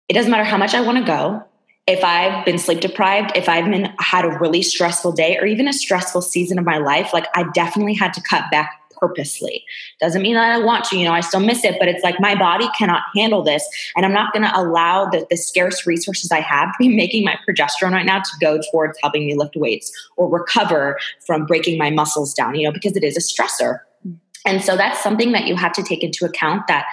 it 0.08 0.14
doesn't 0.14 0.30
matter 0.30 0.44
how 0.44 0.58
much 0.58 0.74
I 0.74 0.80
want 0.80 0.98
to 0.98 1.04
go 1.04 1.44
if 1.87 2.05
I've 2.05 2.45
been 2.45 2.59
sleep 2.59 2.81
deprived, 2.81 3.33
if 3.37 3.49
I've 3.49 3.64
been 3.64 3.92
had 3.99 4.25
a 4.25 4.38
really 4.38 4.62
stressful 4.62 5.12
day 5.12 5.37
or 5.38 5.47
even 5.47 5.66
a 5.66 5.73
stressful 5.73 6.23
season 6.23 6.59
of 6.59 6.64
my 6.64 6.79
life, 6.79 7.12
like 7.12 7.27
I 7.35 7.45
definitely 7.55 7.95
had 7.95 8.12
to 8.14 8.23
cut 8.23 8.45
back 8.53 8.71
purposely. 9.01 9.64
Doesn't 10.01 10.23
mean 10.23 10.35
that 10.35 10.53
I 10.53 10.64
want 10.64 10.85
to, 10.85 10.97
you 10.97 11.05
know, 11.05 11.12
I 11.12 11.21
still 11.21 11.40
miss 11.40 11.64
it, 11.64 11.75
but 11.81 11.88
it's 11.88 12.05
like 12.05 12.21
my 12.21 12.37
body 12.37 12.68
cannot 12.79 13.03
handle 13.16 13.42
this. 13.42 13.66
And 13.97 14.07
I'm 14.07 14.12
not 14.12 14.33
going 14.33 14.45
to 14.45 14.57
allow 14.57 15.07
the, 15.07 15.27
the 15.29 15.37
scarce 15.37 15.85
resources 15.85 16.31
I 16.31 16.40
have 16.40 16.68
to 16.68 16.77
be 16.79 16.88
making 16.95 17.25
my 17.25 17.37
progesterone 17.47 17.92
right 17.92 18.07
now 18.07 18.21
to 18.21 18.31
go 18.40 18.61
towards 18.71 18.97
helping 19.03 19.27
me 19.27 19.35
lift 19.35 19.57
weights 19.57 19.90
or 20.16 20.29
recover 20.29 21.01
from 21.27 21.47
breaking 21.47 21.79
my 21.79 21.90
muscles 21.90 22.33
down, 22.33 22.55
you 22.55 22.64
know, 22.64 22.73
because 22.73 22.97
it 22.97 23.03
is 23.03 23.16
a 23.16 23.21
stressor. 23.21 23.81
Mm. 24.07 24.18
And 24.47 24.62
so 24.62 24.77
that's 24.77 25.03
something 25.03 25.33
that 25.33 25.49
you 25.49 25.57
have 25.57 25.73
to 25.73 25.83
take 25.83 26.05
into 26.05 26.25
account 26.25 26.68
that 26.68 26.87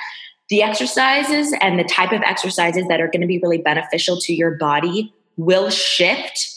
the 0.49 0.63
exercises 0.63 1.53
and 1.61 1.79
the 1.79 1.83
type 1.83 2.11
of 2.11 2.21
exercises 2.21 2.87
that 2.87 2.99
are 2.99 3.07
going 3.07 3.21
to 3.21 3.27
be 3.27 3.39
really 3.39 3.59
beneficial 3.59 4.19
to 4.21 4.33
your 4.33 4.51
body 4.51 5.13
will 5.37 5.69
shift 5.69 6.55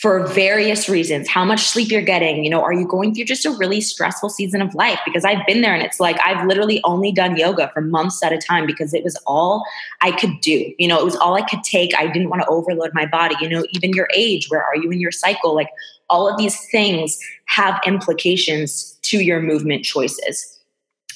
for 0.00 0.26
various 0.26 0.88
reasons. 0.88 1.28
How 1.28 1.44
much 1.44 1.60
sleep 1.60 1.90
you're 1.90 2.02
getting 2.02 2.44
you 2.44 2.50
know 2.50 2.60
are 2.62 2.72
you 2.72 2.86
going 2.86 3.14
through 3.14 3.24
just 3.24 3.46
a 3.46 3.50
really 3.52 3.80
stressful 3.80 4.28
season 4.28 4.60
of 4.60 4.74
life? 4.74 4.98
Because 5.04 5.24
i've 5.24 5.46
been 5.46 5.62
there 5.62 5.72
and 5.72 5.82
it's 5.82 5.98
like 6.00 6.18
i've 6.22 6.46
literally 6.46 6.80
only 6.84 7.10
done 7.10 7.36
yoga 7.36 7.70
for 7.72 7.80
months 7.80 8.22
at 8.22 8.32
a 8.32 8.36
time 8.36 8.66
because 8.66 8.92
it 8.92 9.02
was 9.04 9.16
all 9.26 9.64
i 10.02 10.10
could 10.10 10.40
do. 10.40 10.74
You 10.78 10.88
know 10.88 10.98
it 10.98 11.04
was 11.04 11.16
all 11.16 11.34
i 11.34 11.42
could 11.42 11.62
take. 11.62 11.92
I 11.96 12.06
didn't 12.08 12.28
want 12.28 12.42
to 12.42 12.48
overload 12.48 12.90
my 12.92 13.06
body. 13.06 13.34
You 13.40 13.48
know 13.48 13.64
even 13.70 13.92
your 13.92 14.08
age 14.14 14.48
where 14.50 14.62
are 14.62 14.76
you 14.76 14.90
in 14.90 15.00
your 15.00 15.12
cycle? 15.12 15.54
Like 15.54 15.70
all 16.10 16.28
of 16.28 16.36
these 16.36 16.58
things 16.70 17.18
have 17.46 17.80
implications 17.86 18.98
to 19.02 19.20
your 19.20 19.40
movement 19.40 19.84
choices 19.84 20.53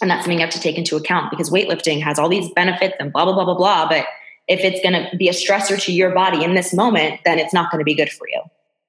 and 0.00 0.10
that's 0.10 0.22
something 0.22 0.38
you 0.38 0.44
have 0.44 0.54
to 0.54 0.60
take 0.60 0.76
into 0.76 0.96
account 0.96 1.30
because 1.30 1.50
weightlifting 1.50 2.02
has 2.02 2.18
all 2.18 2.28
these 2.28 2.50
benefits 2.52 2.94
and 3.00 3.12
blah, 3.12 3.24
blah, 3.24 3.34
blah, 3.34 3.44
blah, 3.44 3.54
blah. 3.54 3.88
But 3.88 4.06
if 4.46 4.60
it's 4.60 4.80
going 4.80 4.94
to 4.94 5.16
be 5.16 5.28
a 5.28 5.32
stressor 5.32 5.80
to 5.82 5.92
your 5.92 6.10
body 6.10 6.44
in 6.44 6.54
this 6.54 6.72
moment, 6.72 7.20
then 7.24 7.38
it's 7.38 7.52
not 7.52 7.70
going 7.70 7.80
to 7.80 7.84
be 7.84 7.94
good 7.94 8.10
for 8.10 8.28
you. 8.28 8.42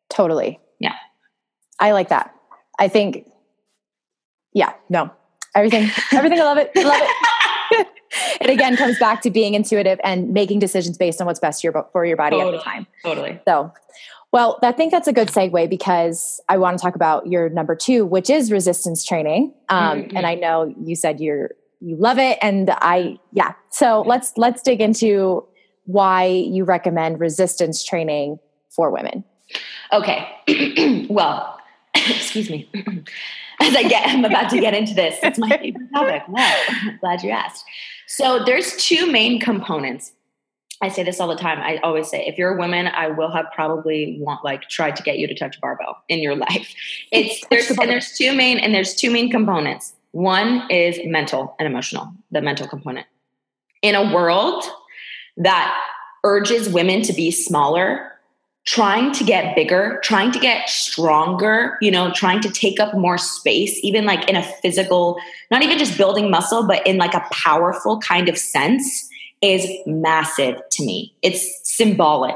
Totally. 0.10 0.60
Yeah. 0.80 0.96
I 1.80 1.92
like 1.92 2.10
that. 2.10 2.34
I 2.80 2.88
think, 2.88 3.30
yeah, 4.54 4.74
no, 4.90 5.12
everything, 5.56 5.90
everything. 6.12 6.40
I 6.40 6.44
love 6.44 6.58
it. 6.58 6.72
I 6.76 6.84
love 6.84 7.02
it. 7.02 7.88
it 8.42 8.50
again 8.50 8.76
comes 8.76 8.98
back 8.98 9.22
to 9.22 9.30
being 9.30 9.54
intuitive 9.54 10.00
and 10.04 10.32
making 10.32 10.60
decisions 10.60 10.98
based 10.98 11.22
on 11.22 11.28
what's 11.28 11.40
best 11.40 11.66
for 11.92 12.06
your 12.06 12.18
body 12.18 12.38
totally. 12.38 12.56
at 12.56 12.60
the 12.60 12.64
time. 12.64 12.88
Totally. 13.04 13.40
So 13.48 13.72
well, 14.32 14.60
I 14.62 14.72
think 14.72 14.92
that's 14.92 15.08
a 15.08 15.14
good 15.14 15.30
segue 15.30 15.70
because 15.70 16.40
I 16.50 16.58
want 16.58 16.78
to 16.78 16.82
talk 16.82 16.96
about 16.96 17.28
your 17.28 17.50
number 17.50 17.76
two, 17.76 18.06
which 18.06 18.30
is 18.30 18.52
resistance 18.52 19.04
training. 19.04 19.54
Um, 19.70 20.04
mm-hmm. 20.04 20.18
And 20.18 20.26
I 20.26 20.36
know 20.36 20.74
you 20.84 20.96
said 20.96 21.20
you're 21.20 21.52
you 21.82 21.96
love 21.96 22.20
it, 22.20 22.38
and 22.42 22.70
I 22.82 23.20
yeah. 23.32 23.54
So 23.70 24.04
let's 24.06 24.34
let's 24.38 24.62
dig 24.62 24.82
into 24.82 25.46
why 25.86 26.26
you 26.26 26.64
recommend 26.64 27.20
resistance 27.20 27.84
training 27.84 28.38
for 28.70 28.92
women. 28.92 29.24
Okay. 29.92 30.28
well, 31.10 31.60
excuse 31.96 32.50
me. 32.50 32.70
As 33.62 33.76
I 33.76 33.84
get, 33.84 34.08
I'm 34.08 34.24
about 34.24 34.50
to 34.52 34.60
get 34.60 34.74
into 34.74 34.94
this. 34.94 35.18
It's 35.22 35.38
my 35.38 35.50
favorite 35.58 35.90
topic. 35.94 36.24
Wow, 36.30 36.64
glad 37.02 37.24
you 37.24 37.32
asked. 37.32 37.66
So 38.08 38.42
there's 38.46 38.76
two 38.78 39.12
main 39.12 39.40
components 39.40 40.14
I 40.82 40.88
say 40.88 41.04
this 41.04 41.20
all 41.20 41.28
the 41.28 41.36
time. 41.36 41.60
I 41.60 41.78
always 41.84 42.10
say, 42.10 42.26
if 42.26 42.38
you're 42.38 42.56
a 42.56 42.58
woman, 42.58 42.88
I 42.88 43.08
will 43.08 43.32
have 43.32 43.48
probably 43.54 44.18
want 44.20 44.46
like 44.46 44.70
tried 44.70 44.96
to 44.96 45.04
get 45.04 45.20
you 45.20 45.28
to 45.28 45.36
touch 45.36 45.58
a 45.58 45.60
barbell 45.60 46.02
in 46.08 46.20
your 46.20 46.36
life. 46.48 46.74
It's 47.12 47.46
there's 47.52 47.68
the 47.68 47.78
and 47.82 47.90
there's 47.90 48.18
two 48.18 48.34
main 48.34 48.60
and 48.60 48.74
there's 48.74 48.96
two 48.96 49.12
main 49.12 49.30
components. 49.30 49.94
One 50.12 50.70
is 50.72 51.00
mental 51.06 51.56
and 51.60 51.68
emotional, 51.68 52.12
the 52.32 52.42
mental 52.42 52.68
component. 52.68 53.06
In 53.82 53.96
a 53.96 54.14
world 54.14 54.64
that 55.38 55.76
urges 56.24 56.68
women 56.70 57.02
to 57.04 57.14
be 57.14 57.32
smaller, 57.32 58.12
trying 58.66 59.12
to 59.14 59.24
get 59.24 59.56
bigger, 59.56 60.00
trying 60.04 60.32
to 60.32 60.40
get 60.40 60.68
stronger, 60.68 61.78
you 61.82 61.92
know, 61.92 62.12
trying 62.12 62.42
to 62.42 62.50
take 62.50 62.80
up 62.80 62.94
more 62.94 63.18
space, 63.18 63.80
even 63.84 64.06
like 64.06 64.28
in 64.30 64.36
a 64.36 64.44
physical, 64.44 65.20
not 65.52 65.62
even 65.62 65.78
just 65.78 65.98
building 65.98 66.30
muscle, 66.30 66.68
but 66.68 66.86
in 66.86 66.98
like 66.98 67.14
a 67.14 67.26
powerful 67.32 68.00
kind 68.00 68.28
of 68.28 68.38
sense 68.38 69.10
is 69.42 69.68
massive 69.86 70.62
to 70.72 70.86
me. 70.86 71.14
It's 71.22 71.60
symbolic 71.64 72.36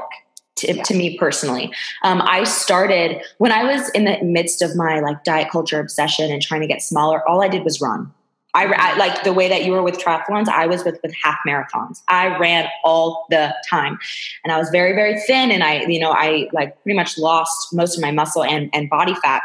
to, 0.56 0.74
yeah. 0.74 0.82
to 0.84 0.94
me 0.94 1.18
personally. 1.18 1.72
Um, 2.02 2.22
I 2.22 2.44
started 2.44 3.22
when 3.38 3.52
I 3.52 3.64
was 3.64 3.90
in 3.90 4.04
the 4.04 4.22
midst 4.22 4.62
of 4.62 4.76
my 4.76 5.00
like 5.00 5.24
diet 5.24 5.50
culture 5.50 5.80
obsession 5.80 6.30
and 6.30 6.40
trying 6.40 6.60
to 6.60 6.66
get 6.66 6.82
smaller. 6.82 7.26
All 7.28 7.42
I 7.42 7.48
did 7.48 7.64
was 7.64 7.80
run. 7.80 8.12
I, 8.54 8.66
I, 8.66 8.96
like 8.96 9.24
the 9.24 9.32
way 9.32 9.48
that 9.48 9.64
you 9.64 9.72
were 9.72 9.82
with 9.82 9.98
triathlons. 9.98 10.48
I 10.48 10.66
was 10.66 10.84
with 10.84 11.00
with 11.02 11.12
half 11.20 11.38
marathons. 11.46 12.02
I 12.06 12.38
ran 12.38 12.68
all 12.84 13.26
the 13.28 13.52
time, 13.68 13.98
and 14.44 14.52
I 14.52 14.58
was 14.58 14.70
very 14.70 14.92
very 14.92 15.18
thin. 15.22 15.50
And 15.50 15.64
I, 15.64 15.84
you 15.86 15.98
know, 15.98 16.12
I 16.12 16.48
like 16.52 16.80
pretty 16.84 16.96
much 16.96 17.18
lost 17.18 17.72
most 17.72 17.96
of 17.96 18.02
my 18.02 18.12
muscle 18.12 18.44
and 18.44 18.70
and 18.72 18.88
body 18.88 19.14
fat. 19.16 19.42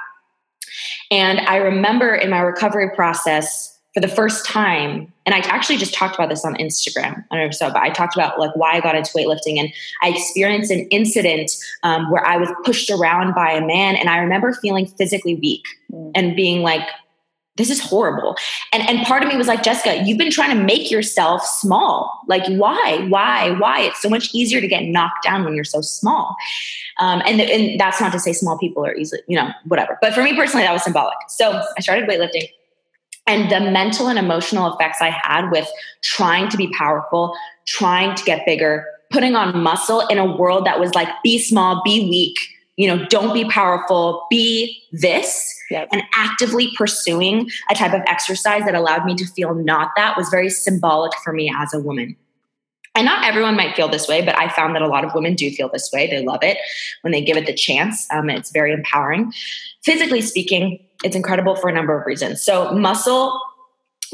And 1.09 1.39
I 1.39 1.57
remember 1.57 2.13
in 2.13 2.29
my 2.29 2.39
recovery 2.39 2.91
process 2.95 3.68
for 3.93 4.01
the 4.01 4.07
first 4.07 4.45
time, 4.45 5.11
and 5.25 5.33
I 5.33 5.39
actually 5.39 5.77
just 5.77 5.93
talked 5.93 6.15
about 6.15 6.29
this 6.29 6.45
on 6.45 6.55
Instagram. 6.55 7.23
I 7.31 7.35
don't 7.35 7.39
know 7.39 7.45
if 7.45 7.55
so, 7.55 7.71
but 7.71 7.81
I 7.81 7.89
talked 7.89 8.15
about 8.15 8.39
like 8.39 8.55
why 8.55 8.73
I 8.73 8.81
got 8.81 8.95
into 8.95 9.11
weightlifting, 9.13 9.57
and 9.57 9.73
I 10.01 10.09
experienced 10.09 10.71
an 10.71 10.87
incident 10.89 11.51
um, 11.83 12.11
where 12.11 12.25
I 12.25 12.37
was 12.37 12.49
pushed 12.63 12.89
around 12.89 13.33
by 13.33 13.51
a 13.51 13.65
man, 13.65 13.95
and 13.95 14.09
I 14.09 14.19
remember 14.19 14.53
feeling 14.53 14.85
physically 14.85 15.35
weak 15.35 15.63
mm. 15.91 16.11
and 16.13 16.35
being 16.35 16.61
like, 16.61 16.87
this 17.55 17.69
is 17.69 17.81
horrible. 17.81 18.35
And 18.71 18.87
and 18.87 19.05
part 19.05 19.23
of 19.23 19.29
me 19.29 19.35
was 19.35 19.47
like, 19.47 19.63
Jessica, 19.63 20.03
you've 20.05 20.17
been 20.17 20.31
trying 20.31 20.55
to 20.55 20.63
make 20.63 20.89
yourself 20.91 21.43
small. 21.43 22.21
Like, 22.27 22.45
why? 22.47 23.05
Why? 23.09 23.51
Why? 23.51 23.81
It's 23.81 24.01
so 24.01 24.09
much 24.09 24.29
easier 24.33 24.61
to 24.61 24.67
get 24.67 24.83
knocked 24.83 25.23
down 25.23 25.43
when 25.43 25.55
you're 25.55 25.63
so 25.63 25.81
small. 25.81 26.35
Um, 26.99 27.21
and, 27.25 27.41
and 27.41 27.79
that's 27.79 27.99
not 27.99 28.11
to 28.11 28.19
say 28.19 28.33
small 28.33 28.57
people 28.57 28.85
are 28.85 28.95
easily, 28.95 29.21
you 29.27 29.35
know, 29.35 29.49
whatever. 29.65 29.97
But 30.01 30.13
for 30.13 30.23
me 30.23 30.35
personally, 30.35 30.65
that 30.65 30.73
was 30.73 30.83
symbolic. 30.83 31.17
So 31.27 31.61
I 31.77 31.81
started 31.81 32.07
weightlifting 32.07 32.49
and 33.29 33.51
the 33.51 33.59
mental 33.71 34.07
and 34.07 34.17
emotional 34.17 34.73
effects 34.73 35.01
I 35.01 35.09
had 35.09 35.51
with 35.51 35.69
trying 36.01 36.49
to 36.49 36.57
be 36.57 36.67
powerful, 36.71 37.35
trying 37.67 38.15
to 38.15 38.23
get 38.23 38.43
bigger, 38.43 38.85
putting 39.11 39.35
on 39.35 39.61
muscle 39.61 40.01
in 40.07 40.17
a 40.17 40.35
world 40.35 40.65
that 40.65 40.79
was 40.79 40.95
like, 40.95 41.07
be 41.23 41.37
small, 41.37 41.81
be 41.85 42.09
weak, 42.09 42.35
you 42.75 42.87
know, 42.87 43.05
don't 43.05 43.33
be 43.33 43.45
powerful, 43.45 44.25
be 44.31 44.81
this. 44.91 45.55
Yep. 45.69 45.89
And 45.91 46.01
actively 46.15 46.71
pursuing 46.75 47.47
a 47.69 47.75
type 47.75 47.93
of 47.93 48.01
exercise 48.07 48.63
that 48.65 48.73
allowed 48.73 49.05
me 49.05 49.13
to 49.15 49.25
feel 49.27 49.53
not 49.53 49.91
that 49.95 50.17
was 50.17 50.29
very 50.29 50.49
symbolic 50.49 51.11
for 51.23 51.31
me 51.31 51.53
as 51.55 51.71
a 51.71 51.79
woman. 51.79 52.15
And 52.95 53.05
not 53.05 53.23
everyone 53.23 53.55
might 53.55 53.75
feel 53.75 53.87
this 53.87 54.07
way, 54.07 54.23
but 54.23 54.35
I 54.35 54.49
found 54.49 54.73
that 54.73 54.81
a 54.81 54.87
lot 54.87 55.05
of 55.05 55.13
women 55.13 55.35
do 55.35 55.51
feel 55.51 55.69
this 55.69 55.91
way. 55.93 56.07
They 56.07 56.25
love 56.25 56.41
it 56.41 56.57
when 57.01 57.11
they 57.11 57.21
give 57.21 57.37
it 57.37 57.45
the 57.45 57.53
chance. 57.53 58.07
Um, 58.11 58.31
it's 58.31 58.49
very 58.49 58.73
empowering. 58.73 59.31
Physically 59.83 60.21
speaking, 60.21 60.79
it's 61.03 61.15
incredible 61.15 61.55
for 61.55 61.69
a 61.69 61.73
number 61.73 61.99
of 61.99 62.05
reasons. 62.05 62.43
So, 62.43 62.71
muscle, 62.71 63.39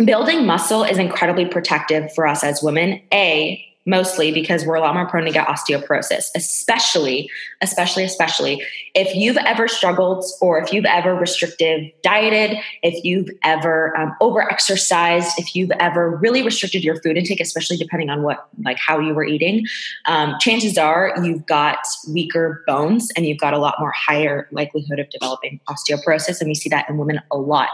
building 0.04 0.46
muscle 0.46 0.84
is 0.84 0.98
incredibly 0.98 1.46
protective 1.46 2.14
for 2.14 2.28
us 2.28 2.44
as 2.44 2.62
women. 2.62 3.02
A, 3.14 3.64
mostly 3.86 4.32
because 4.32 4.66
we're 4.66 4.76
a 4.76 4.80
lot 4.80 4.94
more 4.94 5.08
prone 5.08 5.26
to 5.26 5.32
get 5.32 5.48
osteoporosis, 5.48 6.26
especially, 6.36 7.30
especially, 7.62 8.04
especially 8.04 8.64
if 8.96 9.16
you've 9.16 9.38
ever 9.38 9.68
struggled 9.68 10.26
or 10.42 10.60
if 10.60 10.74
you've 10.74 10.86
ever 10.86 11.14
restrictive 11.14 11.92
dieted, 12.02 12.58
if 12.82 13.04
you've 13.04 13.30
ever 13.44 13.96
um, 13.98 14.16
over 14.22 14.42
exercised, 14.42 15.38
if 15.38 15.56
you've 15.56 15.72
ever 15.80 16.18
really 16.18 16.42
restricted 16.42 16.84
your 16.84 17.00
food 17.02 17.18
intake, 17.18 17.40
especially 17.40 17.78
depending 17.78 18.10
on 18.10 18.24
what, 18.24 18.48
like 18.64 18.78
how 18.78 19.00
you 19.00 19.14
were 19.14 19.26
eating, 19.26 19.66
um, 20.06 20.36
chances 20.40 20.78
are 20.78 21.14
you've 21.24 21.46
got 21.46 21.80
weaker 22.10 22.64
bones 22.66 23.12
and 23.16 23.26
you've 23.26 23.40
got 23.40 23.54
a 23.54 23.60
lot 23.60 23.76
more 23.80 23.92
higher 23.92 24.48
likelihood 24.52 25.00
of 25.00 25.10
developing 25.10 25.60
osteoporosis. 25.70 26.40
And 26.40 26.48
we 26.48 26.56
see 26.56 26.70
that 26.70 26.90
in 26.90 26.98
women 26.98 27.22
a 27.32 27.38
lot, 27.38 27.70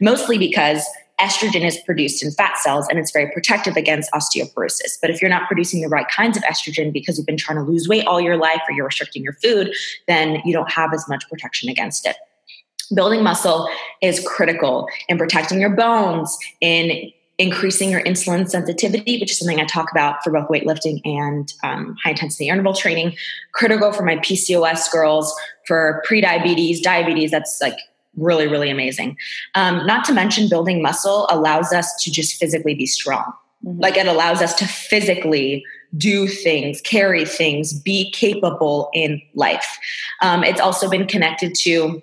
mostly 0.00 0.38
because 0.38 0.86
estrogen 1.20 1.64
is 1.64 1.78
produced 1.84 2.22
in 2.22 2.30
fat 2.30 2.56
cells 2.58 2.86
and 2.88 2.98
it's 2.98 3.10
very 3.10 3.30
protective 3.32 3.76
against 3.76 4.10
osteoporosis. 4.12 4.98
But 5.00 5.10
if 5.10 5.20
you're 5.20 5.30
not 5.30 5.46
producing 5.46 5.80
the 5.80 5.88
right 5.88 6.08
kinds 6.08 6.36
of 6.36 6.42
estrogen 6.44 6.92
because 6.92 7.18
you've 7.18 7.26
been 7.26 7.36
trying 7.36 7.58
to 7.58 7.64
lose 7.64 7.88
weight 7.88 8.06
all 8.06 8.20
your 8.20 8.36
life 8.36 8.60
or 8.68 8.74
you're 8.74 8.86
restricting 8.86 9.22
your 9.22 9.34
food, 9.34 9.74
then 10.06 10.40
you 10.44 10.52
don't 10.52 10.70
have 10.70 10.92
as 10.94 11.08
much 11.08 11.28
protection 11.28 11.68
against 11.68 12.06
it. 12.06 12.16
Building 12.94 13.22
muscle 13.22 13.68
is 14.00 14.24
critical 14.26 14.88
in 15.08 15.18
protecting 15.18 15.60
your 15.60 15.70
bones, 15.70 16.36
in 16.60 17.10
increasing 17.38 17.90
your 17.90 18.02
insulin 18.02 18.48
sensitivity, 18.48 19.20
which 19.20 19.30
is 19.30 19.38
something 19.38 19.60
I 19.60 19.64
talk 19.64 19.90
about 19.92 20.24
for 20.24 20.32
both 20.32 20.48
weightlifting 20.48 21.00
and 21.04 21.52
um, 21.62 21.96
high 22.02 22.10
intensity 22.10 22.48
interval 22.48 22.74
training. 22.74 23.16
Critical 23.52 23.92
for 23.92 24.04
my 24.04 24.16
PCOS 24.16 24.90
girls, 24.90 25.34
for 25.66 26.02
pre-diabetes, 26.04 26.80
diabetes. 26.80 27.30
That's 27.30 27.60
like 27.60 27.78
really, 28.18 28.46
really 28.46 28.70
amazing. 28.70 29.16
Um, 29.54 29.86
not 29.86 30.04
to 30.06 30.12
mention, 30.12 30.48
building 30.48 30.82
muscle 30.82 31.26
allows 31.30 31.72
us 31.72 31.94
to 32.02 32.10
just 32.10 32.38
physically 32.38 32.74
be 32.74 32.86
strong. 32.86 33.32
Mm-hmm. 33.64 33.80
Like 33.80 33.96
it 33.96 34.06
allows 34.06 34.40
us 34.42 34.54
to 34.54 34.66
physically 34.66 35.64
do 35.96 36.28
things, 36.28 36.80
carry 36.82 37.24
things, 37.24 37.72
be 37.72 38.10
capable 38.12 38.90
in 38.92 39.20
life. 39.34 39.78
Um, 40.22 40.44
it's 40.44 40.60
also 40.60 40.88
been 40.88 41.06
connected 41.06 41.54
to 41.60 42.02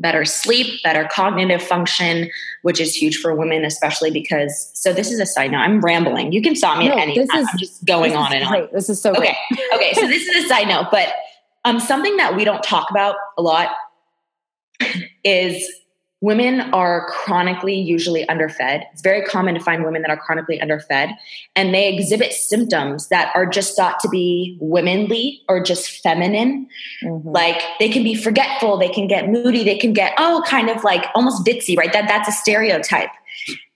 better 0.00 0.24
sleep, 0.24 0.82
better 0.82 1.08
cognitive 1.10 1.62
function, 1.62 2.28
which 2.62 2.80
is 2.80 2.94
huge 2.94 3.16
for 3.18 3.34
women, 3.34 3.64
especially 3.64 4.10
because. 4.10 4.70
So 4.74 4.92
this 4.92 5.10
is 5.10 5.20
a 5.20 5.26
side 5.26 5.52
note. 5.52 5.58
I'm 5.58 5.80
rambling. 5.80 6.32
You 6.32 6.42
can 6.42 6.56
stop 6.56 6.78
me 6.78 6.88
no, 6.88 6.94
at 6.94 6.98
any 6.98 7.14
time. 7.14 7.40
Is, 7.40 7.48
I'm 7.50 7.58
just 7.58 7.84
going 7.84 8.16
on 8.16 8.34
and 8.34 8.44
on. 8.44 8.68
This 8.72 8.88
is 8.88 9.00
so 9.00 9.14
okay. 9.14 9.36
okay, 9.74 9.92
so 9.94 10.06
this 10.06 10.26
is 10.26 10.44
a 10.44 10.48
side 10.48 10.68
note, 10.68 10.88
but 10.90 11.14
um, 11.64 11.78
something 11.78 12.16
that 12.16 12.34
we 12.36 12.44
don't 12.44 12.62
talk 12.62 12.90
about 12.90 13.14
a 13.38 13.42
lot 13.42 13.70
is 15.24 15.68
women 16.22 16.60
are 16.72 17.08
chronically 17.08 17.74
usually 17.74 18.26
underfed. 18.28 18.86
It's 18.92 19.02
very 19.02 19.22
common 19.22 19.54
to 19.54 19.60
find 19.60 19.84
women 19.84 20.02
that 20.02 20.10
are 20.10 20.16
chronically 20.16 20.58
underfed 20.60 21.10
and 21.56 21.74
they 21.74 21.92
exhibit 21.92 22.32
symptoms 22.32 23.08
that 23.08 23.32
are 23.34 23.44
just 23.44 23.76
thought 23.76 23.98
to 24.00 24.08
be 24.08 24.56
womanly 24.60 25.42
or 25.48 25.62
just 25.62 26.00
feminine. 26.00 26.68
Mm-hmm. 27.02 27.28
Like 27.28 27.60
they 27.80 27.88
can 27.88 28.04
be 28.04 28.14
forgetful, 28.14 28.78
they 28.78 28.88
can 28.88 29.08
get 29.08 29.28
moody, 29.28 29.64
they 29.64 29.76
can 29.76 29.92
get 29.92 30.14
oh 30.16 30.42
kind 30.46 30.70
of 30.70 30.84
like 30.84 31.06
almost 31.16 31.44
ditzy, 31.44 31.76
right? 31.76 31.92
That 31.92 32.06
that's 32.06 32.28
a 32.28 32.32
stereotype. 32.32 33.10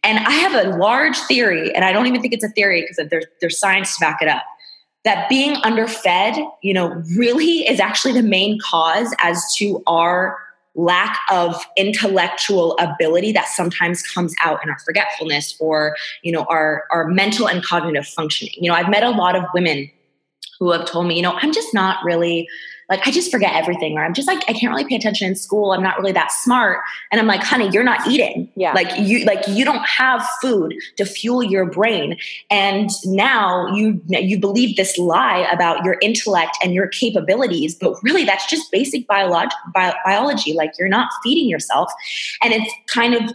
And 0.04 0.20
I 0.20 0.30
have 0.30 0.54
a 0.54 0.76
large 0.76 1.18
theory 1.18 1.74
and 1.74 1.84
I 1.84 1.92
don't 1.92 2.06
even 2.06 2.22
think 2.22 2.32
it's 2.32 2.44
a 2.44 2.50
theory 2.50 2.82
because 2.82 3.10
there's 3.10 3.26
there's 3.40 3.58
science 3.58 3.96
to 3.96 4.00
back 4.00 4.22
it 4.22 4.28
up. 4.28 4.44
That 5.02 5.28
being 5.28 5.56
underfed, 5.64 6.38
you 6.62 6.74
know, 6.74 7.02
really 7.16 7.68
is 7.68 7.80
actually 7.80 8.12
the 8.12 8.22
main 8.22 8.60
cause 8.60 9.12
as 9.18 9.42
to 9.56 9.82
our 9.88 10.45
lack 10.76 11.18
of 11.30 11.56
intellectual 11.76 12.76
ability 12.78 13.32
that 13.32 13.48
sometimes 13.48 14.02
comes 14.02 14.34
out 14.44 14.62
in 14.62 14.68
our 14.68 14.78
forgetfulness 14.80 15.56
or 15.58 15.96
you 16.22 16.30
know 16.30 16.44
our 16.50 16.84
our 16.90 17.08
mental 17.08 17.48
and 17.48 17.64
cognitive 17.64 18.06
functioning. 18.06 18.54
You 18.58 18.70
know 18.70 18.76
i've 18.76 18.90
met 18.90 19.02
a 19.02 19.10
lot 19.10 19.34
of 19.34 19.44
women 19.54 19.90
who 20.58 20.70
have 20.72 20.86
told 20.86 21.06
me 21.06 21.16
you 21.16 21.22
know 21.22 21.32
i'm 21.40 21.52
just 21.52 21.72
not 21.72 22.04
really 22.04 22.46
like 22.88 23.06
I 23.06 23.10
just 23.10 23.30
forget 23.30 23.54
everything, 23.54 23.98
or 23.98 24.04
I'm 24.04 24.14
just 24.14 24.28
like 24.28 24.42
I 24.48 24.52
can't 24.52 24.70
really 24.70 24.84
pay 24.84 24.96
attention 24.96 25.26
in 25.26 25.34
school. 25.34 25.72
I'm 25.72 25.82
not 25.82 25.98
really 25.98 26.12
that 26.12 26.30
smart, 26.30 26.80
and 27.10 27.20
I'm 27.20 27.26
like, 27.26 27.42
honey, 27.42 27.68
you're 27.72 27.84
not 27.84 28.06
eating. 28.06 28.48
Yeah, 28.54 28.72
like 28.72 28.88
you 28.98 29.24
like 29.24 29.46
you 29.48 29.64
don't 29.64 29.86
have 29.86 30.26
food 30.40 30.74
to 30.96 31.04
fuel 31.04 31.42
your 31.42 31.68
brain, 31.68 32.16
and 32.50 32.90
now 33.04 33.66
you 33.74 34.00
you 34.06 34.38
believe 34.38 34.76
this 34.76 34.96
lie 34.98 35.48
about 35.50 35.84
your 35.84 35.96
intellect 36.00 36.56
and 36.62 36.74
your 36.74 36.86
capabilities, 36.88 37.74
but 37.74 37.96
really 38.02 38.24
that's 38.24 38.46
just 38.46 38.70
basic 38.70 39.06
biolog- 39.08 39.50
bi- 39.74 39.96
biology. 40.04 40.52
Like 40.52 40.72
you're 40.78 40.88
not 40.88 41.10
feeding 41.22 41.48
yourself, 41.48 41.90
and 42.42 42.52
it's 42.52 42.72
kind 42.86 43.14
of 43.14 43.34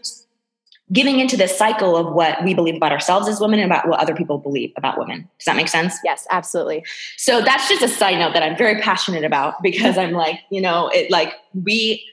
giving 0.92 1.20
into 1.20 1.38
this 1.38 1.58
cycle 1.58 1.96
of 1.96 2.14
what 2.14 2.44
we 2.44 2.54
believe 2.54 2.76
about 2.76 2.92
ourselves 2.92 3.28
as 3.28 3.40
women 3.40 3.60
and 3.60 3.72
about 3.72 3.88
what 3.88 4.00
other 4.00 4.16
people 4.16 4.38
believe 4.38 4.72
about 4.76 4.98
women. 4.98 5.30
Does 5.40 5.46
that 5.46 5.56
make 5.56 5.68
sense? 5.68 5.96
Yes, 6.04 6.28
absolutely. 6.32 6.84
So 7.18 7.42
that's 7.42 7.70
just 7.70 7.82
a 7.82 7.88
side 7.88 8.20
note 8.20 8.34
that 8.34 8.44
I'm 8.44 8.58
very 8.58 8.82
passionate 8.82 9.24
about 9.24 9.62
because 9.64 9.98
I'm 9.98 10.12
like, 10.12 10.40
you 10.50 10.62
know, 10.62 10.90
it 10.90 11.10
like 11.10 11.34
we 11.54 12.04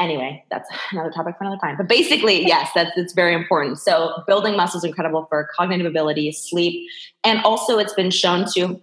anyway, 0.00 0.44
that's 0.50 0.68
another 0.92 1.10
topic 1.10 1.36
for 1.38 1.44
another 1.44 1.60
time. 1.60 1.76
But 1.76 1.88
basically, 1.88 2.46
yes, 2.46 2.70
that's 2.74 2.90
it's 2.96 3.12
very 3.12 3.34
important. 3.34 3.78
So 3.78 4.22
building 4.26 4.56
muscle 4.56 4.78
is 4.78 4.84
incredible 4.84 5.26
for 5.28 5.48
cognitive 5.56 5.86
ability, 5.86 6.32
sleep, 6.32 6.88
and 7.24 7.40
also 7.44 7.78
it's 7.78 7.94
been 7.94 8.10
shown 8.10 8.46
to 8.54 8.80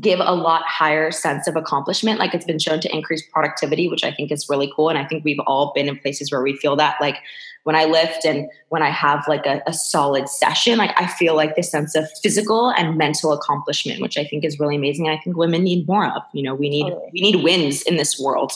give 0.00 0.20
a 0.20 0.32
lot 0.34 0.62
higher 0.64 1.10
sense 1.10 1.46
of 1.46 1.54
accomplishment. 1.54 2.18
Like 2.18 2.32
it's 2.32 2.46
been 2.46 2.58
shown 2.58 2.80
to 2.80 2.94
increase 2.94 3.22
productivity, 3.30 3.88
which 3.88 4.04
I 4.04 4.10
think 4.10 4.32
is 4.32 4.48
really 4.48 4.72
cool. 4.74 4.88
And 4.88 4.98
I 4.98 5.04
think 5.04 5.22
we've 5.24 5.40
all 5.46 5.72
been 5.74 5.86
in 5.88 5.98
places 5.98 6.32
where 6.32 6.42
we 6.42 6.56
feel 6.56 6.76
that 6.76 6.96
like 7.00 7.16
when 7.64 7.76
I 7.76 7.84
lift 7.84 8.24
and 8.24 8.48
when 8.68 8.82
I 8.82 8.90
have 8.90 9.24
like 9.28 9.46
a, 9.46 9.62
a, 9.66 9.72
solid 9.72 10.28
session, 10.28 10.78
like 10.78 10.92
I 11.00 11.06
feel 11.06 11.36
like 11.36 11.54
this 11.54 11.70
sense 11.70 11.94
of 11.94 12.10
physical 12.22 12.70
and 12.70 12.96
mental 12.96 13.32
accomplishment, 13.32 14.00
which 14.00 14.18
I 14.18 14.24
think 14.24 14.44
is 14.44 14.58
really 14.58 14.76
amazing. 14.76 15.06
And 15.06 15.16
I 15.16 15.20
think 15.22 15.36
women 15.36 15.62
need 15.62 15.86
more 15.86 16.06
of. 16.06 16.22
You 16.32 16.42
know, 16.42 16.54
we 16.54 16.68
need 16.68 16.84
totally. 16.84 17.10
we 17.12 17.20
need 17.20 17.42
wins 17.42 17.82
in 17.82 17.96
this 17.96 18.18
world, 18.18 18.52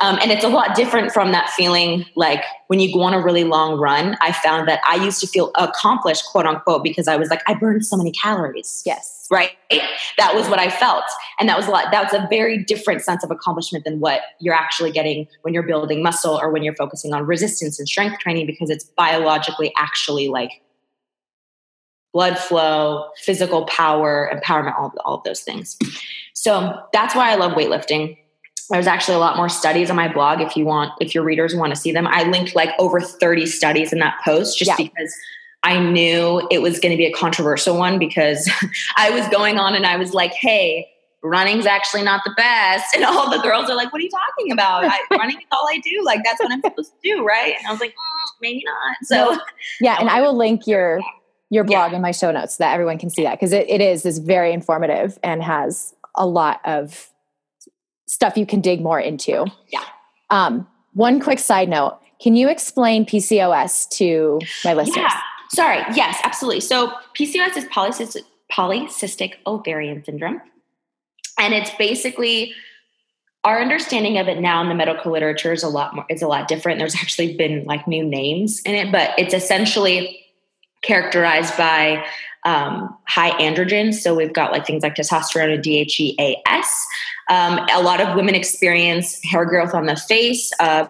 um, 0.00 0.18
and 0.22 0.30
it's 0.30 0.44
a 0.44 0.48
lot 0.48 0.74
different 0.74 1.12
from 1.12 1.32
that 1.32 1.50
feeling 1.50 2.06
like 2.14 2.42
when 2.68 2.80
you 2.80 2.92
go 2.92 3.02
on 3.02 3.14
a 3.14 3.20
really 3.20 3.44
long 3.44 3.78
run. 3.78 4.16
I 4.20 4.32
found 4.32 4.68
that 4.68 4.80
I 4.86 4.96
used 4.96 5.20
to 5.20 5.26
feel 5.26 5.50
accomplished, 5.56 6.24
quote 6.26 6.46
unquote, 6.46 6.82
because 6.82 7.08
I 7.08 7.16
was 7.16 7.28
like 7.28 7.42
I 7.46 7.54
burned 7.54 7.84
so 7.84 7.96
many 7.96 8.12
calories. 8.12 8.82
Yes 8.86 9.22
right? 9.32 9.52
That 10.18 10.34
was 10.34 10.46
what 10.50 10.58
I 10.58 10.68
felt. 10.68 11.04
And 11.40 11.48
that 11.48 11.56
was 11.56 11.66
a 11.66 11.70
lot, 11.70 11.90
that 11.90 12.04
was 12.04 12.12
a 12.12 12.26
very 12.28 12.62
different 12.62 13.00
sense 13.00 13.24
of 13.24 13.30
accomplishment 13.30 13.86
than 13.86 13.98
what 13.98 14.20
you're 14.40 14.54
actually 14.54 14.92
getting 14.92 15.26
when 15.40 15.54
you're 15.54 15.62
building 15.62 16.02
muscle 16.02 16.38
or 16.40 16.50
when 16.50 16.62
you're 16.62 16.74
focusing 16.74 17.14
on 17.14 17.24
resistance 17.24 17.78
and 17.78 17.88
strength 17.88 18.18
training 18.22 18.46
because 18.46 18.70
it's 18.70 18.84
biologically 18.84 19.72
actually 19.76 20.28
like 20.28 20.62
blood 22.12 22.38
flow, 22.38 23.08
physical 23.16 23.64
power, 23.66 24.30
empowerment, 24.32 24.78
all, 24.78 24.92
all 25.04 25.14
of 25.16 25.24
those 25.24 25.40
things. 25.40 25.78
So 26.34 26.78
that's 26.92 27.14
why 27.14 27.32
I 27.32 27.36
love 27.36 27.52
weightlifting. 27.52 28.18
There's 28.70 28.86
actually 28.86 29.16
a 29.16 29.18
lot 29.18 29.36
more 29.36 29.48
studies 29.48 29.90
on 29.90 29.96
my 29.96 30.12
blog 30.12 30.40
if 30.40 30.56
you 30.56 30.64
want, 30.64 30.92
if 31.00 31.14
your 31.14 31.24
readers 31.24 31.54
want 31.54 31.74
to 31.74 31.80
see 31.80 31.92
them. 31.92 32.06
I 32.06 32.24
linked 32.24 32.54
like 32.54 32.70
over 32.78 33.00
30 33.00 33.46
studies 33.46 33.92
in 33.92 33.98
that 33.98 34.20
post 34.24 34.58
just 34.58 34.70
yeah. 34.70 34.76
because 34.76 35.14
I 35.62 35.78
knew 35.78 36.46
it 36.50 36.60
was 36.60 36.80
going 36.80 36.92
to 36.92 36.96
be 36.96 37.06
a 37.06 37.12
controversial 37.12 37.76
one 37.76 37.98
because 37.98 38.50
I 38.96 39.10
was 39.10 39.26
going 39.28 39.58
on 39.58 39.74
and 39.74 39.86
I 39.86 39.96
was 39.96 40.12
like, 40.12 40.32
hey, 40.32 40.88
running's 41.22 41.66
actually 41.66 42.02
not 42.02 42.22
the 42.24 42.32
best. 42.36 42.94
And 42.94 43.04
all 43.04 43.30
the 43.30 43.38
girls 43.38 43.70
are 43.70 43.76
like, 43.76 43.92
what 43.92 44.00
are 44.00 44.04
you 44.04 44.10
talking 44.10 44.52
about? 44.52 44.84
I, 44.84 44.98
running 45.10 45.38
is 45.38 45.44
all 45.50 45.66
I 45.68 45.78
do. 45.78 46.02
Like, 46.04 46.20
that's 46.24 46.40
what 46.40 46.52
I'm 46.52 46.60
supposed 46.60 46.92
to 46.92 46.98
do, 47.02 47.24
right? 47.24 47.54
And 47.56 47.66
I 47.66 47.70
was 47.70 47.80
like, 47.80 47.90
mm, 47.90 48.40
maybe 48.40 48.62
not. 48.64 48.96
So 49.04 49.38
yeah, 49.80 49.96
and 49.98 50.08
I 50.10 50.20
will 50.20 50.36
link 50.36 50.66
your 50.66 51.00
your 51.50 51.64
blog 51.64 51.90
yeah. 51.90 51.96
in 51.96 52.02
my 52.02 52.12
show 52.12 52.30
notes 52.30 52.56
so 52.56 52.64
that 52.64 52.72
everyone 52.72 52.98
can 52.98 53.10
see 53.10 53.22
that 53.24 53.32
because 53.32 53.52
it, 53.52 53.68
it 53.68 53.80
is 53.80 54.06
is 54.06 54.18
very 54.18 54.52
informative 54.52 55.18
and 55.22 55.42
has 55.42 55.94
a 56.16 56.26
lot 56.26 56.60
of 56.64 57.10
stuff 58.06 58.36
you 58.36 58.46
can 58.46 58.60
dig 58.60 58.80
more 58.80 59.00
into. 59.00 59.46
Yeah. 59.68 59.84
Um, 60.30 60.66
one 60.92 61.20
quick 61.20 61.38
side 61.38 61.68
note: 61.68 61.98
Can 62.20 62.36
you 62.36 62.48
explain 62.48 63.04
PCOS 63.06 63.88
to 63.96 64.40
my 64.64 64.74
listeners? 64.74 64.96
Yeah. 64.96 65.20
Sorry. 65.54 65.82
Yes, 65.94 66.18
absolutely. 66.24 66.60
So 66.60 66.92
PCOS 67.14 67.56
is 67.58 67.64
polycystic, 67.66 68.22
polycystic 68.50 69.34
ovarian 69.46 70.02
syndrome, 70.02 70.40
and 71.42 71.52
it's 71.52 71.70
basically 71.74 72.54
our 73.44 73.60
understanding 73.60 74.18
of 74.18 74.28
it 74.28 74.38
now 74.38 74.62
in 74.62 74.68
the 74.68 74.74
medical 74.74 75.10
literature 75.10 75.52
is 75.52 75.62
a 75.62 75.68
lot 75.68 75.94
more 75.94 76.06
it's 76.08 76.22
a 76.22 76.28
lot 76.28 76.48
different. 76.48 76.78
There's 76.78 76.94
actually 76.94 77.36
been 77.36 77.64
like 77.64 77.86
new 77.86 78.04
names 78.04 78.60
in 78.62 78.74
it 78.74 78.92
but 78.92 79.10
it's 79.18 79.34
essentially 79.34 80.20
characterized 80.82 81.56
by 81.56 82.04
um, 82.44 82.96
high 83.06 83.30
androgens. 83.38 83.94
So 83.94 84.14
we've 84.14 84.32
got 84.32 84.50
like 84.50 84.66
things 84.66 84.82
like 84.82 84.94
testosterone 84.94 85.54
and 85.54 85.62
DHEA-S 85.62 86.86
um, 87.28 87.60
a 87.72 87.82
lot 87.82 88.00
of 88.00 88.14
women 88.14 88.34
experience 88.34 89.22
hair 89.22 89.44
growth 89.44 89.74
on 89.74 89.86
the 89.86 89.96
face 89.96 90.50
uh, 90.60 90.86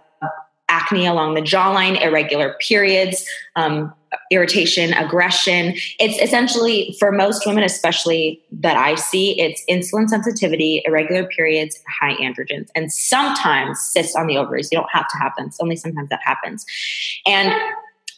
acne 0.73 1.07
along 1.07 1.35
the 1.35 1.43
jawline 1.43 2.01
irregular 2.03 2.57
periods 2.61 3.27
um, 3.57 3.93
irritation, 4.31 4.93
aggression. 4.95 5.75
It's 5.99 6.19
essentially 6.21 6.97
for 6.99 7.13
most 7.13 7.47
women, 7.47 7.65
especially 7.65 8.43
that 8.53 8.77
I 8.77 8.95
see, 8.95 9.39
it's 9.41 9.63
insulin 9.69 10.09
sensitivity, 10.09 10.83
irregular 10.85 11.27
periods, 11.27 11.79
high 12.01 12.15
androgens, 12.17 12.69
and 12.75 12.93
sometimes 12.93 13.81
cysts 13.81 14.17
on 14.17 14.27
the 14.27 14.37
ovaries. 14.37 14.71
You 14.71 14.79
don't 14.79 14.91
have 14.93 15.09
to 15.09 15.17
have 15.19 15.33
them. 15.37 15.47
It's 15.47 15.61
only 15.61 15.77
sometimes 15.77 16.09
that 16.09 16.21
happens. 16.23 16.65
And 17.27 17.53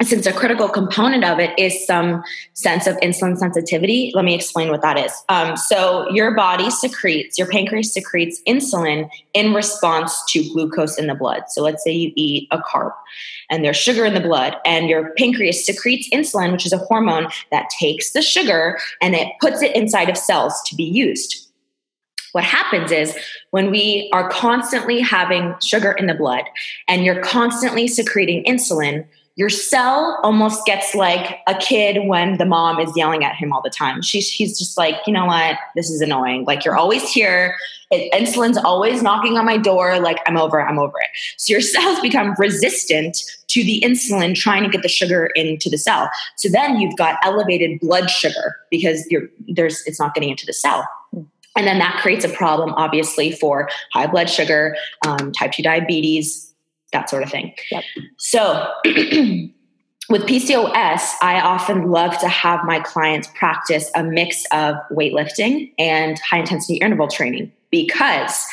since 0.06 0.26
a 0.26 0.32
critical 0.32 0.68
component 0.68 1.24
of 1.24 1.38
it 1.38 1.58
is 1.58 1.86
some 1.86 2.22
sense 2.52 2.86
of 2.86 2.96
insulin 2.96 3.36
sensitivity, 3.36 4.12
let 4.14 4.24
me 4.24 4.34
explain 4.34 4.70
what 4.70 4.82
that 4.82 4.98
is. 4.98 5.12
Um, 5.28 5.56
so, 5.56 6.08
your 6.10 6.34
body 6.34 6.70
secretes, 6.70 7.38
your 7.38 7.48
pancreas 7.48 7.92
secretes 7.92 8.40
insulin 8.46 9.10
in 9.32 9.54
response 9.54 10.22
to 10.32 10.42
glucose 10.52 10.98
in 10.98 11.06
the 11.06 11.14
blood. 11.14 11.44
So, 11.48 11.62
let's 11.62 11.82
say 11.84 11.92
you 11.92 12.12
eat 12.16 12.48
a 12.50 12.58
carb 12.58 12.92
and 13.50 13.64
there's 13.64 13.76
sugar 13.76 14.04
in 14.04 14.14
the 14.14 14.20
blood, 14.20 14.56
and 14.64 14.88
your 14.88 15.10
pancreas 15.14 15.64
secretes 15.64 16.08
insulin, 16.10 16.52
which 16.52 16.66
is 16.66 16.72
a 16.72 16.78
hormone 16.78 17.28
that 17.50 17.68
takes 17.70 18.12
the 18.12 18.22
sugar 18.22 18.78
and 19.00 19.14
it 19.14 19.28
puts 19.40 19.62
it 19.62 19.74
inside 19.76 20.08
of 20.08 20.16
cells 20.16 20.60
to 20.66 20.74
be 20.74 20.84
used. 20.84 21.44
What 22.32 22.42
happens 22.42 22.90
is 22.90 23.16
when 23.52 23.70
we 23.70 24.10
are 24.12 24.28
constantly 24.28 25.00
having 25.00 25.54
sugar 25.62 25.92
in 25.92 26.08
the 26.08 26.14
blood 26.14 26.42
and 26.88 27.04
you're 27.04 27.22
constantly 27.22 27.86
secreting 27.86 28.42
insulin, 28.44 29.06
your 29.36 29.48
cell 29.48 30.20
almost 30.22 30.64
gets 30.64 30.94
like 30.94 31.40
a 31.48 31.56
kid 31.56 32.06
when 32.06 32.38
the 32.38 32.44
mom 32.44 32.78
is 32.78 32.92
yelling 32.96 33.24
at 33.24 33.34
him 33.34 33.52
all 33.52 33.60
the 33.62 33.70
time. 33.70 34.00
She's 34.00 34.30
he's 34.30 34.56
just 34.58 34.78
like, 34.78 34.94
you 35.06 35.12
know 35.12 35.26
what, 35.26 35.56
this 35.74 35.90
is 35.90 36.00
annoying. 36.00 36.44
Like 36.44 36.64
you're 36.64 36.76
always 36.76 37.08
here. 37.10 37.56
It, 37.90 38.12
insulin's 38.12 38.56
always 38.56 39.02
knocking 39.02 39.36
on 39.36 39.44
my 39.44 39.56
door. 39.56 39.98
Like 39.98 40.18
I'm 40.26 40.36
over 40.36 40.60
it. 40.60 40.64
I'm 40.64 40.78
over 40.78 41.00
it. 41.00 41.08
So 41.36 41.52
your 41.52 41.60
cells 41.60 41.98
become 42.00 42.34
resistant 42.38 43.18
to 43.48 43.64
the 43.64 43.82
insulin 43.84 44.36
trying 44.36 44.62
to 44.62 44.68
get 44.68 44.82
the 44.82 44.88
sugar 44.88 45.26
into 45.34 45.68
the 45.68 45.78
cell. 45.78 46.08
So 46.36 46.48
then 46.48 46.78
you've 46.80 46.96
got 46.96 47.18
elevated 47.24 47.80
blood 47.80 48.10
sugar 48.10 48.56
because 48.70 49.04
you're 49.10 49.28
there's 49.48 49.82
it's 49.86 49.98
not 49.98 50.14
getting 50.14 50.30
into 50.30 50.46
the 50.46 50.52
cell. 50.52 50.86
And 51.56 51.68
then 51.68 51.78
that 51.78 52.00
creates 52.02 52.24
a 52.24 52.28
problem, 52.28 52.74
obviously, 52.76 53.30
for 53.30 53.68
high 53.92 54.08
blood 54.08 54.28
sugar, 54.28 54.76
um, 55.06 55.30
type 55.30 55.52
2 55.52 55.62
diabetes, 55.62 56.52
that 56.94 57.10
sort 57.10 57.22
of 57.22 57.30
thing. 57.30 57.54
Yep. 57.70 57.84
So 58.16 58.72
with 60.08 60.22
PCOS, 60.22 61.12
I 61.20 61.40
often 61.42 61.90
love 61.90 62.16
to 62.18 62.28
have 62.28 62.64
my 62.64 62.80
clients 62.80 63.28
practice 63.34 63.90
a 63.94 64.02
mix 64.02 64.44
of 64.52 64.76
weightlifting 64.90 65.72
and 65.78 66.18
high 66.20 66.38
intensity 66.38 66.76
interval 66.76 67.08
training 67.08 67.52
because 67.70 68.46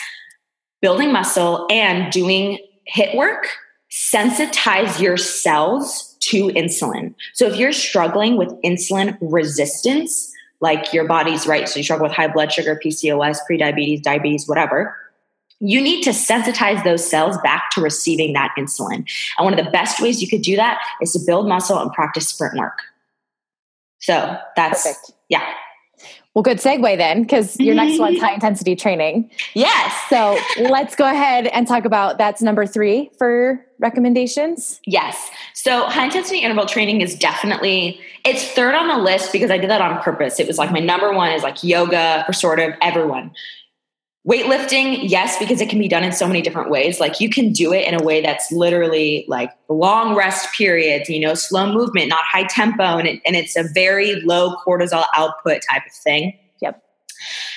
building 0.81 1.13
muscle 1.13 1.67
and 1.71 2.11
doing 2.11 2.59
HIIT 2.93 3.15
work 3.15 3.47
sensitize 3.91 4.99
your 4.99 5.17
cells 5.17 6.15
to 6.21 6.47
insulin. 6.49 7.13
So 7.33 7.47
if 7.47 7.57
you're 7.57 7.73
struggling 7.73 8.37
with 8.37 8.49
insulin 8.63 9.17
resistance, 9.21 10.31
like 10.61 10.93
your 10.93 11.07
body's 11.07 11.45
right, 11.47 11.67
so 11.67 11.79
you 11.79 11.83
struggle 11.83 12.07
with 12.07 12.15
high 12.15 12.27
blood 12.27 12.51
sugar, 12.51 12.79
PCOS, 12.83 13.39
prediabetes, 13.49 14.01
diabetes, 14.01 14.47
whatever, 14.47 14.95
you 15.61 15.79
need 15.79 16.01
to 16.03 16.09
sensitize 16.09 16.83
those 16.83 17.07
cells 17.07 17.37
back 17.43 17.69
to 17.71 17.81
receiving 17.81 18.33
that 18.33 18.51
insulin. 18.57 19.07
And 19.37 19.45
one 19.45 19.57
of 19.57 19.63
the 19.63 19.71
best 19.71 20.01
ways 20.01 20.21
you 20.21 20.27
could 20.27 20.41
do 20.41 20.55
that 20.55 20.81
is 21.01 21.13
to 21.13 21.19
build 21.25 21.47
muscle 21.47 21.79
and 21.79 21.91
practice 21.93 22.27
sprint 22.27 22.57
work. 22.57 22.79
So 23.99 24.37
that's, 24.55 24.83
Perfect. 24.83 25.11
yeah. 25.29 25.53
Well, 26.33 26.43
good 26.43 26.59
segue 26.59 26.97
then, 26.97 27.23
because 27.23 27.59
your 27.59 27.75
next 27.75 27.99
one's 27.99 28.19
high 28.21 28.33
intensity 28.33 28.73
training. 28.75 29.29
Yes. 29.53 29.93
So 30.09 30.39
let's 30.61 30.95
go 30.95 31.05
ahead 31.05 31.47
and 31.47 31.67
talk 31.67 31.83
about 31.83 32.17
that's 32.17 32.41
number 32.41 32.65
three 32.65 33.11
for 33.17 33.63
recommendations. 33.79 34.79
Yes. 34.85 35.29
So 35.53 35.87
high 35.87 36.05
intensity 36.05 36.39
interval 36.39 36.65
training 36.65 37.01
is 37.01 37.15
definitely 37.15 37.99
it's 38.23 38.49
third 38.53 38.75
on 38.75 38.87
the 38.87 38.97
list 38.97 39.33
because 39.33 39.51
I 39.51 39.57
did 39.57 39.69
that 39.69 39.81
on 39.81 40.01
purpose. 40.01 40.39
It 40.39 40.47
was 40.47 40.57
like 40.57 40.71
my 40.71 40.79
number 40.79 41.11
one 41.11 41.33
is 41.33 41.43
like 41.43 41.63
yoga 41.63 42.23
for 42.25 42.31
sort 42.31 42.61
of 42.61 42.73
everyone. 42.81 43.31
Weightlifting, 44.27 45.09
yes, 45.09 45.39
because 45.39 45.61
it 45.61 45.69
can 45.69 45.79
be 45.79 45.87
done 45.87 46.03
in 46.03 46.11
so 46.11 46.27
many 46.27 46.43
different 46.43 46.69
ways. 46.69 46.99
Like 46.99 47.19
you 47.19 47.27
can 47.27 47.51
do 47.51 47.73
it 47.73 47.87
in 47.87 47.99
a 47.99 48.03
way 48.03 48.21
that's 48.21 48.51
literally 48.51 49.25
like 49.27 49.51
long 49.67 50.15
rest 50.15 50.53
periods, 50.53 51.09
you 51.09 51.19
know, 51.19 51.33
slow 51.33 51.73
movement, 51.73 52.09
not 52.09 52.23
high 52.23 52.43
tempo, 52.43 52.83
and, 52.83 53.07
it, 53.07 53.21
and 53.25 53.35
it's 53.35 53.55
a 53.55 53.63
very 53.73 54.21
low 54.21 54.55
cortisol 54.57 55.05
output 55.15 55.63
type 55.67 55.81
of 55.87 55.91
thing. 55.91 56.37
Yep. 56.61 56.83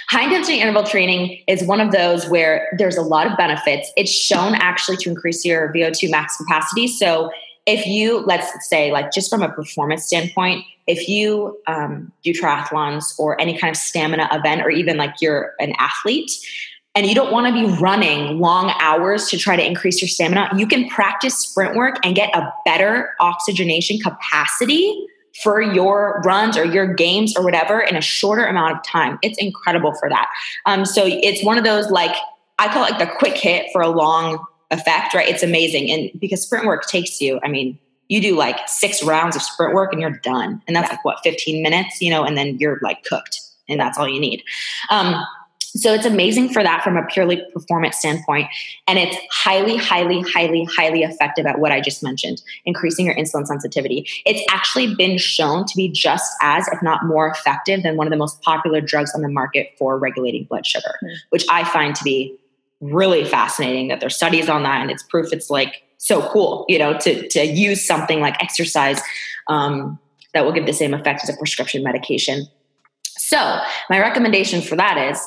High 0.08 0.24
intensity 0.24 0.58
interval 0.58 0.84
training 0.84 1.42
is 1.46 1.62
one 1.64 1.82
of 1.82 1.92
those 1.92 2.26
where 2.30 2.74
there's 2.78 2.96
a 2.96 3.02
lot 3.02 3.26
of 3.26 3.36
benefits. 3.36 3.92
It's 3.98 4.10
shown 4.10 4.54
actually 4.54 4.96
to 4.98 5.10
increase 5.10 5.44
your 5.44 5.70
VO2 5.70 6.10
max 6.10 6.38
capacity. 6.38 6.88
So 6.88 7.30
if 7.66 7.86
you, 7.86 8.20
let's 8.20 8.52
say, 8.68 8.92
like 8.92 9.12
just 9.12 9.30
from 9.30 9.42
a 9.42 9.48
performance 9.48 10.04
standpoint, 10.04 10.64
if 10.86 11.08
you 11.08 11.58
um, 11.66 12.12
do 12.22 12.32
triathlons 12.32 13.18
or 13.18 13.40
any 13.40 13.56
kind 13.56 13.70
of 13.70 13.76
stamina 13.76 14.28
event, 14.32 14.60
or 14.62 14.70
even 14.70 14.96
like 14.96 15.14
you're 15.20 15.54
an 15.58 15.72
athlete, 15.78 16.30
and 16.94 17.06
you 17.06 17.14
don't 17.14 17.32
want 17.32 17.46
to 17.46 17.52
be 17.52 17.74
running 17.80 18.38
long 18.38 18.72
hours 18.78 19.28
to 19.28 19.38
try 19.38 19.56
to 19.56 19.66
increase 19.66 20.00
your 20.00 20.08
stamina, 20.08 20.50
you 20.56 20.66
can 20.66 20.88
practice 20.90 21.38
sprint 21.38 21.74
work 21.74 21.96
and 22.04 22.14
get 22.14 22.34
a 22.36 22.52
better 22.64 23.14
oxygenation 23.18 23.98
capacity 23.98 25.06
for 25.42 25.60
your 25.60 26.22
runs 26.24 26.56
or 26.56 26.64
your 26.64 26.94
games 26.94 27.36
or 27.36 27.42
whatever 27.42 27.80
in 27.80 27.96
a 27.96 28.00
shorter 28.00 28.46
amount 28.46 28.76
of 28.76 28.84
time. 28.84 29.18
It's 29.22 29.38
incredible 29.38 29.92
for 29.94 30.08
that. 30.08 30.30
Um, 30.66 30.84
so 30.84 31.02
it's 31.04 31.42
one 31.42 31.58
of 31.58 31.64
those 31.64 31.90
like, 31.90 32.14
I 32.60 32.72
call 32.72 32.84
it 32.84 32.92
like 32.92 33.00
the 33.00 33.12
quick 33.18 33.36
hit 33.36 33.66
for 33.72 33.82
a 33.82 33.88
long 33.88 34.44
effect, 34.74 35.14
right? 35.14 35.28
It's 35.28 35.42
amazing. 35.42 35.90
And 35.90 36.10
because 36.20 36.42
sprint 36.42 36.66
work 36.66 36.86
takes 36.86 37.20
you, 37.20 37.40
I 37.42 37.48
mean, 37.48 37.78
you 38.08 38.20
do 38.20 38.36
like 38.36 38.68
six 38.68 39.02
rounds 39.02 39.34
of 39.34 39.42
sprint 39.42 39.74
work 39.74 39.92
and 39.92 40.00
you're 40.00 40.10
done. 40.10 40.62
And 40.66 40.76
that's 40.76 40.90
like 40.90 41.04
what, 41.04 41.18
15 41.24 41.62
minutes, 41.62 42.00
you 42.00 42.10
know, 42.10 42.24
and 42.24 42.36
then 42.36 42.58
you're 42.58 42.78
like 42.82 43.02
cooked 43.04 43.40
and 43.68 43.80
that's 43.80 43.96
all 43.96 44.08
you 44.08 44.20
need. 44.20 44.42
Um, 44.90 45.24
so 45.76 45.92
it's 45.92 46.06
amazing 46.06 46.50
for 46.50 46.62
that 46.62 46.84
from 46.84 46.96
a 46.96 47.04
purely 47.06 47.42
performance 47.52 47.96
standpoint. 47.96 48.48
And 48.86 48.96
it's 48.96 49.16
highly, 49.32 49.76
highly, 49.76 50.20
highly, 50.22 50.64
highly 50.64 51.02
effective 51.02 51.46
at 51.46 51.58
what 51.58 51.72
I 51.72 51.80
just 51.80 52.00
mentioned, 52.00 52.42
increasing 52.64 53.06
your 53.06 53.14
insulin 53.16 53.44
sensitivity. 53.44 54.06
It's 54.24 54.40
actually 54.50 54.94
been 54.94 55.18
shown 55.18 55.64
to 55.66 55.76
be 55.76 55.88
just 55.88 56.32
as, 56.40 56.68
if 56.68 56.80
not 56.80 57.04
more 57.04 57.26
effective 57.26 57.82
than 57.82 57.96
one 57.96 58.06
of 58.06 58.12
the 58.12 58.16
most 58.16 58.40
popular 58.42 58.80
drugs 58.80 59.12
on 59.16 59.22
the 59.22 59.28
market 59.28 59.72
for 59.76 59.98
regulating 59.98 60.44
blood 60.44 60.64
sugar, 60.64 60.94
mm. 61.02 61.16
which 61.30 61.44
I 61.50 61.64
find 61.64 61.96
to 61.96 62.04
be 62.04 62.38
really 62.92 63.24
fascinating 63.24 63.88
that 63.88 64.00
there's 64.00 64.14
studies 64.14 64.48
on 64.48 64.62
that 64.62 64.80
and 64.80 64.90
it's 64.90 65.02
proof 65.02 65.32
it's 65.32 65.48
like 65.48 65.82
so 65.98 66.28
cool, 66.28 66.66
you 66.68 66.78
know, 66.78 66.98
to 66.98 67.26
to 67.28 67.44
use 67.44 67.86
something 67.86 68.20
like 68.20 68.36
exercise 68.42 69.00
um, 69.48 69.98
that 70.34 70.44
will 70.44 70.52
give 70.52 70.66
the 70.66 70.72
same 70.72 70.92
effect 70.92 71.22
as 71.22 71.30
a 71.30 71.36
prescription 71.38 71.82
medication. 71.82 72.46
So, 73.16 73.58
my 73.88 73.98
recommendation 73.98 74.60
for 74.60 74.76
that 74.76 74.98
is 74.98 75.26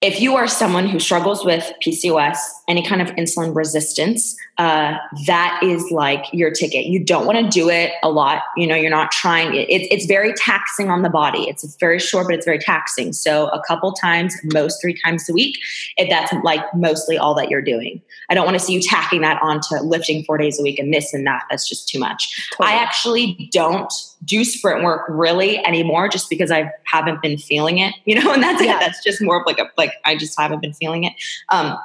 if 0.00 0.18
you 0.18 0.34
are 0.34 0.48
someone 0.48 0.88
who 0.88 0.98
struggles 0.98 1.44
with 1.44 1.70
PCOS, 1.84 2.38
any 2.68 2.82
kind 2.86 3.02
of 3.02 3.08
insulin 3.16 3.54
resistance, 3.54 4.34
uh, 4.56 4.96
that 5.26 5.60
is 5.62 5.84
like 5.90 6.24
your 6.32 6.50
ticket. 6.50 6.86
You 6.86 7.04
don't 7.04 7.26
want 7.26 7.38
to 7.38 7.46
do 7.48 7.68
it 7.68 7.92
a 8.02 8.08
lot. 8.08 8.42
You 8.56 8.66
know, 8.66 8.74
you're 8.74 8.88
not 8.88 9.12
trying. 9.12 9.54
It, 9.54 9.68
it's 9.68 10.06
very 10.06 10.32
taxing 10.32 10.88
on 10.88 11.02
the 11.02 11.10
body. 11.10 11.42
It's 11.50 11.76
very 11.76 11.98
short, 11.98 12.28
but 12.28 12.34
it's 12.34 12.46
very 12.46 12.58
taxing. 12.58 13.12
So 13.12 13.48
a 13.48 13.62
couple 13.68 13.92
times, 13.92 14.34
most 14.54 14.80
three 14.80 14.94
times 14.94 15.28
a 15.28 15.34
week, 15.34 15.58
if 15.98 16.08
that's 16.08 16.32
like 16.44 16.62
mostly 16.74 17.18
all 17.18 17.34
that 17.34 17.50
you're 17.50 17.60
doing. 17.60 18.00
I 18.30 18.34
don't 18.34 18.46
want 18.46 18.58
to 18.58 18.64
see 18.64 18.72
you 18.72 18.80
tacking 18.80 19.20
that 19.20 19.38
onto 19.42 19.74
lifting 19.82 20.24
four 20.24 20.38
days 20.38 20.58
a 20.58 20.62
week 20.62 20.78
and 20.78 20.94
this 20.94 21.12
and 21.12 21.26
that. 21.26 21.44
That's 21.50 21.68
just 21.68 21.88
too 21.88 21.98
much. 21.98 22.50
Totally. 22.52 22.74
I 22.74 22.82
actually 22.82 23.50
don't 23.52 23.92
do 24.24 24.44
sprint 24.44 24.84
work 24.84 25.06
really 25.08 25.64
anymore 25.64 26.08
just 26.08 26.28
because 26.28 26.50
I 26.50 26.70
haven't 26.84 27.22
been 27.22 27.38
feeling 27.38 27.78
it, 27.78 27.94
you 28.04 28.20
know, 28.20 28.32
and 28.34 28.42
that's 28.42 28.62
yeah. 28.62 28.76
it. 28.76 28.80
That's 28.80 29.02
just 29.02 29.22
more 29.22 29.40
of 29.40 29.46
like 29.46 29.58
a, 29.58 29.70
like, 29.76 29.94
I 30.04 30.16
just 30.16 30.38
haven't 30.38 30.60
been 30.60 30.74
feeling 30.74 31.04
it. 31.04 31.12
Um, 31.48 31.78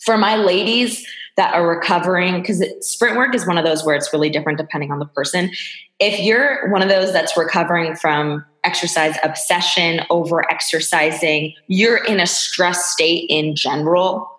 For 0.00 0.16
my 0.16 0.36
ladies 0.36 1.06
that 1.36 1.54
are 1.54 1.68
recovering, 1.68 2.40
because 2.40 2.64
sprint 2.80 3.16
work 3.16 3.34
is 3.34 3.46
one 3.46 3.58
of 3.58 3.64
those 3.64 3.84
where 3.84 3.94
it's 3.94 4.12
really 4.12 4.30
different 4.30 4.58
depending 4.58 4.90
on 4.90 4.98
the 4.98 5.06
person. 5.06 5.50
If 5.98 6.18
you're 6.20 6.70
one 6.70 6.82
of 6.82 6.88
those 6.88 7.12
that's 7.12 7.36
recovering 7.36 7.94
from 7.94 8.44
exercise 8.64 9.16
obsession, 9.22 10.00
over 10.10 10.50
exercising, 10.50 11.54
you're 11.68 12.02
in 12.04 12.20
a 12.20 12.26
stress 12.26 12.86
state 12.86 13.26
in 13.28 13.54
general, 13.54 14.30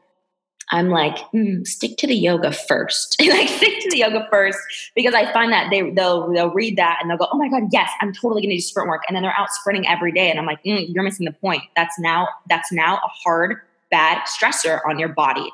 I'm 0.70 0.90
like, 0.90 1.18
mm, 1.34 1.66
stick 1.66 1.98
to 1.98 2.08
the 2.08 2.16
yoga 2.16 2.52
first. 2.52 3.16
like 3.26 3.48
stick 3.48 3.80
to 3.82 3.90
the 3.90 3.98
yoga 3.98 4.28
first 4.30 4.60
because 4.96 5.14
I 5.14 5.32
find 5.32 5.52
that 5.52 5.70
they 5.70 5.90
they'll 5.92 6.32
they'll 6.32 6.52
read 6.52 6.78
that 6.78 7.00
and 7.02 7.10
they'll 7.10 7.18
go, 7.18 7.28
oh 7.32 7.38
my 7.38 7.48
god, 7.50 7.70
yes, 7.72 7.90
I'm 8.02 8.14
totally 8.14 8.42
going 8.42 8.50
to 8.50 8.58
do 8.58 8.62
sprint 8.62 8.90
work, 8.90 9.04
and 9.08 9.16
then 9.16 9.24
they're 9.24 9.38
out 9.38 9.52
sprinting 9.52 9.88
every 9.88 10.12
day, 10.12 10.30
and 10.30 10.40
I'm 10.40 10.46
like, 10.46 10.64
mm, 10.64 10.86
you're 10.94 11.04
missing 11.04 11.26
the 11.26 11.32
point. 11.32 11.64
That's 11.76 11.98
now 12.00 12.28
that's 12.50 12.72
now 12.72 12.98
a 12.98 13.08
hard 13.24 13.58
bad 13.90 14.24
stressor 14.28 14.80
on 14.88 15.00
your 15.00 15.10
body. 15.10 15.50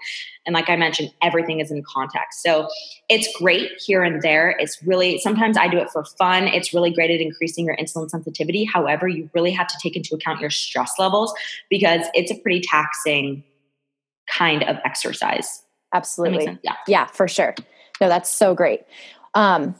And 0.45 0.53
like 0.53 0.69
I 0.69 0.75
mentioned, 0.75 1.11
everything 1.21 1.59
is 1.59 1.71
in 1.71 1.83
context. 1.83 2.41
So 2.41 2.67
it's 3.09 3.27
great 3.37 3.71
here 3.79 4.03
and 4.03 4.21
there. 4.21 4.55
It's 4.59 4.81
really, 4.83 5.19
sometimes 5.19 5.57
I 5.57 5.67
do 5.67 5.77
it 5.77 5.89
for 5.89 6.03
fun. 6.03 6.47
It's 6.47 6.73
really 6.73 6.91
great 6.91 7.11
at 7.11 7.21
increasing 7.21 7.65
your 7.65 7.77
insulin 7.77 8.09
sensitivity. 8.09 8.65
However, 8.65 9.07
you 9.07 9.29
really 9.33 9.51
have 9.51 9.67
to 9.67 9.75
take 9.81 9.95
into 9.95 10.15
account 10.15 10.41
your 10.41 10.49
stress 10.49 10.93
levels 10.99 11.33
because 11.69 12.05
it's 12.13 12.31
a 12.31 12.35
pretty 12.35 12.61
taxing 12.61 13.43
kind 14.27 14.63
of 14.63 14.77
exercise. 14.85 15.63
Absolutely. 15.93 16.59
Yeah. 16.63 16.75
Yeah, 16.87 17.05
for 17.07 17.27
sure. 17.27 17.55
No, 18.01 18.09
that's 18.09 18.29
so 18.29 18.55
great. 18.55 18.81
Um, 19.33 19.75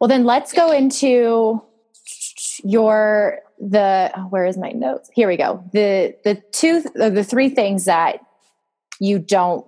well, 0.00 0.08
then 0.08 0.24
let's 0.24 0.52
go 0.52 0.72
into 0.72 1.62
your 2.62 3.40
the 3.58 4.12
where 4.28 4.44
is 4.44 4.58
my 4.58 4.70
notes 4.70 5.10
here 5.14 5.28
we 5.28 5.36
go 5.36 5.64
the 5.72 6.14
the 6.24 6.34
two 6.52 6.82
the 6.94 7.24
three 7.24 7.48
things 7.48 7.86
that 7.86 8.20
you 9.00 9.18
don't 9.18 9.66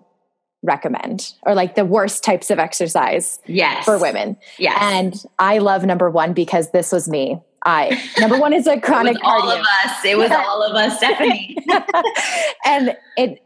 recommend 0.63 1.33
or 1.43 1.55
like 1.55 1.75
the 1.75 1.85
worst 1.85 2.23
types 2.23 2.51
of 2.51 2.59
exercise 2.59 3.39
yes. 3.47 3.85
for 3.85 3.99
women 3.99 4.37
yes. 4.59 4.77
and 4.81 5.25
i 5.39 5.59
love 5.59 5.85
number 5.85 6.11
one 6.11 6.33
because 6.33 6.71
this 6.73 6.93
was 6.93 7.09
me 7.09 7.41
I 7.67 8.01
number 8.21 8.39
one 8.39 8.53
is 8.53 8.69
a 8.69 8.81
chronic 8.81 9.17
it 9.17 9.23
all 9.25 9.51
of 9.51 9.61
us. 9.61 10.05
It 10.05 10.17
was 10.17 10.31
all 10.31 10.63
of 10.63 10.77
us, 10.77 10.97
Stephanie. 10.97 11.57
and 12.65 12.97
it 13.17 13.43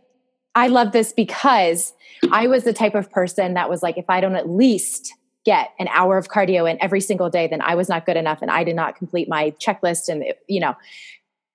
I 0.55 0.68
love 0.68 0.92
this 0.92 1.12
because 1.12 1.94
I 2.30 2.46
was 2.46 2.64
the 2.64 2.72
type 2.72 2.94
of 2.94 3.11
person 3.11 3.55
that 3.55 3.70
was 3.70 3.82
like, 3.82 3.96
if 3.96 4.05
I 4.09 4.20
don't 4.20 4.36
at 4.36 4.48
least 4.48 5.14
get 5.44 5.70
an 5.78 5.88
hour 5.88 6.18
of 6.18 6.28
cardio 6.28 6.70
in 6.70 6.80
every 6.80 7.00
single 7.00 7.30
day, 7.30 7.46
then 7.46 7.61
I 7.62 7.74
was 7.74 7.88
not 7.88 8.07
good 8.07 8.16
enough 8.16 8.42
and 8.42 8.50
I 8.50 8.62
did 8.64 8.76
not 8.76 8.96
complete 8.96 9.28
my 9.28 9.53
checklist. 9.53 10.09
And, 10.09 10.24
you 10.46 10.61
know, 10.61 10.74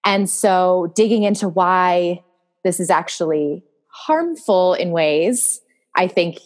and 0.04 0.30
so 0.30 0.92
digging 0.96 1.24
into 1.24 1.48
why 1.48 2.24
this 2.64 2.80
is 2.80 2.90
actually 2.90 3.64
harmful 3.88 4.74
in 4.74 4.92
ways, 4.92 5.62
I 5.96 6.08
think 6.08 6.40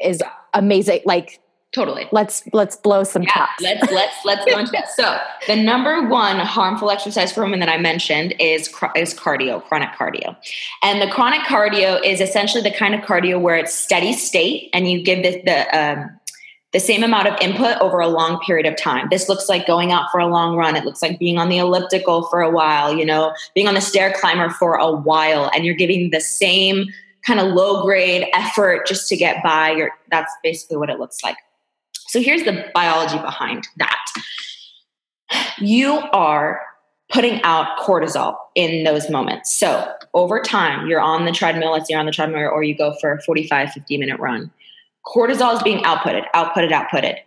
is 0.00 0.22
amazing. 0.54 1.00
Like 1.04 1.40
Totally. 1.76 2.08
Let's 2.10 2.42
let's 2.54 2.74
blow 2.74 3.04
some 3.04 3.24
yeah, 3.24 3.34
tops. 3.34 3.60
Let's 3.60 3.92
let's 3.92 4.24
let's 4.24 4.50
go 4.50 4.58
into 4.58 4.72
that. 4.72 4.88
So 4.88 5.18
the 5.46 5.56
number 5.56 6.08
one 6.08 6.38
harmful 6.38 6.90
exercise 6.90 7.34
for 7.34 7.42
women 7.42 7.60
that 7.60 7.68
I 7.68 7.76
mentioned 7.76 8.34
is 8.40 8.68
is 8.96 9.12
cardio, 9.12 9.62
chronic 9.62 9.90
cardio, 9.90 10.34
and 10.82 11.02
the 11.02 11.12
chronic 11.12 11.42
cardio 11.42 12.02
is 12.02 12.22
essentially 12.22 12.62
the 12.62 12.74
kind 12.74 12.94
of 12.94 13.02
cardio 13.02 13.38
where 13.38 13.56
it's 13.56 13.74
steady 13.74 14.14
state, 14.14 14.70
and 14.72 14.90
you 14.90 15.02
give 15.02 15.22
the 15.22 15.42
the 15.42 15.78
um, 15.78 16.18
the 16.72 16.80
same 16.80 17.04
amount 17.04 17.28
of 17.28 17.38
input 17.42 17.76
over 17.82 18.00
a 18.00 18.08
long 18.08 18.40
period 18.40 18.64
of 18.64 18.74
time. 18.78 19.08
This 19.10 19.28
looks 19.28 19.46
like 19.46 19.66
going 19.66 19.92
out 19.92 20.10
for 20.10 20.18
a 20.18 20.28
long 20.28 20.56
run. 20.56 20.76
It 20.76 20.86
looks 20.86 21.02
like 21.02 21.18
being 21.18 21.36
on 21.36 21.50
the 21.50 21.58
elliptical 21.58 22.22
for 22.28 22.40
a 22.40 22.50
while. 22.50 22.96
You 22.96 23.04
know, 23.04 23.34
being 23.54 23.68
on 23.68 23.74
the 23.74 23.82
stair 23.82 24.14
climber 24.18 24.48
for 24.48 24.76
a 24.76 24.90
while, 24.90 25.50
and 25.54 25.66
you're 25.66 25.74
giving 25.74 26.08
the 26.08 26.22
same 26.22 26.86
kind 27.26 27.38
of 27.38 27.52
low 27.52 27.82
grade 27.82 28.28
effort 28.32 28.86
just 28.86 29.10
to 29.10 29.16
get 29.16 29.42
by. 29.42 29.72
You're, 29.72 29.90
that's 30.10 30.32
basically 30.42 30.78
what 30.78 30.88
it 30.88 30.98
looks 30.98 31.22
like. 31.22 31.36
So 32.16 32.22
here's 32.22 32.44
the 32.44 32.64
biology 32.72 33.18
behind 33.18 33.68
that. 33.76 34.06
You 35.58 35.98
are 36.14 36.62
putting 37.12 37.42
out 37.42 37.78
cortisol 37.80 38.38
in 38.54 38.84
those 38.84 39.10
moments. 39.10 39.54
So 39.54 39.92
over 40.14 40.40
time, 40.40 40.88
you're 40.88 41.02
on 41.02 41.26
the 41.26 41.30
treadmill, 41.30 41.72
let's 41.72 41.88
say 41.88 41.92
you're 41.92 42.00
on 42.00 42.06
the 42.06 42.12
treadmill, 42.12 42.48
or 42.48 42.62
you 42.62 42.74
go 42.74 42.94
for 43.02 43.12
a 43.12 43.20
45, 43.20 43.70
50 43.70 43.98
minute 43.98 44.18
run. 44.18 44.50
Cortisol 45.04 45.54
is 45.56 45.62
being 45.62 45.84
outputted, 45.84 46.24
outputted, 46.34 46.70
outputted 46.70 47.18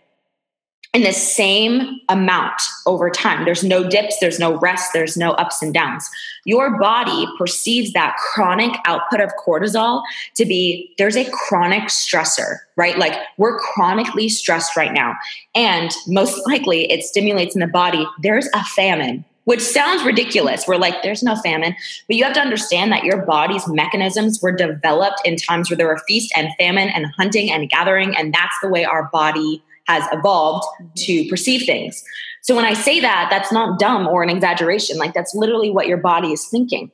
in 0.94 1.04
the 1.04 1.14
same 1.14 2.00
amount 2.10 2.62
over 2.88 3.12
time. 3.12 3.46
There's 3.46 3.64
no 3.64 3.88
dips, 3.88 4.18
there's 4.20 4.40
no 4.40 4.58
rest, 4.58 4.92
there's 4.92 5.16
no 5.16 5.32
ups 5.34 5.62
and 5.62 5.72
downs. 5.72 6.10
Your 6.46 6.80
body 6.80 7.28
perceives 7.38 7.94
that 7.94 8.16
chronic 8.18 8.72
output 8.86 9.22
of 9.22 9.32
cortisol 9.46 10.02
to 10.36 10.46
be 10.46 10.94
there's 10.98 11.16
a 11.16 11.30
chronic 11.30 11.84
stressor, 11.90 12.58
right? 12.76 12.98
Like 12.98 13.14
we're 13.38 13.60
chronically 13.60 14.30
stressed 14.30 14.76
right 14.76 14.92
now. 14.92 15.16
And 15.54 15.92
most 16.08 16.42
likely 16.48 16.92
it 16.92 17.04
stimulates 17.04 17.56
in 17.56 17.62
the 17.62 17.68
body, 17.68 18.08
there's 18.22 18.48
a 18.54 18.64
famine. 18.64 19.26
Which 19.46 19.62
sounds 19.62 20.04
ridiculous. 20.04 20.68
We're 20.68 20.78
like, 20.78 21.02
there's 21.02 21.24
no 21.24 21.36
famine. 21.38 21.76
But 22.06 22.18
you 22.18 22.24
have 22.24 22.34
to 22.34 22.40
understand 22.40 22.92
that 22.92 23.04
your 23.04 23.26
body's 23.26 23.68
mechanisms 23.68 24.40
were 24.44 24.52
developed 24.52 25.22
in 25.26 25.38
times 25.38 25.72
where 25.72 25.78
there 25.78 25.88
were 25.88 26.04
feast 26.08 26.32
and 26.36 26.50
famine 26.60 26.90
and 26.90 27.08
hunting 27.18 27.50
and 27.50 27.68
gathering. 27.68 28.16
And 28.16 28.32
that's 28.32 28.54
the 28.62 28.70
way 28.70 28.86
our 28.86 29.10
body 29.12 29.64
has 29.90 30.08
evolved 30.14 30.66
mm-hmm. 30.82 30.88
to 30.96 31.30
perceive 31.30 31.66
things. 31.66 32.04
So 32.42 32.56
when 32.56 32.66
I 32.66 32.74
say 32.74 33.00
that, 33.00 33.28
that's 33.30 33.52
not 33.52 33.80
dumb 33.80 34.08
or 34.08 34.24
an 34.24 34.30
exaggeration. 34.30 34.98
Like 34.98 35.14
that's 35.14 35.36
literally 35.36 35.72
what 35.72 35.88
your 35.88 35.98
body 35.98 36.32
is 36.32 36.48
thinking. 36.48 36.92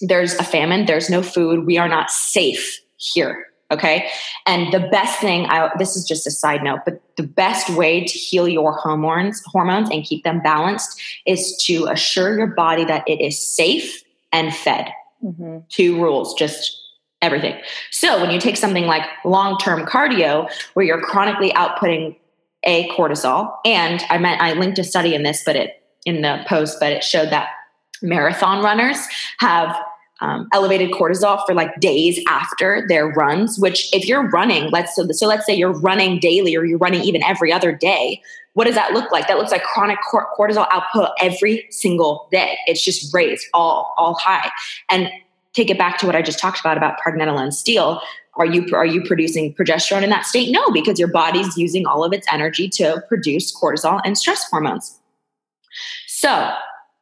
There's 0.00 0.34
a 0.34 0.44
famine, 0.44 0.86
there's 0.86 1.10
no 1.10 1.22
food, 1.22 1.66
we 1.66 1.78
are 1.78 1.88
not 1.88 2.10
safe 2.10 2.80
here. 2.96 3.46
Okay. 3.70 4.08
And 4.46 4.72
the 4.72 4.86
best 4.90 5.18
thing, 5.20 5.46
I, 5.46 5.70
this 5.78 5.96
is 5.96 6.06
just 6.06 6.26
a 6.26 6.30
side 6.30 6.62
note, 6.62 6.80
but 6.84 7.00
the 7.16 7.22
best 7.22 7.70
way 7.70 8.04
to 8.04 8.18
heal 8.18 8.46
your 8.46 8.72
hormones, 8.72 9.42
hormones 9.46 9.88
and 9.90 10.04
keep 10.04 10.24
them 10.24 10.42
balanced 10.42 11.00
is 11.26 11.56
to 11.64 11.86
assure 11.86 12.36
your 12.36 12.48
body 12.48 12.84
that 12.84 13.02
it 13.08 13.20
is 13.20 13.40
safe 13.40 14.02
and 14.30 14.54
fed. 14.54 14.88
Mm-hmm. 15.24 15.58
Two 15.70 16.02
rules, 16.02 16.34
just 16.34 16.81
everything. 17.22 17.58
So 17.90 18.20
when 18.20 18.30
you 18.30 18.40
take 18.40 18.56
something 18.56 18.84
like 18.86 19.02
long 19.24 19.56
term 19.58 19.86
cardio, 19.86 20.50
where 20.74 20.84
you're 20.84 21.00
chronically 21.00 21.50
outputting 21.52 22.16
a 22.64 22.88
cortisol, 22.88 23.54
and 23.64 24.04
I 24.10 24.18
meant 24.18 24.42
I 24.42 24.52
linked 24.52 24.78
a 24.78 24.84
study 24.84 25.14
in 25.14 25.22
this, 25.22 25.42
but 25.44 25.56
it 25.56 25.82
in 26.04 26.22
the 26.22 26.44
post, 26.46 26.78
but 26.80 26.92
it 26.92 27.04
showed 27.04 27.30
that 27.30 27.48
marathon 28.02 28.62
runners 28.62 28.98
have 29.38 29.76
um, 30.20 30.48
elevated 30.52 30.90
cortisol 30.92 31.44
for 31.46 31.54
like 31.54 31.80
days 31.80 32.20
after 32.28 32.84
their 32.88 33.08
runs. 33.08 33.58
Which, 33.58 33.92
if 33.92 34.06
you're 34.06 34.28
running, 34.28 34.70
let's 34.70 34.94
so, 34.94 35.06
so 35.10 35.26
let's 35.26 35.46
say 35.46 35.54
you're 35.54 35.72
running 35.72 36.20
daily 36.20 36.56
or 36.56 36.64
you're 36.64 36.78
running 36.78 37.02
even 37.02 37.22
every 37.24 37.52
other 37.52 37.72
day. 37.72 38.20
What 38.54 38.66
does 38.66 38.74
that 38.74 38.92
look 38.92 39.10
like? 39.10 39.28
That 39.28 39.38
looks 39.38 39.50
like 39.50 39.62
chronic 39.62 39.98
cortisol 40.38 40.66
output 40.70 41.08
every 41.20 41.66
single 41.70 42.28
day. 42.30 42.58
It's 42.66 42.84
just 42.84 43.12
raised 43.14 43.46
all 43.54 43.94
all 43.96 44.14
high, 44.14 44.50
and 44.90 45.10
take 45.54 45.70
it 45.70 45.78
back 45.78 45.98
to 45.98 46.06
what 46.06 46.16
I 46.16 46.22
just 46.22 46.38
talked 46.38 46.60
about 46.60 46.76
about 46.76 46.98
pregnenolone 47.00 47.52
steal. 47.52 48.00
Are 48.34 48.46
you 48.46 48.66
are 48.74 48.86
you 48.86 49.02
producing 49.02 49.54
progesterone 49.54 50.02
in 50.02 50.10
that 50.10 50.24
state? 50.24 50.50
No, 50.50 50.70
because 50.70 50.98
your 50.98 51.08
body's 51.08 51.56
using 51.56 51.86
all 51.86 52.02
of 52.02 52.12
its 52.12 52.26
energy 52.32 52.68
to 52.70 53.02
produce 53.08 53.54
cortisol 53.54 54.00
and 54.04 54.16
stress 54.16 54.48
hormones. 54.48 54.98
So, 56.06 56.54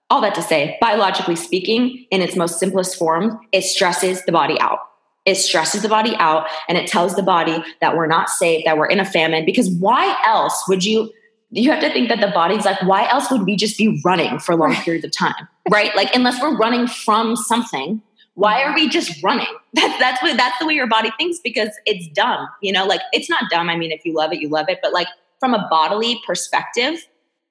all 0.08 0.20
that 0.22 0.34
to 0.34 0.42
say, 0.42 0.76
biologically 0.80 1.36
speaking, 1.36 2.06
in 2.10 2.20
its 2.20 2.34
most 2.34 2.58
simplest 2.58 2.98
form, 2.98 3.38
it 3.52 3.62
stresses 3.62 4.24
the 4.24 4.32
body 4.32 4.58
out. 4.60 4.78
It 5.24 5.36
stresses 5.36 5.82
the 5.82 5.88
body 5.88 6.14
out 6.16 6.46
and 6.68 6.76
it 6.76 6.88
tells 6.88 7.14
the 7.14 7.22
body 7.22 7.62
that 7.80 7.96
we're 7.96 8.06
not 8.06 8.28
safe, 8.28 8.64
that 8.64 8.76
we're 8.76 8.86
in 8.86 8.98
a 8.98 9.04
famine. 9.04 9.44
Because 9.44 9.70
why 9.70 10.16
else 10.26 10.64
would 10.68 10.84
you? 10.84 11.12
You 11.52 11.70
have 11.72 11.80
to 11.80 11.92
think 11.92 12.08
that 12.08 12.20
the 12.20 12.28
body's 12.28 12.64
like, 12.64 12.80
why 12.82 13.08
else 13.08 13.28
would 13.30 13.42
we 13.42 13.56
just 13.56 13.76
be 13.76 14.00
running 14.04 14.38
for 14.38 14.54
long 14.54 14.74
periods 14.76 15.04
of 15.04 15.10
time? 15.10 15.48
Right? 15.68 15.94
Like, 15.96 16.14
unless 16.14 16.40
we're 16.40 16.56
running 16.56 16.86
from 16.86 17.34
something, 17.34 18.00
why 18.34 18.62
are 18.62 18.74
we 18.74 18.88
just 18.88 19.22
running? 19.22 19.46
That's 19.72 19.98
that's 20.00 20.20
what 20.20 20.36
that's 20.36 20.58
the 20.58 20.66
way 20.66 20.74
your 20.74 20.88
body 20.88 21.12
thinks 21.16 21.38
because 21.38 21.68
it's 21.86 22.08
dumb. 22.08 22.48
You 22.60 22.72
know, 22.72 22.86
like 22.86 23.02
it's 23.12 23.30
not 23.30 23.44
dumb. 23.50 23.70
I 23.70 23.76
mean, 23.76 23.92
if 23.92 24.04
you 24.04 24.12
love 24.12 24.32
it, 24.32 24.40
you 24.40 24.48
love 24.48 24.68
it. 24.68 24.80
But 24.82 24.92
like 24.92 25.06
from 25.38 25.54
a 25.54 25.68
bodily 25.70 26.20
perspective, 26.26 27.06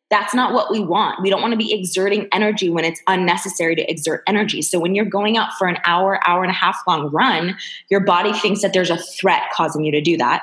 that's 0.10 0.34
not 0.34 0.54
what 0.54 0.72
we 0.72 0.80
want. 0.80 1.22
We 1.22 1.30
don't 1.30 1.42
want 1.42 1.54
to 1.54 1.58
be 1.58 1.74
exerting 1.74 2.28
energy 2.32 2.70
when 2.70 2.84
it's 2.84 3.02
unnecessary 3.08 3.76
to 3.76 3.90
exert 3.90 4.24
energy. 4.28 4.62
So 4.62 4.80
when 4.80 4.96
you're 4.96 5.06
going 5.06 5.38
out 5.38 5.54
for 5.54 5.68
an 5.68 5.78
hour, 5.86 6.20
hour 6.28 6.44
and 6.44 6.50
a 6.50 6.56
half 6.56 6.78
long 6.88 7.10
run, 7.12 7.56
your 7.90 8.00
body 8.00 8.34
thinks 8.34 8.62
that 8.62 8.74
there's 8.74 8.90
a 8.90 8.98
threat 8.98 9.44
causing 9.54 9.86
you 9.86 9.92
to 9.92 10.02
do 10.02 10.18
that. 10.18 10.42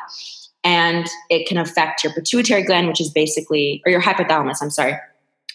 And 0.62 1.06
it 1.30 1.46
can 1.46 1.58
affect 1.58 2.04
your 2.04 2.12
pituitary 2.12 2.62
gland, 2.62 2.88
which 2.88 3.00
is 3.00 3.10
basically, 3.10 3.82
or 3.84 3.90
your 3.90 4.00
hypothalamus, 4.00 4.62
I'm 4.62 4.70
sorry, 4.70 4.96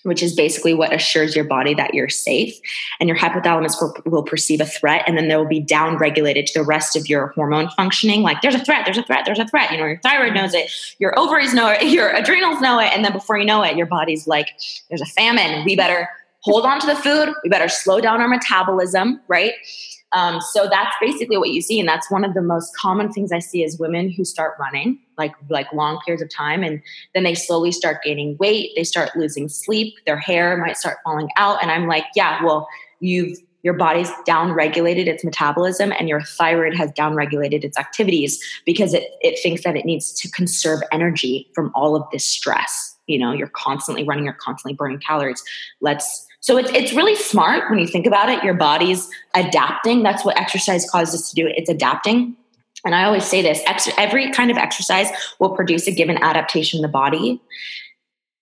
which 0.03 0.23
is 0.23 0.35
basically 0.35 0.73
what 0.73 0.93
assures 0.93 1.35
your 1.35 1.45
body 1.45 1.73
that 1.73 1.93
you're 1.93 2.09
safe. 2.09 2.59
And 2.99 3.07
your 3.07 3.17
hypothalamus 3.17 3.81
will, 3.81 3.93
will 4.05 4.23
perceive 4.23 4.61
a 4.61 4.65
threat, 4.65 5.03
and 5.07 5.17
then 5.17 5.27
they 5.27 5.35
will 5.35 5.45
be 5.45 5.59
down 5.59 5.97
regulated 5.97 6.47
to 6.47 6.59
the 6.59 6.65
rest 6.65 6.95
of 6.95 7.07
your 7.07 7.27
hormone 7.27 7.69
functioning. 7.77 8.21
Like, 8.21 8.41
there's 8.41 8.55
a 8.55 8.63
threat, 8.63 8.85
there's 8.85 8.97
a 8.97 9.03
threat, 9.03 9.23
there's 9.25 9.39
a 9.39 9.47
threat. 9.47 9.71
You 9.71 9.77
know, 9.77 9.85
your 9.85 9.99
thyroid 9.99 10.33
knows 10.33 10.53
it, 10.53 10.71
your 10.99 11.17
ovaries 11.17 11.53
know 11.53 11.69
it, 11.69 11.83
your 11.87 12.09
adrenals 12.11 12.61
know 12.61 12.79
it. 12.79 12.91
And 12.93 13.03
then 13.03 13.13
before 13.13 13.37
you 13.37 13.45
know 13.45 13.63
it, 13.63 13.75
your 13.75 13.87
body's 13.87 14.27
like, 14.27 14.49
there's 14.89 15.01
a 15.01 15.05
famine. 15.05 15.65
We 15.65 15.75
better 15.75 16.09
hold 16.41 16.65
on 16.65 16.79
to 16.79 16.87
the 16.87 16.95
food. 16.95 17.33
We 17.43 17.49
better 17.49 17.69
slow 17.69 18.01
down 18.01 18.21
our 18.21 18.27
metabolism, 18.27 19.21
right? 19.27 19.53
Um, 20.13 20.41
so 20.41 20.67
that's 20.69 20.95
basically 20.99 21.37
what 21.37 21.49
you 21.49 21.61
see, 21.61 21.79
and 21.79 21.87
that's 21.87 22.09
one 22.11 22.23
of 22.23 22.33
the 22.33 22.41
most 22.41 22.75
common 22.75 23.11
things 23.11 23.31
I 23.31 23.39
see 23.39 23.63
is 23.63 23.79
women 23.79 24.11
who 24.11 24.25
start 24.25 24.55
running 24.59 24.99
like 25.17 25.33
like 25.49 25.71
long 25.73 25.99
periods 26.05 26.21
of 26.21 26.29
time, 26.29 26.63
and 26.63 26.81
then 27.13 27.23
they 27.23 27.35
slowly 27.35 27.71
start 27.71 28.03
gaining 28.03 28.37
weight. 28.37 28.71
They 28.75 28.83
start 28.83 29.15
losing 29.15 29.49
sleep. 29.49 29.93
Their 30.05 30.17
hair 30.17 30.57
might 30.57 30.77
start 30.77 30.97
falling 31.03 31.29
out, 31.37 31.61
and 31.61 31.71
I'm 31.71 31.87
like, 31.87 32.05
yeah, 32.15 32.43
well, 32.43 32.67
you've 32.99 33.37
your 33.63 33.73
body's 33.75 34.09
downregulated 34.27 35.05
its 35.05 35.23
metabolism 35.23 35.93
and 35.99 36.09
your 36.09 36.21
thyroid 36.21 36.75
has 36.75 36.91
downregulated 36.93 37.63
its 37.63 37.77
activities 37.77 38.41
because 38.65 38.93
it, 38.93 39.03
it 39.21 39.39
thinks 39.41 39.63
that 39.63 39.75
it 39.75 39.85
needs 39.85 40.13
to 40.13 40.29
conserve 40.31 40.81
energy 40.91 41.47
from 41.53 41.71
all 41.75 41.95
of 41.95 42.03
this 42.11 42.25
stress 42.25 42.97
you 43.07 43.17
know 43.17 43.31
you're 43.31 43.47
constantly 43.49 44.03
running 44.03 44.25
you're 44.25 44.33
constantly 44.33 44.75
burning 44.75 44.99
calories 44.99 45.43
let's 45.81 46.27
so 46.41 46.57
it's, 46.57 46.71
it's 46.71 46.93
really 46.93 47.15
smart 47.15 47.69
when 47.69 47.79
you 47.79 47.87
think 47.87 48.07
about 48.07 48.29
it. 48.29 48.43
Your 48.43 48.55
body's 48.55 49.07
adapting. 49.35 50.01
That's 50.01 50.25
what 50.25 50.37
exercise 50.39 50.89
causes 50.89 51.21
us 51.21 51.29
to 51.29 51.35
do. 51.35 51.47
It's 51.47 51.69
adapting. 51.69 52.35
And 52.83 52.95
i 52.95 53.03
always 53.03 53.25
say 53.25 53.43
this 53.43 53.61
every 53.97 54.31
kind 54.31 54.49
of 54.49 54.57
exercise 54.57 55.07
will 55.37 55.55
produce 55.55 55.85
a 55.87 55.91
given 55.91 56.17
adaptation 56.23 56.79
in 56.79 56.81
the 56.81 56.87
body 56.87 57.39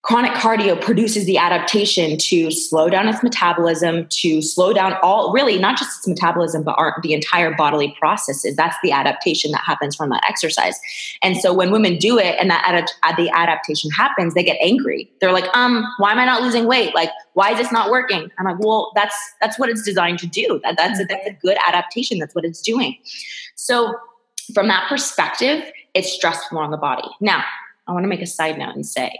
chronic 0.01 0.31
cardio 0.31 0.79
produces 0.79 1.25
the 1.25 1.37
adaptation 1.37 2.17
to 2.17 2.49
slow 2.51 2.89
down 2.89 3.09
its 3.09 3.21
metabolism 3.21 4.07
to 4.07 4.41
slow 4.41 4.71
down 4.71 4.95
all 5.03 5.33
really 5.33 5.59
not 5.59 5.77
just 5.77 5.99
its 5.99 6.07
metabolism 6.07 6.63
but 6.63 6.73
our, 6.77 6.97
the 7.03 7.13
entire 7.13 7.53
bodily 7.53 7.93
processes. 7.99 8.55
That's 8.55 8.77
the 8.81 8.93
adaptation 8.93 9.51
that 9.51 9.61
happens 9.65 9.95
from 9.97 10.09
that 10.09 10.23
exercise. 10.27 10.79
And 11.21 11.35
so 11.37 11.53
when 11.53 11.69
women 11.69 11.97
do 11.97 12.17
it 12.17 12.37
and 12.39 12.49
that 12.49 12.63
ad- 13.03 13.17
the 13.17 13.29
adaptation 13.29 13.91
happens 13.91 14.33
they 14.33 14.43
get 14.43 14.57
angry. 14.61 15.11
They're 15.19 15.33
like 15.33 15.53
um 15.53 15.85
why 15.97 16.13
am 16.13 16.19
i 16.19 16.25
not 16.25 16.41
losing 16.41 16.65
weight? 16.65 16.95
Like 16.95 17.11
why 17.33 17.51
is 17.51 17.57
this 17.57 17.71
not 17.71 17.91
working? 17.91 18.31
I'm 18.39 18.45
like 18.45 18.59
well 18.59 18.91
that's 18.95 19.15
that's 19.41 19.59
what 19.59 19.69
it's 19.69 19.83
designed 19.83 20.19
to 20.19 20.27
do. 20.27 20.61
That, 20.63 20.77
that's, 20.77 20.99
a, 20.99 21.05
that's 21.05 21.27
a 21.27 21.33
good 21.41 21.57
adaptation. 21.67 22.19
That's 22.19 22.33
what 22.33 22.45
it's 22.45 22.61
doing. 22.61 22.97
So 23.55 23.95
from 24.53 24.69
that 24.69 24.87
perspective 24.87 25.61
it's 25.93 26.11
stressful 26.13 26.57
on 26.57 26.71
the 26.71 26.77
body. 26.77 27.07
Now 27.19 27.43
i 27.85 27.91
want 27.91 28.05
to 28.05 28.07
make 28.07 28.21
a 28.21 28.27
side 28.27 28.57
note 28.57 28.75
and 28.75 28.85
say 28.85 29.19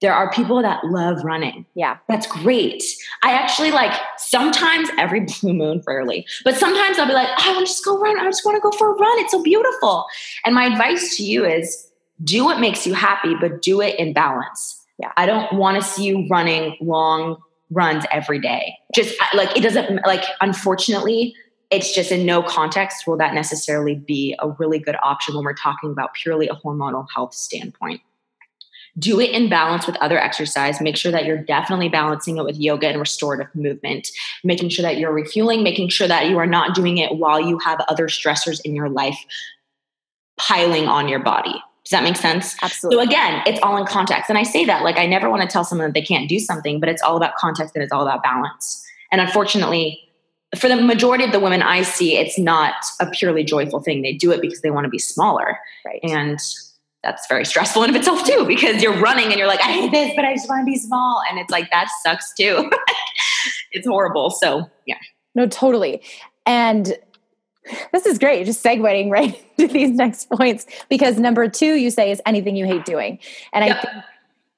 there 0.00 0.14
are 0.14 0.30
people 0.30 0.62
that 0.62 0.84
love 0.84 1.24
running. 1.24 1.66
Yeah. 1.74 1.98
That's 2.08 2.26
great. 2.26 2.82
I 3.22 3.32
actually 3.32 3.70
like 3.70 3.98
sometimes 4.16 4.88
every 4.98 5.20
blue 5.40 5.52
moon, 5.52 5.82
rarely, 5.86 6.26
but 6.44 6.56
sometimes 6.56 6.98
I'll 6.98 7.06
be 7.06 7.12
like, 7.12 7.28
oh, 7.28 7.50
I 7.50 7.52
want 7.54 7.66
to 7.66 7.72
just 7.72 7.84
go 7.84 7.98
run. 7.98 8.18
I 8.18 8.24
just 8.24 8.44
want 8.44 8.56
to 8.56 8.60
go 8.60 8.70
for 8.76 8.92
a 8.92 8.94
run. 8.94 9.18
It's 9.18 9.32
so 9.32 9.42
beautiful. 9.42 10.06
And 10.44 10.54
my 10.54 10.66
advice 10.66 11.16
to 11.16 11.24
you 11.24 11.44
is 11.44 11.90
do 12.22 12.44
what 12.44 12.60
makes 12.60 12.86
you 12.86 12.94
happy, 12.94 13.34
but 13.40 13.62
do 13.62 13.80
it 13.80 13.98
in 13.98 14.12
balance. 14.12 14.84
Yeah. 14.98 15.12
I 15.16 15.26
don't 15.26 15.52
want 15.54 15.80
to 15.80 15.88
see 15.88 16.04
you 16.04 16.26
running 16.28 16.76
long 16.80 17.36
runs 17.70 18.04
every 18.10 18.40
day. 18.40 18.74
Just 18.94 19.14
uh, 19.20 19.36
like 19.36 19.56
it 19.56 19.62
doesn't, 19.62 20.04
like, 20.06 20.24
unfortunately, 20.40 21.34
it's 21.70 21.94
just 21.94 22.10
in 22.10 22.24
no 22.24 22.42
context 22.42 23.06
will 23.06 23.18
that 23.18 23.34
necessarily 23.34 23.94
be 23.94 24.34
a 24.38 24.48
really 24.48 24.78
good 24.78 24.96
option 25.02 25.34
when 25.34 25.44
we're 25.44 25.54
talking 25.54 25.90
about 25.90 26.14
purely 26.14 26.48
a 26.48 26.54
hormonal 26.54 27.06
health 27.14 27.34
standpoint 27.34 28.00
do 28.98 29.20
it 29.20 29.30
in 29.30 29.48
balance 29.48 29.86
with 29.86 29.96
other 29.96 30.18
exercise. 30.18 30.80
Make 30.80 30.96
sure 30.96 31.12
that 31.12 31.24
you're 31.24 31.38
definitely 31.38 31.88
balancing 31.88 32.38
it 32.38 32.44
with 32.44 32.56
yoga 32.56 32.88
and 32.88 32.98
restorative 32.98 33.54
movement, 33.54 34.08
making 34.44 34.70
sure 34.70 34.82
that 34.82 34.98
you're 34.98 35.12
refueling, 35.12 35.62
making 35.62 35.88
sure 35.90 36.08
that 36.08 36.28
you 36.28 36.38
are 36.38 36.46
not 36.46 36.74
doing 36.74 36.98
it 36.98 37.16
while 37.16 37.40
you 37.40 37.58
have 37.58 37.80
other 37.88 38.08
stressors 38.08 38.60
in 38.64 38.74
your 38.74 38.88
life 38.88 39.18
piling 40.36 40.86
on 40.86 41.08
your 41.08 41.20
body. 41.20 41.62
Does 41.84 41.90
that 41.90 42.02
make 42.02 42.16
sense? 42.16 42.54
Absolutely. 42.62 43.02
So 43.02 43.08
again, 43.08 43.42
it's 43.46 43.60
all 43.62 43.78
in 43.78 43.86
context. 43.86 44.28
And 44.28 44.38
I 44.38 44.42
say 44.42 44.64
that 44.66 44.82
like 44.82 44.98
I 44.98 45.06
never 45.06 45.30
want 45.30 45.42
to 45.42 45.48
tell 45.48 45.64
someone 45.64 45.88
that 45.88 45.94
they 45.94 46.04
can't 46.04 46.28
do 46.28 46.38
something, 46.38 46.80
but 46.80 46.88
it's 46.88 47.00
all 47.00 47.16
about 47.16 47.34
context 47.36 47.74
and 47.74 47.82
it's 47.82 47.92
all 47.92 48.02
about 48.02 48.22
balance. 48.22 48.84
And 49.10 49.20
unfortunately, 49.20 49.98
for 50.56 50.68
the 50.68 50.76
majority 50.76 51.24
of 51.24 51.32
the 51.32 51.40
women 51.40 51.62
I 51.62 51.82
see, 51.82 52.16
it's 52.16 52.38
not 52.38 52.74
a 53.00 53.06
purely 53.10 53.44
joyful 53.44 53.80
thing. 53.80 54.02
They 54.02 54.12
do 54.12 54.30
it 54.32 54.40
because 54.40 54.60
they 54.60 54.70
want 54.70 54.84
to 54.84 54.90
be 54.90 54.98
smaller. 54.98 55.58
Right. 55.84 56.00
And 56.02 56.38
that's 57.08 57.26
very 57.26 57.44
stressful 57.44 57.82
in 57.84 57.90
of 57.90 57.96
itself 57.96 58.24
too 58.24 58.44
because 58.46 58.82
you're 58.82 58.98
running 59.00 59.26
and 59.26 59.36
you're 59.36 59.48
like 59.48 59.60
i 59.60 59.72
hate 59.72 59.90
this 59.90 60.12
but 60.14 60.24
i 60.24 60.34
just 60.34 60.48
want 60.48 60.60
to 60.60 60.70
be 60.70 60.76
small. 60.76 61.22
And 61.28 61.38
it's 61.38 61.50
like 61.50 61.70
that 61.70 61.88
sucks 62.02 62.32
too. 62.34 62.70
It's 63.70 63.86
horrible. 63.86 64.30
So 64.30 64.68
yeah. 64.86 64.96
No 65.34 65.46
totally. 65.46 66.02
And 66.46 66.96
this 67.92 68.06
is 68.06 68.18
great 68.18 68.46
just 68.46 68.64
segueing 68.64 69.10
right 69.10 69.44
to 69.58 69.68
these 69.68 69.90
next 69.90 70.30
points 70.30 70.66
because 70.88 71.18
number 71.18 71.48
two 71.48 71.74
you 71.74 71.90
say 71.90 72.10
is 72.10 72.20
anything 72.24 72.56
you 72.56 72.64
hate 72.64 72.86
doing. 72.86 73.18
And 73.52 73.64
yep. 73.64 73.76
i 73.76 73.80
think 73.80 74.04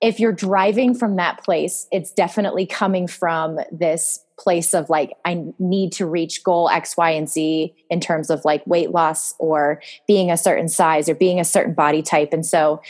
if 0.00 0.20
you're 0.20 0.32
driving 0.32 0.94
from 0.94 1.16
that 1.16 1.42
place 1.42 1.88
it's 1.90 2.12
definitely 2.12 2.66
coming 2.66 3.08
from 3.08 3.58
this 3.72 4.20
place 4.40 4.74
of 4.74 4.88
like 4.88 5.12
i 5.24 5.44
need 5.58 5.92
to 5.92 6.06
reach 6.06 6.42
goal 6.42 6.68
x 6.70 6.96
y 6.96 7.10
and 7.10 7.28
z 7.28 7.74
in 7.90 8.00
terms 8.00 8.30
of 8.30 8.44
like 8.44 8.66
weight 8.66 8.90
loss 8.90 9.34
or 9.38 9.80
being 10.06 10.30
a 10.30 10.36
certain 10.36 10.68
size 10.68 11.08
or 11.08 11.14
being 11.14 11.38
a 11.38 11.44
certain 11.44 11.74
body 11.74 12.02
type. 12.02 12.32
And 12.32 12.46
so 12.46 12.80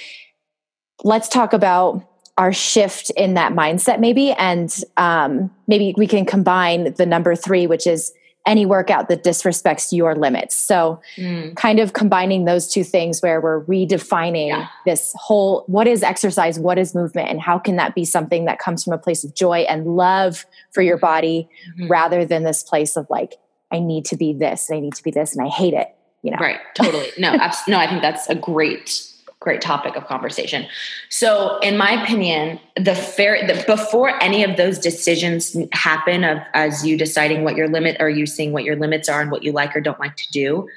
let's 1.03 1.29
talk 1.29 1.53
about 1.53 2.07
our 2.39 2.53
shift 2.53 3.11
in 3.17 3.35
that 3.35 3.53
mindset 3.53 4.01
maybe. 4.01 4.33
And 4.33 4.75
um, 4.97 5.51
maybe 5.67 5.95
we 5.97 6.07
can 6.07 6.25
combine 6.25 6.95
the 6.95 7.07
number 7.07 7.35
three 7.35 7.67
which 7.67 7.87
is 7.87 8.13
any 8.47 8.65
workout 8.65 9.09
that 9.09 9.23
disrespects 9.23 9.93
your 9.93 10.15
limits. 10.15 10.59
So, 10.59 11.01
mm. 11.17 11.55
kind 11.57 11.79
of 11.79 11.93
combining 11.93 12.47
those 12.47 12.69
two 12.69 12.85
things 12.85 13.21
where 13.21 13.41
we're 13.41 13.65
redefining 13.65 14.49
yeah. 14.49 14.69
this 14.87 15.15
whole 15.17 15.65
what 15.67 15.87
is 15.87 16.03
exercise, 16.03 16.59
what 16.59 16.79
is 16.79 16.95
movement, 16.95 17.29
and 17.29 17.41
how 17.41 17.59
can 17.59 17.77
that 17.77 17.95
be 17.95 18.05
something 18.05 18.47
that 18.47 18.59
comes 18.59 18.83
from 18.83 18.93
a 18.93 18.99
place 18.99 19.25
of 19.25 19.35
joy 19.35 19.61
and 19.61 19.87
love 19.87 20.47
for 20.73 20.83
your 20.83 20.97
body 20.97 21.49
mm-hmm. 21.79 21.91
rather 21.91 22.25
than 22.25 22.45
this 22.45 22.63
place 22.63 22.97
of 22.97 23.07
like, 23.11 23.35
I 23.71 23.79
need 23.79 24.05
to 24.07 24.17
be 24.17 24.33
this, 24.33 24.71
I 24.71 24.81
need 24.81 24.95
to 24.95 25.03
be 25.03 25.11
this, 25.11 25.37
and 25.37 25.47
I 25.47 25.51
hate 25.51 25.75
it. 25.75 25.95
You 26.23 26.33
know, 26.33 26.39
right? 26.39 26.59
Totally. 26.75 27.09
No, 27.17 27.31
abs- 27.31 27.67
no. 27.67 27.79
I 27.79 27.87
think 27.87 28.03
that's 28.03 28.29
a 28.29 28.35
great 28.35 29.10
great 29.41 29.63
topic 29.63 29.97
of 29.97 30.07
conversation. 30.07 30.67
So, 31.09 31.59
in 31.61 31.77
my 31.77 32.03
opinion, 32.03 32.61
the 32.77 32.95
fair 32.95 33.47
the, 33.47 33.65
before 33.67 34.23
any 34.23 34.45
of 34.45 34.57
those 34.57 34.79
decisions 34.79 35.57
happen 35.73 36.25
of 36.25 36.39
as 36.55 36.87
you 36.87 36.97
deciding 36.97 37.43
what 37.43 37.57
your 37.57 37.69
limit 37.69 37.97
or 38.01 38.09
you 38.09 38.27
seeing 38.27 38.53
what 38.53 38.65
your 38.65 38.77
limits 38.77 39.09
are 39.09 39.21
and 39.21 39.31
what 39.31 39.43
you 39.43 39.53
like 39.53 39.75
or 39.75 39.81
don't 39.81 39.99
like 39.99 40.17
to 40.17 40.31
do, 40.31 40.69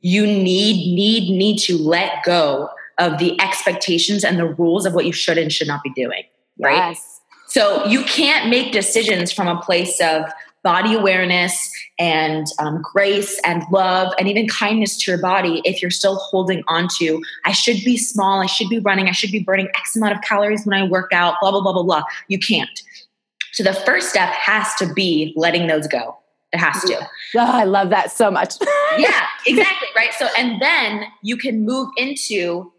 you 0.00 0.26
need 0.26 0.94
need 0.94 1.36
need 1.36 1.58
to 1.58 1.76
let 1.76 2.24
go 2.24 2.68
of 2.98 3.18
the 3.18 3.38
expectations 3.40 4.24
and 4.24 4.38
the 4.38 4.46
rules 4.46 4.86
of 4.86 4.94
what 4.94 5.04
you 5.04 5.12
should 5.12 5.36
and 5.36 5.52
should 5.52 5.68
not 5.68 5.82
be 5.82 5.90
doing. 5.90 6.22
Right. 6.58 6.76
Yes. 6.76 7.20
So 7.48 7.84
you 7.84 8.02
can't 8.04 8.48
make 8.48 8.72
decisions 8.72 9.30
from 9.30 9.46
a 9.46 9.60
place 9.60 10.00
of 10.00 10.24
body 10.66 10.94
awareness 10.94 11.70
and 11.96 12.48
um, 12.58 12.82
grace 12.82 13.40
and 13.44 13.62
love 13.70 14.12
and 14.18 14.26
even 14.26 14.48
kindness 14.48 14.96
to 14.96 15.12
your 15.12 15.20
body 15.20 15.62
if 15.64 15.80
you're 15.80 15.92
still 15.92 16.16
holding 16.16 16.64
on 16.66 16.88
to 16.98 17.22
i 17.44 17.52
should 17.52 17.76
be 17.84 17.96
small 17.96 18.42
i 18.42 18.46
should 18.46 18.68
be 18.68 18.80
running 18.80 19.06
i 19.06 19.12
should 19.12 19.30
be 19.30 19.38
burning 19.38 19.68
x 19.76 19.94
amount 19.94 20.12
of 20.12 20.20
calories 20.22 20.66
when 20.66 20.76
i 20.76 20.82
work 20.84 21.12
out 21.12 21.36
blah 21.40 21.52
blah 21.52 21.60
blah 21.60 21.72
blah 21.72 21.84
blah. 21.84 22.02
You 22.26 22.40
can't. 22.40 22.82
So 23.52 23.62
the 23.62 23.74
first 23.74 24.10
step 24.10 24.28
has 24.30 24.74
to 24.80 24.92
be 24.92 25.32
letting 25.36 25.68
those 25.68 25.86
go. 25.86 26.18
It 26.52 26.58
has 26.58 26.82
to. 26.82 27.08
Oh, 27.36 27.60
i 27.62 27.62
love 27.62 27.90
that 27.90 28.10
so 28.10 28.28
much. 28.28 28.54
Yeah 28.98 29.26
exactly 29.46 29.88
right? 29.94 30.12
So 30.14 30.26
and 30.36 30.60
then 30.60 31.04
you 31.22 31.36
can 31.36 31.64
move 31.64 31.90
into 31.96 32.72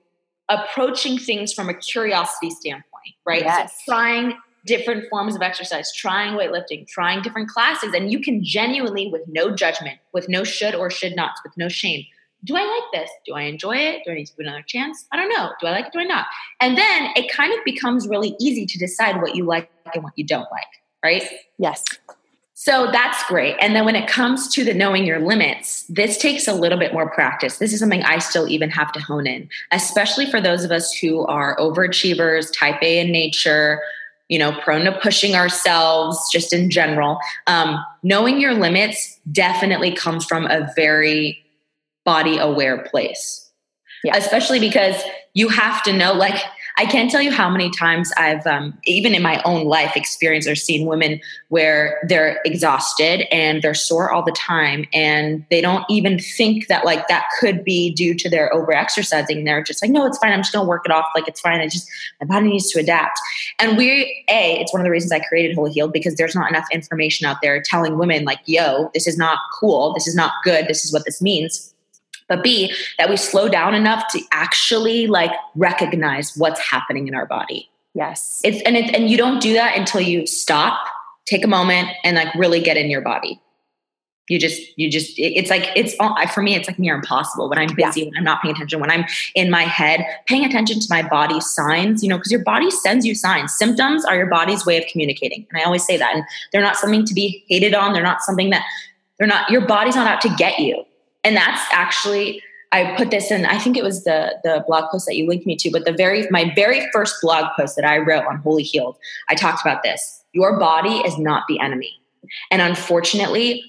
approaching 0.50 1.18
things 1.18 1.54
from 1.54 1.70
a 1.70 1.74
curiosity 1.74 2.50
standpoint 2.50 3.16
right? 3.26 3.44
Yes. 3.44 3.78
so 3.86 3.94
trying 3.94 4.34
different 4.68 5.10
forms 5.10 5.36
of 5.36 5.42
exercise, 5.42 5.92
trying 5.94 6.36
weightlifting, 6.38 6.88
trying 6.88 7.24
different 7.24 7.50
classes, 7.50 7.94
and 7.94 8.12
you 8.12 8.20
can 8.22 8.44
genuinely, 8.44 9.10
with 9.10 9.24
no 9.28 9.50
judgment, 9.56 9.98
with 10.14 10.30
no 10.30 10.44
should 10.44 10.76
or 10.76 10.92
should 10.92 11.16
nots, 11.16 11.42
with 11.44 11.58
no 11.58 11.70
shame, 11.70 12.06
do 12.44 12.56
I 12.56 12.62
like 12.62 13.02
this? 13.02 13.10
Do 13.26 13.34
I 13.34 13.44
enjoy 13.44 13.78
it? 13.78 14.04
Do 14.06 14.12
I 14.12 14.16
need 14.16 14.26
to 14.28 14.34
give 14.34 14.46
another 14.46 14.64
chance? 14.66 15.06
I 15.12 15.18
don't 15.18 15.30
know. 15.30 15.52
Do 15.60 15.68
I 15.68 15.72
like 15.72 15.88
it? 15.88 15.94
Do 15.94 16.00
I 16.00 16.04
not? 16.04 16.28
And 16.62 16.78
then 16.78 17.12
it 17.16 17.32
kind 17.32 17.52
of 17.58 17.64
becomes 17.66 18.08
really 18.08 18.36
easy 18.40 18.66
to 18.66 18.78
decide 18.78 19.22
what 19.22 19.36
you 19.36 19.44
like 19.44 19.70
and 19.94 20.04
what 20.04 20.14
you 20.16 20.24
don't 20.24 20.48
like, 20.52 20.68
right? 21.04 21.24
Yes. 21.58 21.84
So 22.60 22.90
that's 22.92 23.24
great. 23.28 23.56
And 23.60 23.76
then 23.76 23.86
when 23.86 23.96
it 23.96 24.08
comes 24.10 24.52
to 24.54 24.64
the 24.64 24.74
knowing 24.74 25.06
your 25.06 25.20
limits, 25.20 25.86
this 25.90 26.18
takes 26.18 26.48
a 26.48 26.54
little 26.54 26.80
bit 26.80 26.92
more 26.92 27.10
practice. 27.10 27.58
This 27.58 27.72
is 27.72 27.80
something 27.80 28.02
I 28.02 28.18
still 28.18 28.48
even 28.48 28.72
have 28.72 28.92
to 28.94 29.00
hone 29.00 29.28
in, 29.28 29.48
especially 29.72 30.30
for 30.30 30.42
those 30.42 30.64
of 30.64 30.72
us 30.72 30.92
who 30.92 31.24
are 31.26 31.56
overachievers, 31.58 32.52
type 32.52 32.82
A 32.82 33.00
in 33.00 33.12
nature, 33.12 33.80
you 34.30 34.38
know, 34.38 34.52
prone 34.62 34.86
to 34.86 34.92
pushing 35.00 35.36
ourselves 35.36 36.30
just 36.32 36.54
in 36.54 36.70
general. 36.70 37.18
Um, 37.48 37.84
knowing 38.04 38.40
your 38.42 38.54
limits 38.54 39.20
definitely 39.32 39.96
comes 39.96 40.26
from 40.26 40.46
a 40.46 40.72
very 40.76 41.44
body 42.06 42.38
aware 42.38 42.84
place. 42.84 43.50
Yeah. 44.04 44.18
Especially 44.18 44.60
because 44.60 44.96
you 45.34 45.50
have 45.50 45.84
to 45.84 45.94
know, 45.94 46.14
like, 46.14 46.42
I 46.80 46.86
can't 46.86 47.10
tell 47.10 47.24
you 47.24 47.32
how 47.32 47.50
many 47.50 47.72
times 47.72 48.12
I've, 48.18 48.46
um, 48.46 48.78
even 48.86 49.16
in 49.16 49.24
my 49.24 49.42
own 49.46 49.66
life, 49.66 49.94
experienced 49.96 50.48
or 50.48 50.54
seen 50.54 50.86
women 50.86 51.20
where 51.50 52.00
they're 52.08 52.40
exhausted 52.46 53.26
and 53.34 53.64
they're 53.64 53.74
sore 53.74 54.12
all 54.12 54.22
the 54.22 54.32
time, 54.32 54.86
and 54.94 55.44
they 55.50 55.60
don't 55.60 55.84
even 55.90 56.20
think 56.20 56.68
that 56.68 56.86
like 56.86 57.08
that 57.08 57.26
could 57.40 57.64
be 57.64 57.92
due 57.94 58.14
to 58.14 58.30
their 58.30 58.54
over 58.54 58.72
exercising. 58.74 59.44
They're 59.44 59.64
just 59.64 59.82
like, 59.82 59.90
no, 59.90 60.06
it's 60.06 60.20
fine. 60.20 60.32
I'm 60.32 60.42
just 60.42 60.54
gonna 60.54 60.68
work 60.68 60.86
it 60.86 60.92
off. 60.92 61.08
Like 61.16 61.28
it's 61.28 61.42
fine. 61.42 61.60
I 61.62 61.68
just 61.68 61.90
my 62.22 62.28
body 62.28 62.48
needs 62.50 62.70
to 62.72 62.80
adapt. 62.80 63.20
And 63.58 63.76
we, 63.76 64.24
a, 64.30 64.60
it's 64.60 64.72
one 64.72 64.80
of 64.80 64.86
the 64.86 64.92
reasons 64.92 65.12
I 65.12 65.20
created 65.20 65.56
Wholly 65.56 65.72
Healed 65.72 65.94
because 65.94 66.16
there's 66.16 66.36
not 66.36 66.50
enough 66.50 66.68
information 66.72 67.26
out 67.26 67.38
there 67.42 67.60
telling 67.60 67.98
women 67.98 68.24
like, 68.24 68.40
yo, 68.46 68.92
this 68.94 69.08
is 69.08 69.18
not 69.18 69.40
cool. 69.60 69.94
This 69.94 70.08
is 70.08 70.16
not 70.16 70.32
good. 70.44 70.68
This 70.68 70.86
is 70.86 70.94
what 70.94 71.06
this 71.06 71.24
means 71.24 71.74
but 72.28 72.44
b 72.44 72.74
that 72.98 73.10
we 73.10 73.18
slow 73.18 73.48
down 73.48 73.74
enough 73.74 74.04
to 74.12 74.22
actually 74.32 75.08
like 75.08 75.32
recognize 75.56 76.36
what's 76.36 76.60
happening 76.60 77.08
in 77.08 77.16
our 77.16 77.26
body. 77.26 77.70
Yes. 77.94 78.42
It's 78.44 78.62
and 78.62 78.78
it's 78.78 78.92
and 78.94 79.10
you 79.10 79.18
don't 79.18 79.42
do 79.42 79.54
that 79.54 79.78
until 79.78 80.02
you 80.02 80.28
stop 80.28 80.88
take 81.26 81.44
a 81.44 81.48
moment 81.48 81.90
and 82.04 82.16
like 82.16 82.34
really 82.36 82.62
get 82.62 82.78
in 82.78 82.90
your 82.90 83.02
body. 83.02 83.42
You 84.30 84.40
just 84.40 84.62
you 84.78 84.92
just 84.92 85.14
it's 85.18 85.50
like 85.50 85.70
it's 85.76 85.96
oh, 86.02 86.14
for 86.34 86.42
me 86.42 86.54
it's 86.54 86.68
like 86.68 86.78
near 86.78 86.96
impossible 86.96 87.48
when 87.48 87.58
i'm 87.58 87.74
busy 87.74 88.02
yeah. 88.02 88.08
when 88.08 88.18
i'm 88.18 88.26
not 88.26 88.42
paying 88.42 88.54
attention 88.54 88.82
when 88.82 88.92
i'm 88.92 89.06
in 89.36 89.50
my 89.50 89.62
head 89.62 90.06
paying 90.26 90.44
attention 90.44 90.82
to 90.82 90.88
my 90.90 91.02
body 91.02 91.40
signs 91.40 92.04
you 92.04 92.10
know 92.10 92.18
because 92.18 92.30
your 92.30 92.44
body 92.44 92.70
sends 92.70 93.06
you 93.06 93.16
signs. 93.16 93.54
Symptoms 93.54 94.04
are 94.04 94.18
your 94.18 94.28
body's 94.28 94.66
way 94.66 94.78
of 94.78 94.84
communicating 94.92 95.48
and 95.50 95.62
i 95.62 95.64
always 95.64 95.86
say 95.86 95.96
that 95.96 96.14
and 96.14 96.26
they're 96.52 96.62
not 96.62 96.76
something 96.76 97.06
to 97.06 97.14
be 97.14 97.46
hated 97.48 97.74
on 97.74 97.94
they're 97.94 98.04
not 98.04 98.22
something 98.22 98.50
that 98.50 98.66
they're 99.18 99.30
not 99.30 99.50
your 99.50 99.66
body's 99.66 99.96
not 99.96 100.08
out 100.08 100.20
to 100.20 100.30
get 100.36 100.60
you 100.60 100.84
and 101.24 101.36
that's 101.36 101.62
actually 101.72 102.42
I 102.72 102.96
put 102.98 103.12
this 103.12 103.32
in. 103.32 103.46
I 103.46 103.58
think 103.60 103.78
it 103.78 103.84
was 103.84 104.04
the 104.04 104.38
the 104.44 104.64
blog 104.68 104.92
post 104.92 105.06
that 105.06 105.16
you 105.16 105.28
linked 105.28 105.46
me 105.46 105.56
to, 105.58 105.72
but 105.72 105.86
the 105.86 105.94
very 105.94 106.28
my 106.30 106.52
very 106.56 106.88
first 106.92 107.16
blog 107.22 107.46
post 107.58 107.76
that 107.76 107.86
I 107.86 107.98
wrote 107.98 108.26
on 108.26 108.38
Wholly 108.38 108.64
Healed, 108.64 108.98
I 109.30 109.36
talked 109.36 109.62
about 109.62 109.84
this. 109.84 110.24
Your 110.34 110.60
body 110.60 110.98
is 110.98 111.18
not 111.18 111.44
the 111.48 111.60
enemy, 111.60 112.00
and 112.52 112.62
unfortunately, 112.62 113.64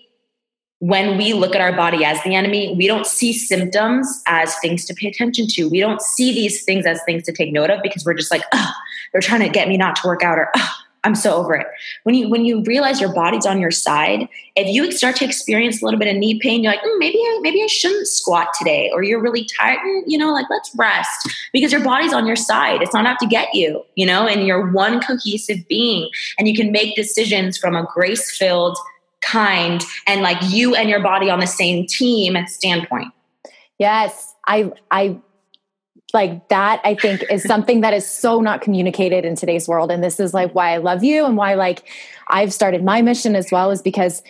when 0.81 1.17
we 1.17 1.33
look 1.33 1.55
at 1.55 1.61
our 1.61 1.73
body 1.73 2.05
as 2.05 2.23
the 2.25 2.35
enemy, 2.35 2.75
we 2.77 2.87
don't 2.87 3.07
see 3.07 3.33
symptoms 3.33 4.23
as 4.27 4.57
things 4.59 4.85
to 4.87 4.95
pay 4.95 5.09
attention 5.09 5.47
to. 5.49 5.69
We 5.69 5.81
don't 5.81 6.03
see 6.03 6.33
these 6.33 6.65
things 6.65 6.87
as 6.87 7.01
things 7.05 7.25
to 7.25 7.33
take 7.33 7.53
note 7.53 7.71
of 7.71 7.83
because 7.83 8.05
we're 8.05 8.15
just 8.15 8.31
like, 8.31 8.43
oh, 8.53 8.73
they're 9.13 9.21
trying 9.21 9.41
to 9.41 9.49
get 9.49 9.69
me 9.69 9.77
not 9.77 9.97
to 9.97 10.09
work 10.09 10.23
out, 10.23 10.39
or 10.39 10.51
oh, 10.57 10.71
I'm 11.05 11.15
so 11.15 11.37
over 11.37 11.55
it. 11.55 11.67
When 12.03 12.15
you 12.15 12.29
when 12.29 12.45
you 12.45 12.63
realize 12.65 13.01
your 13.01 13.13
body's 13.13 13.47
on 13.47 13.61
your 13.61 13.71
side, 13.71 14.29
if 14.57 14.67
you 14.67 14.91
start 14.91 15.17
to 15.17 15.25
experience 15.25 15.81
a 15.81 15.85
little 15.85 15.99
bit 15.99 16.09
of 16.09 16.17
knee 16.17 16.39
pain, 16.41 16.63
you're 16.63 16.73
like, 16.73 16.83
mm, 16.83 16.99
maybe 16.99 17.19
I, 17.19 17.39
maybe 17.43 17.63
I 17.63 17.67
shouldn't 17.67 18.09
squat 18.09 18.49
today, 18.59 18.91
or 18.93 19.03
you're 19.03 19.21
really 19.21 19.49
tired, 19.59 19.79
mm, 19.79 20.03
you 20.07 20.19
know, 20.19 20.33
like 20.33 20.47
let's 20.51 20.71
rest 20.77 21.31
because 21.53 21.73
your 21.73 21.83
body's 21.83 22.13
on 22.13 22.27
your 22.27 22.37
side. 22.37 22.83
It's 22.83 22.93
not 22.93 23.07
out 23.07 23.19
to 23.21 23.27
get 23.27 23.55
you, 23.55 23.85
you 23.95 24.07
know, 24.07 24.27
and 24.27 24.47
you're 24.47 24.71
one 24.71 25.01
cohesive 25.01 25.67
being, 25.69 26.11
and 26.39 26.49
you 26.49 26.55
can 26.55 26.73
make 26.73 26.97
decisions 26.97 27.57
from 27.57 27.77
a 27.77 27.87
grace 27.95 28.37
filled, 28.37 28.77
kind, 29.21 29.85
and 30.07 30.23
like 30.23 30.39
you 30.49 30.75
and 30.75 30.89
your 30.89 31.01
body 31.01 31.31
on 31.31 31.41
the 31.41 31.47
same 31.47 31.87
team 31.87 32.37
standpoint. 32.47 33.13
Yes, 33.79 34.35
I 34.47 34.73
I 34.91 35.19
like 36.15 36.49
that 36.49 36.81
i 36.85 36.95
think 36.95 37.25
is 37.31 37.43
something 37.43 37.81
that 37.81 37.93
is 37.93 38.09
so 38.09 38.41
not 38.41 38.61
communicated 38.61 39.25
in 39.25 39.35
today's 39.35 39.69
world 39.69 39.91
and 39.91 40.03
this 40.03 40.19
is 40.19 40.33
like 40.33 40.55
why 40.55 40.73
i 40.73 40.77
love 40.79 41.05
you 41.05 41.25
and 41.25 41.37
why 41.37 41.55
like 41.55 41.87
i've 42.29 42.53
started 42.53 42.83
my 42.83 43.03
mission 43.03 43.37
as 43.37 43.51
well 43.53 43.71
is 43.71 43.83
because 43.83 44.23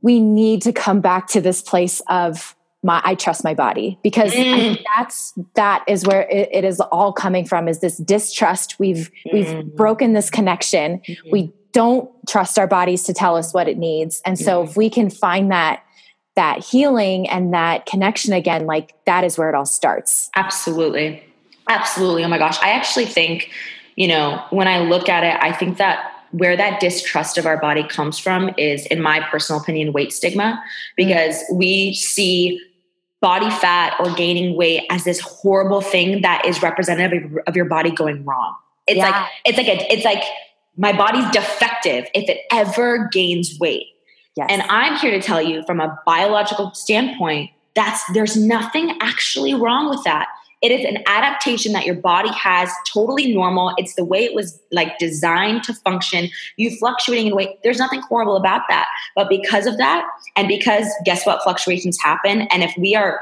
we 0.00 0.20
need 0.20 0.62
to 0.62 0.72
come 0.72 1.00
back 1.00 1.26
to 1.26 1.40
this 1.40 1.60
place 1.60 2.00
of 2.08 2.56
my 2.82 3.00
i 3.04 3.14
trust 3.14 3.44
my 3.44 3.54
body 3.54 3.98
because 4.02 4.32
mm. 4.32 4.78
that's 4.96 5.34
that 5.54 5.84
is 5.88 6.06
where 6.06 6.22
it, 6.30 6.48
it 6.52 6.64
is 6.64 6.80
all 6.80 7.12
coming 7.12 7.44
from 7.44 7.68
is 7.68 7.80
this 7.80 7.98
distrust 7.98 8.78
we've 8.78 9.10
mm. 9.26 9.32
we've 9.32 9.76
broken 9.76 10.12
this 10.12 10.30
connection 10.30 11.00
mm-hmm. 11.00 11.30
we 11.30 11.52
don't 11.72 12.08
trust 12.28 12.58
our 12.58 12.68
bodies 12.68 13.02
to 13.02 13.12
tell 13.12 13.36
us 13.36 13.52
what 13.52 13.68
it 13.68 13.76
needs 13.76 14.22
and 14.24 14.38
so 14.38 14.62
mm. 14.62 14.68
if 14.68 14.76
we 14.76 14.88
can 14.88 15.10
find 15.10 15.50
that 15.50 15.82
that 16.36 16.64
healing 16.64 17.28
and 17.28 17.54
that 17.54 17.86
connection 17.86 18.32
again, 18.32 18.66
like 18.66 18.94
that 19.06 19.24
is 19.24 19.38
where 19.38 19.48
it 19.48 19.54
all 19.54 19.66
starts. 19.66 20.30
Absolutely. 20.34 21.22
Absolutely. 21.68 22.24
Oh 22.24 22.28
my 22.28 22.38
gosh. 22.38 22.58
I 22.60 22.70
actually 22.70 23.06
think, 23.06 23.50
you 23.96 24.08
know, 24.08 24.44
when 24.50 24.68
I 24.68 24.80
look 24.80 25.08
at 25.08 25.24
it, 25.24 25.36
I 25.40 25.52
think 25.52 25.78
that 25.78 26.10
where 26.32 26.56
that 26.56 26.80
distrust 26.80 27.38
of 27.38 27.46
our 27.46 27.56
body 27.56 27.84
comes 27.84 28.18
from 28.18 28.50
is, 28.58 28.86
in 28.86 29.00
my 29.00 29.20
personal 29.20 29.62
opinion, 29.62 29.92
weight 29.92 30.12
stigma, 30.12 30.62
because 30.96 31.36
mm-hmm. 31.44 31.58
we 31.58 31.94
see 31.94 32.60
body 33.20 33.48
fat 33.50 33.94
or 34.00 34.12
gaining 34.14 34.56
weight 34.56 34.84
as 34.90 35.04
this 35.04 35.20
horrible 35.20 35.80
thing 35.80 36.22
that 36.22 36.44
is 36.44 36.60
representative 36.60 37.38
of 37.46 37.54
your 37.54 37.64
body 37.66 37.90
going 37.90 38.24
wrong. 38.24 38.54
It's 38.86 38.98
yeah. 38.98 39.10
like, 39.10 39.30
it's 39.44 39.56
like, 39.56 39.68
a, 39.68 39.92
it's 39.92 40.04
like, 40.04 40.22
my 40.76 40.92
body's 40.92 41.30
defective 41.30 42.06
if 42.14 42.28
it 42.28 42.40
ever 42.50 43.08
gains 43.12 43.56
weight 43.60 43.86
Yes. 44.36 44.48
And 44.50 44.62
I'm 44.62 44.96
here 44.96 45.12
to 45.12 45.20
tell 45.20 45.40
you 45.40 45.62
from 45.64 45.80
a 45.80 45.96
biological 46.04 46.72
standpoint, 46.74 47.50
that's 47.74 48.02
there's 48.12 48.36
nothing 48.36 48.96
actually 49.00 49.54
wrong 49.54 49.88
with 49.88 50.02
that. 50.04 50.28
It 50.62 50.72
is 50.72 50.84
an 50.86 51.02
adaptation 51.06 51.72
that 51.72 51.84
your 51.84 51.96
body 51.96 52.30
has 52.30 52.70
totally 52.90 53.34
normal. 53.34 53.74
It's 53.76 53.96
the 53.96 54.04
way 54.04 54.24
it 54.24 54.34
was 54.34 54.58
like 54.72 54.98
designed 54.98 55.62
to 55.64 55.74
function. 55.74 56.30
You 56.56 56.74
fluctuating 56.78 57.26
in 57.26 57.36
weight, 57.36 57.62
there's 57.62 57.78
nothing 57.78 58.00
horrible 58.00 58.36
about 58.36 58.62
that. 58.70 58.86
But 59.14 59.28
because 59.28 59.66
of 59.66 59.76
that, 59.76 60.06
and 60.36 60.48
because 60.48 60.86
guess 61.04 61.26
what, 61.26 61.42
fluctuations 61.42 61.98
happen. 62.02 62.42
And 62.42 62.62
if 62.62 62.74
we 62.78 62.96
are 62.96 63.20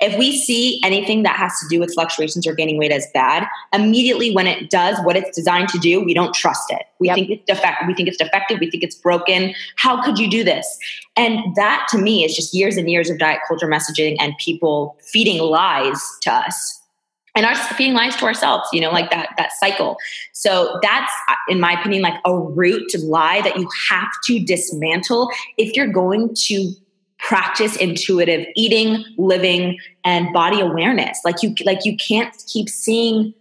if 0.00 0.18
we 0.18 0.36
see 0.38 0.80
anything 0.82 1.22
that 1.24 1.36
has 1.36 1.58
to 1.60 1.66
do 1.68 1.78
with 1.78 1.92
fluctuations 1.92 2.46
or 2.46 2.54
gaining 2.54 2.78
weight 2.78 2.90
as 2.90 3.06
bad, 3.12 3.46
immediately 3.72 4.34
when 4.34 4.46
it 4.46 4.70
does 4.70 4.98
what 5.04 5.16
it's 5.16 5.36
designed 5.36 5.68
to 5.68 5.78
do, 5.78 6.02
we 6.02 6.14
don't 6.14 6.34
trust 6.34 6.70
it. 6.70 6.82
We 6.98 7.08
yep. 7.08 7.16
think 7.16 7.30
it's 7.30 7.44
defective. 7.44 7.86
We 7.86 7.94
think 7.94 8.08
it's 8.08 8.16
defective. 8.16 8.60
We 8.60 8.70
think 8.70 8.82
it's 8.82 8.96
broken. 8.96 9.54
How 9.76 10.02
could 10.02 10.18
you 10.18 10.30
do 10.30 10.42
this? 10.42 10.78
And 11.16 11.54
that 11.56 11.86
to 11.90 11.98
me 11.98 12.24
is 12.24 12.34
just 12.34 12.54
years 12.54 12.76
and 12.76 12.90
years 12.90 13.10
of 13.10 13.18
diet 13.18 13.40
culture 13.46 13.66
messaging 13.66 14.16
and 14.18 14.34
people 14.38 14.96
feeding 15.02 15.38
lies 15.42 16.00
to 16.22 16.32
us 16.32 16.80
and 17.34 17.46
our 17.46 17.54
feeding 17.54 17.94
lies 17.94 18.16
to 18.16 18.24
ourselves 18.24 18.68
you 18.72 18.80
know 18.80 18.90
like 18.90 19.10
that 19.10 19.28
that 19.36 19.52
cycle 19.52 19.96
so 20.32 20.78
that's 20.82 21.12
in 21.48 21.60
my 21.60 21.78
opinion 21.78 22.02
like 22.02 22.20
a 22.24 22.36
root 22.36 22.92
lie 23.04 23.40
that 23.42 23.56
you 23.56 23.68
have 23.88 24.08
to 24.24 24.40
dismantle 24.40 25.30
if 25.56 25.76
you're 25.76 25.86
going 25.86 26.34
to 26.34 26.72
practice 27.22 27.76
intuitive 27.76 28.46
eating, 28.56 29.04
living, 29.16 29.78
and 30.04 30.32
body 30.32 30.60
awareness. 30.60 31.20
Like 31.24 31.42
you, 31.42 31.54
like 31.64 31.84
you 31.84 31.96
can't 31.96 32.34
keep 32.46 32.68
seeing 32.68 33.34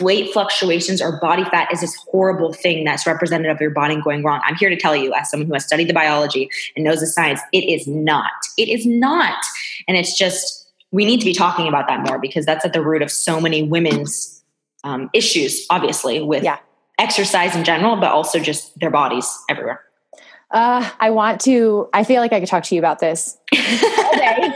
weight 0.00 0.32
fluctuations 0.32 1.00
or 1.00 1.20
body 1.20 1.44
fat 1.44 1.72
is 1.72 1.80
this 1.80 1.94
horrible 2.10 2.52
thing 2.52 2.84
that's 2.84 3.06
representative 3.06 3.54
of 3.54 3.60
your 3.60 3.70
body 3.70 4.00
going 4.02 4.22
wrong. 4.24 4.40
I'm 4.44 4.56
here 4.56 4.68
to 4.68 4.76
tell 4.76 4.96
you, 4.96 5.14
as 5.14 5.30
someone 5.30 5.46
who 5.46 5.52
has 5.52 5.64
studied 5.64 5.88
the 5.88 5.94
biology 5.94 6.50
and 6.74 6.84
knows 6.84 7.00
the 7.00 7.06
science, 7.06 7.40
it 7.52 7.64
is 7.64 7.86
not. 7.86 8.30
It 8.58 8.68
is 8.68 8.84
not. 8.84 9.38
And 9.86 9.96
it's 9.96 10.18
just, 10.18 10.68
we 10.90 11.04
need 11.04 11.20
to 11.20 11.24
be 11.24 11.32
talking 11.32 11.68
about 11.68 11.86
that 11.88 12.00
more 12.06 12.18
because 12.18 12.44
that's 12.44 12.64
at 12.64 12.72
the 12.72 12.82
root 12.82 13.02
of 13.02 13.10
so 13.10 13.40
many 13.40 13.62
women's 13.62 14.42
um, 14.84 15.08
issues, 15.12 15.64
obviously, 15.70 16.20
with 16.20 16.42
yeah. 16.42 16.58
exercise 16.98 17.54
in 17.54 17.62
general, 17.62 17.96
but 17.96 18.10
also 18.10 18.40
just 18.40 18.78
their 18.80 18.90
bodies 18.90 19.32
everywhere. 19.48 19.80
Uh, 20.52 20.88
I 21.00 21.10
want 21.10 21.40
to. 21.42 21.88
I 21.92 22.04
feel 22.04 22.20
like 22.20 22.32
I 22.32 22.40
could 22.40 22.48
talk 22.48 22.64
to 22.64 22.74
you 22.74 22.80
about 22.80 22.98
this 22.98 23.38
all 23.52 24.16
day. 24.16 24.52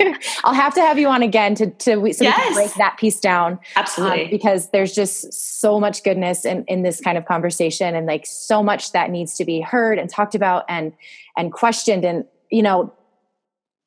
I'll 0.44 0.54
have 0.54 0.74
to 0.74 0.80
have 0.80 0.98
you 0.98 1.08
on 1.08 1.22
again 1.22 1.54
to 1.56 1.70
to 1.70 2.12
so 2.12 2.24
yes. 2.24 2.38
we 2.38 2.44
can 2.44 2.52
break 2.54 2.74
that 2.74 2.98
piece 2.98 3.18
down. 3.18 3.58
Absolutely, 3.74 4.24
um, 4.24 4.30
because 4.30 4.70
there's 4.70 4.94
just 4.94 5.32
so 5.32 5.80
much 5.80 6.04
goodness 6.04 6.44
in 6.44 6.64
in 6.66 6.82
this 6.82 7.00
kind 7.00 7.16
of 7.16 7.24
conversation, 7.24 7.94
and 7.94 8.06
like 8.06 8.26
so 8.26 8.62
much 8.62 8.92
that 8.92 9.10
needs 9.10 9.34
to 9.36 9.44
be 9.44 9.60
heard 9.60 9.98
and 9.98 10.10
talked 10.10 10.34
about 10.34 10.64
and 10.68 10.92
and 11.36 11.52
questioned, 11.52 12.04
and 12.04 12.24
you 12.50 12.62
know, 12.62 12.92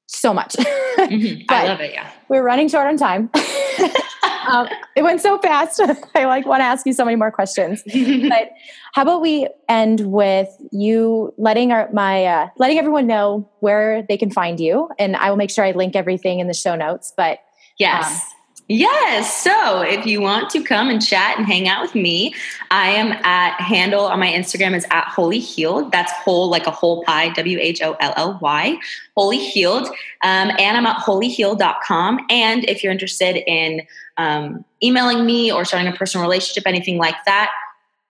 so 0.07 0.34
much. 0.34 0.55
Mm-hmm. 0.91 1.45
I 1.49 1.68
love 1.68 1.80
it. 1.80 1.93
Yeah, 1.93 2.12
we're 2.28 2.43
running 2.43 2.68
short 2.68 2.86
on 2.86 2.97
time. 2.97 3.32
um, 4.47 4.67
it 4.95 5.03
went 5.03 5.21
so 5.21 5.37
fast. 5.39 5.81
I 6.15 6.25
like 6.25 6.45
want 6.45 6.61
to 6.61 6.65
ask 6.65 6.85
you 6.85 6.93
so 6.93 7.05
many 7.05 7.15
more 7.15 7.31
questions. 7.31 7.83
but 7.85 8.51
how 8.93 9.03
about 9.03 9.21
we 9.21 9.47
end 9.69 10.11
with 10.11 10.49
you 10.71 11.33
letting 11.37 11.71
our 11.71 11.89
my 11.91 12.25
uh, 12.25 12.47
letting 12.57 12.77
everyone 12.77 13.07
know 13.07 13.49
where 13.59 14.03
they 14.03 14.17
can 14.17 14.31
find 14.31 14.59
you, 14.59 14.89
and 14.99 15.15
I 15.15 15.29
will 15.29 15.37
make 15.37 15.49
sure 15.49 15.65
I 15.65 15.71
link 15.71 15.95
everything 15.95 16.39
in 16.39 16.47
the 16.47 16.53
show 16.53 16.75
notes. 16.75 17.13
But 17.15 17.39
yes. 17.77 18.05
Um, 18.05 18.37
Yes. 18.74 19.43
So 19.43 19.82
if 19.82 20.05
you 20.05 20.22
want 20.22 20.49
to 20.51 20.63
come 20.63 20.89
and 20.89 21.05
chat 21.05 21.38
and 21.38 21.45
hang 21.45 21.67
out 21.67 21.82
with 21.82 21.93
me, 21.93 22.34
I 22.69 22.91
am 22.91 23.11
at 23.11 23.59
handle 23.59 24.05
on 24.05 24.17
my 24.17 24.32
Instagram 24.32 24.74
is 24.74 24.86
at 24.91 25.09
Wholly 25.09 25.39
Healed. 25.39 25.91
That's 25.91 26.09
whole 26.13 26.49
like 26.49 26.67
a 26.67 26.72
whole 26.72 27.03
pie, 27.03 27.34
W 27.34 27.57
H 27.59 27.82
O 27.82 27.97
L 27.99 28.13
L 28.15 28.39
Y, 28.41 28.78
Wholly 29.17 29.39
Healed. 29.39 29.88
Um, 30.24 30.51
and 30.57 30.78
I'm 30.78 30.86
at 30.86 30.95
whollyhealed.com. 31.01 32.26
And 32.30 32.63
if 32.69 32.82
you're 32.82 32.93
interested 32.93 33.43
in 33.45 33.82
um, 34.15 34.63
emailing 34.82 35.26
me 35.26 35.51
or 35.51 35.65
starting 35.65 35.91
a 35.91 35.95
personal 35.97 36.26
relationship, 36.26 36.65
anything 36.65 36.97
like 36.97 37.17
that, 37.26 37.51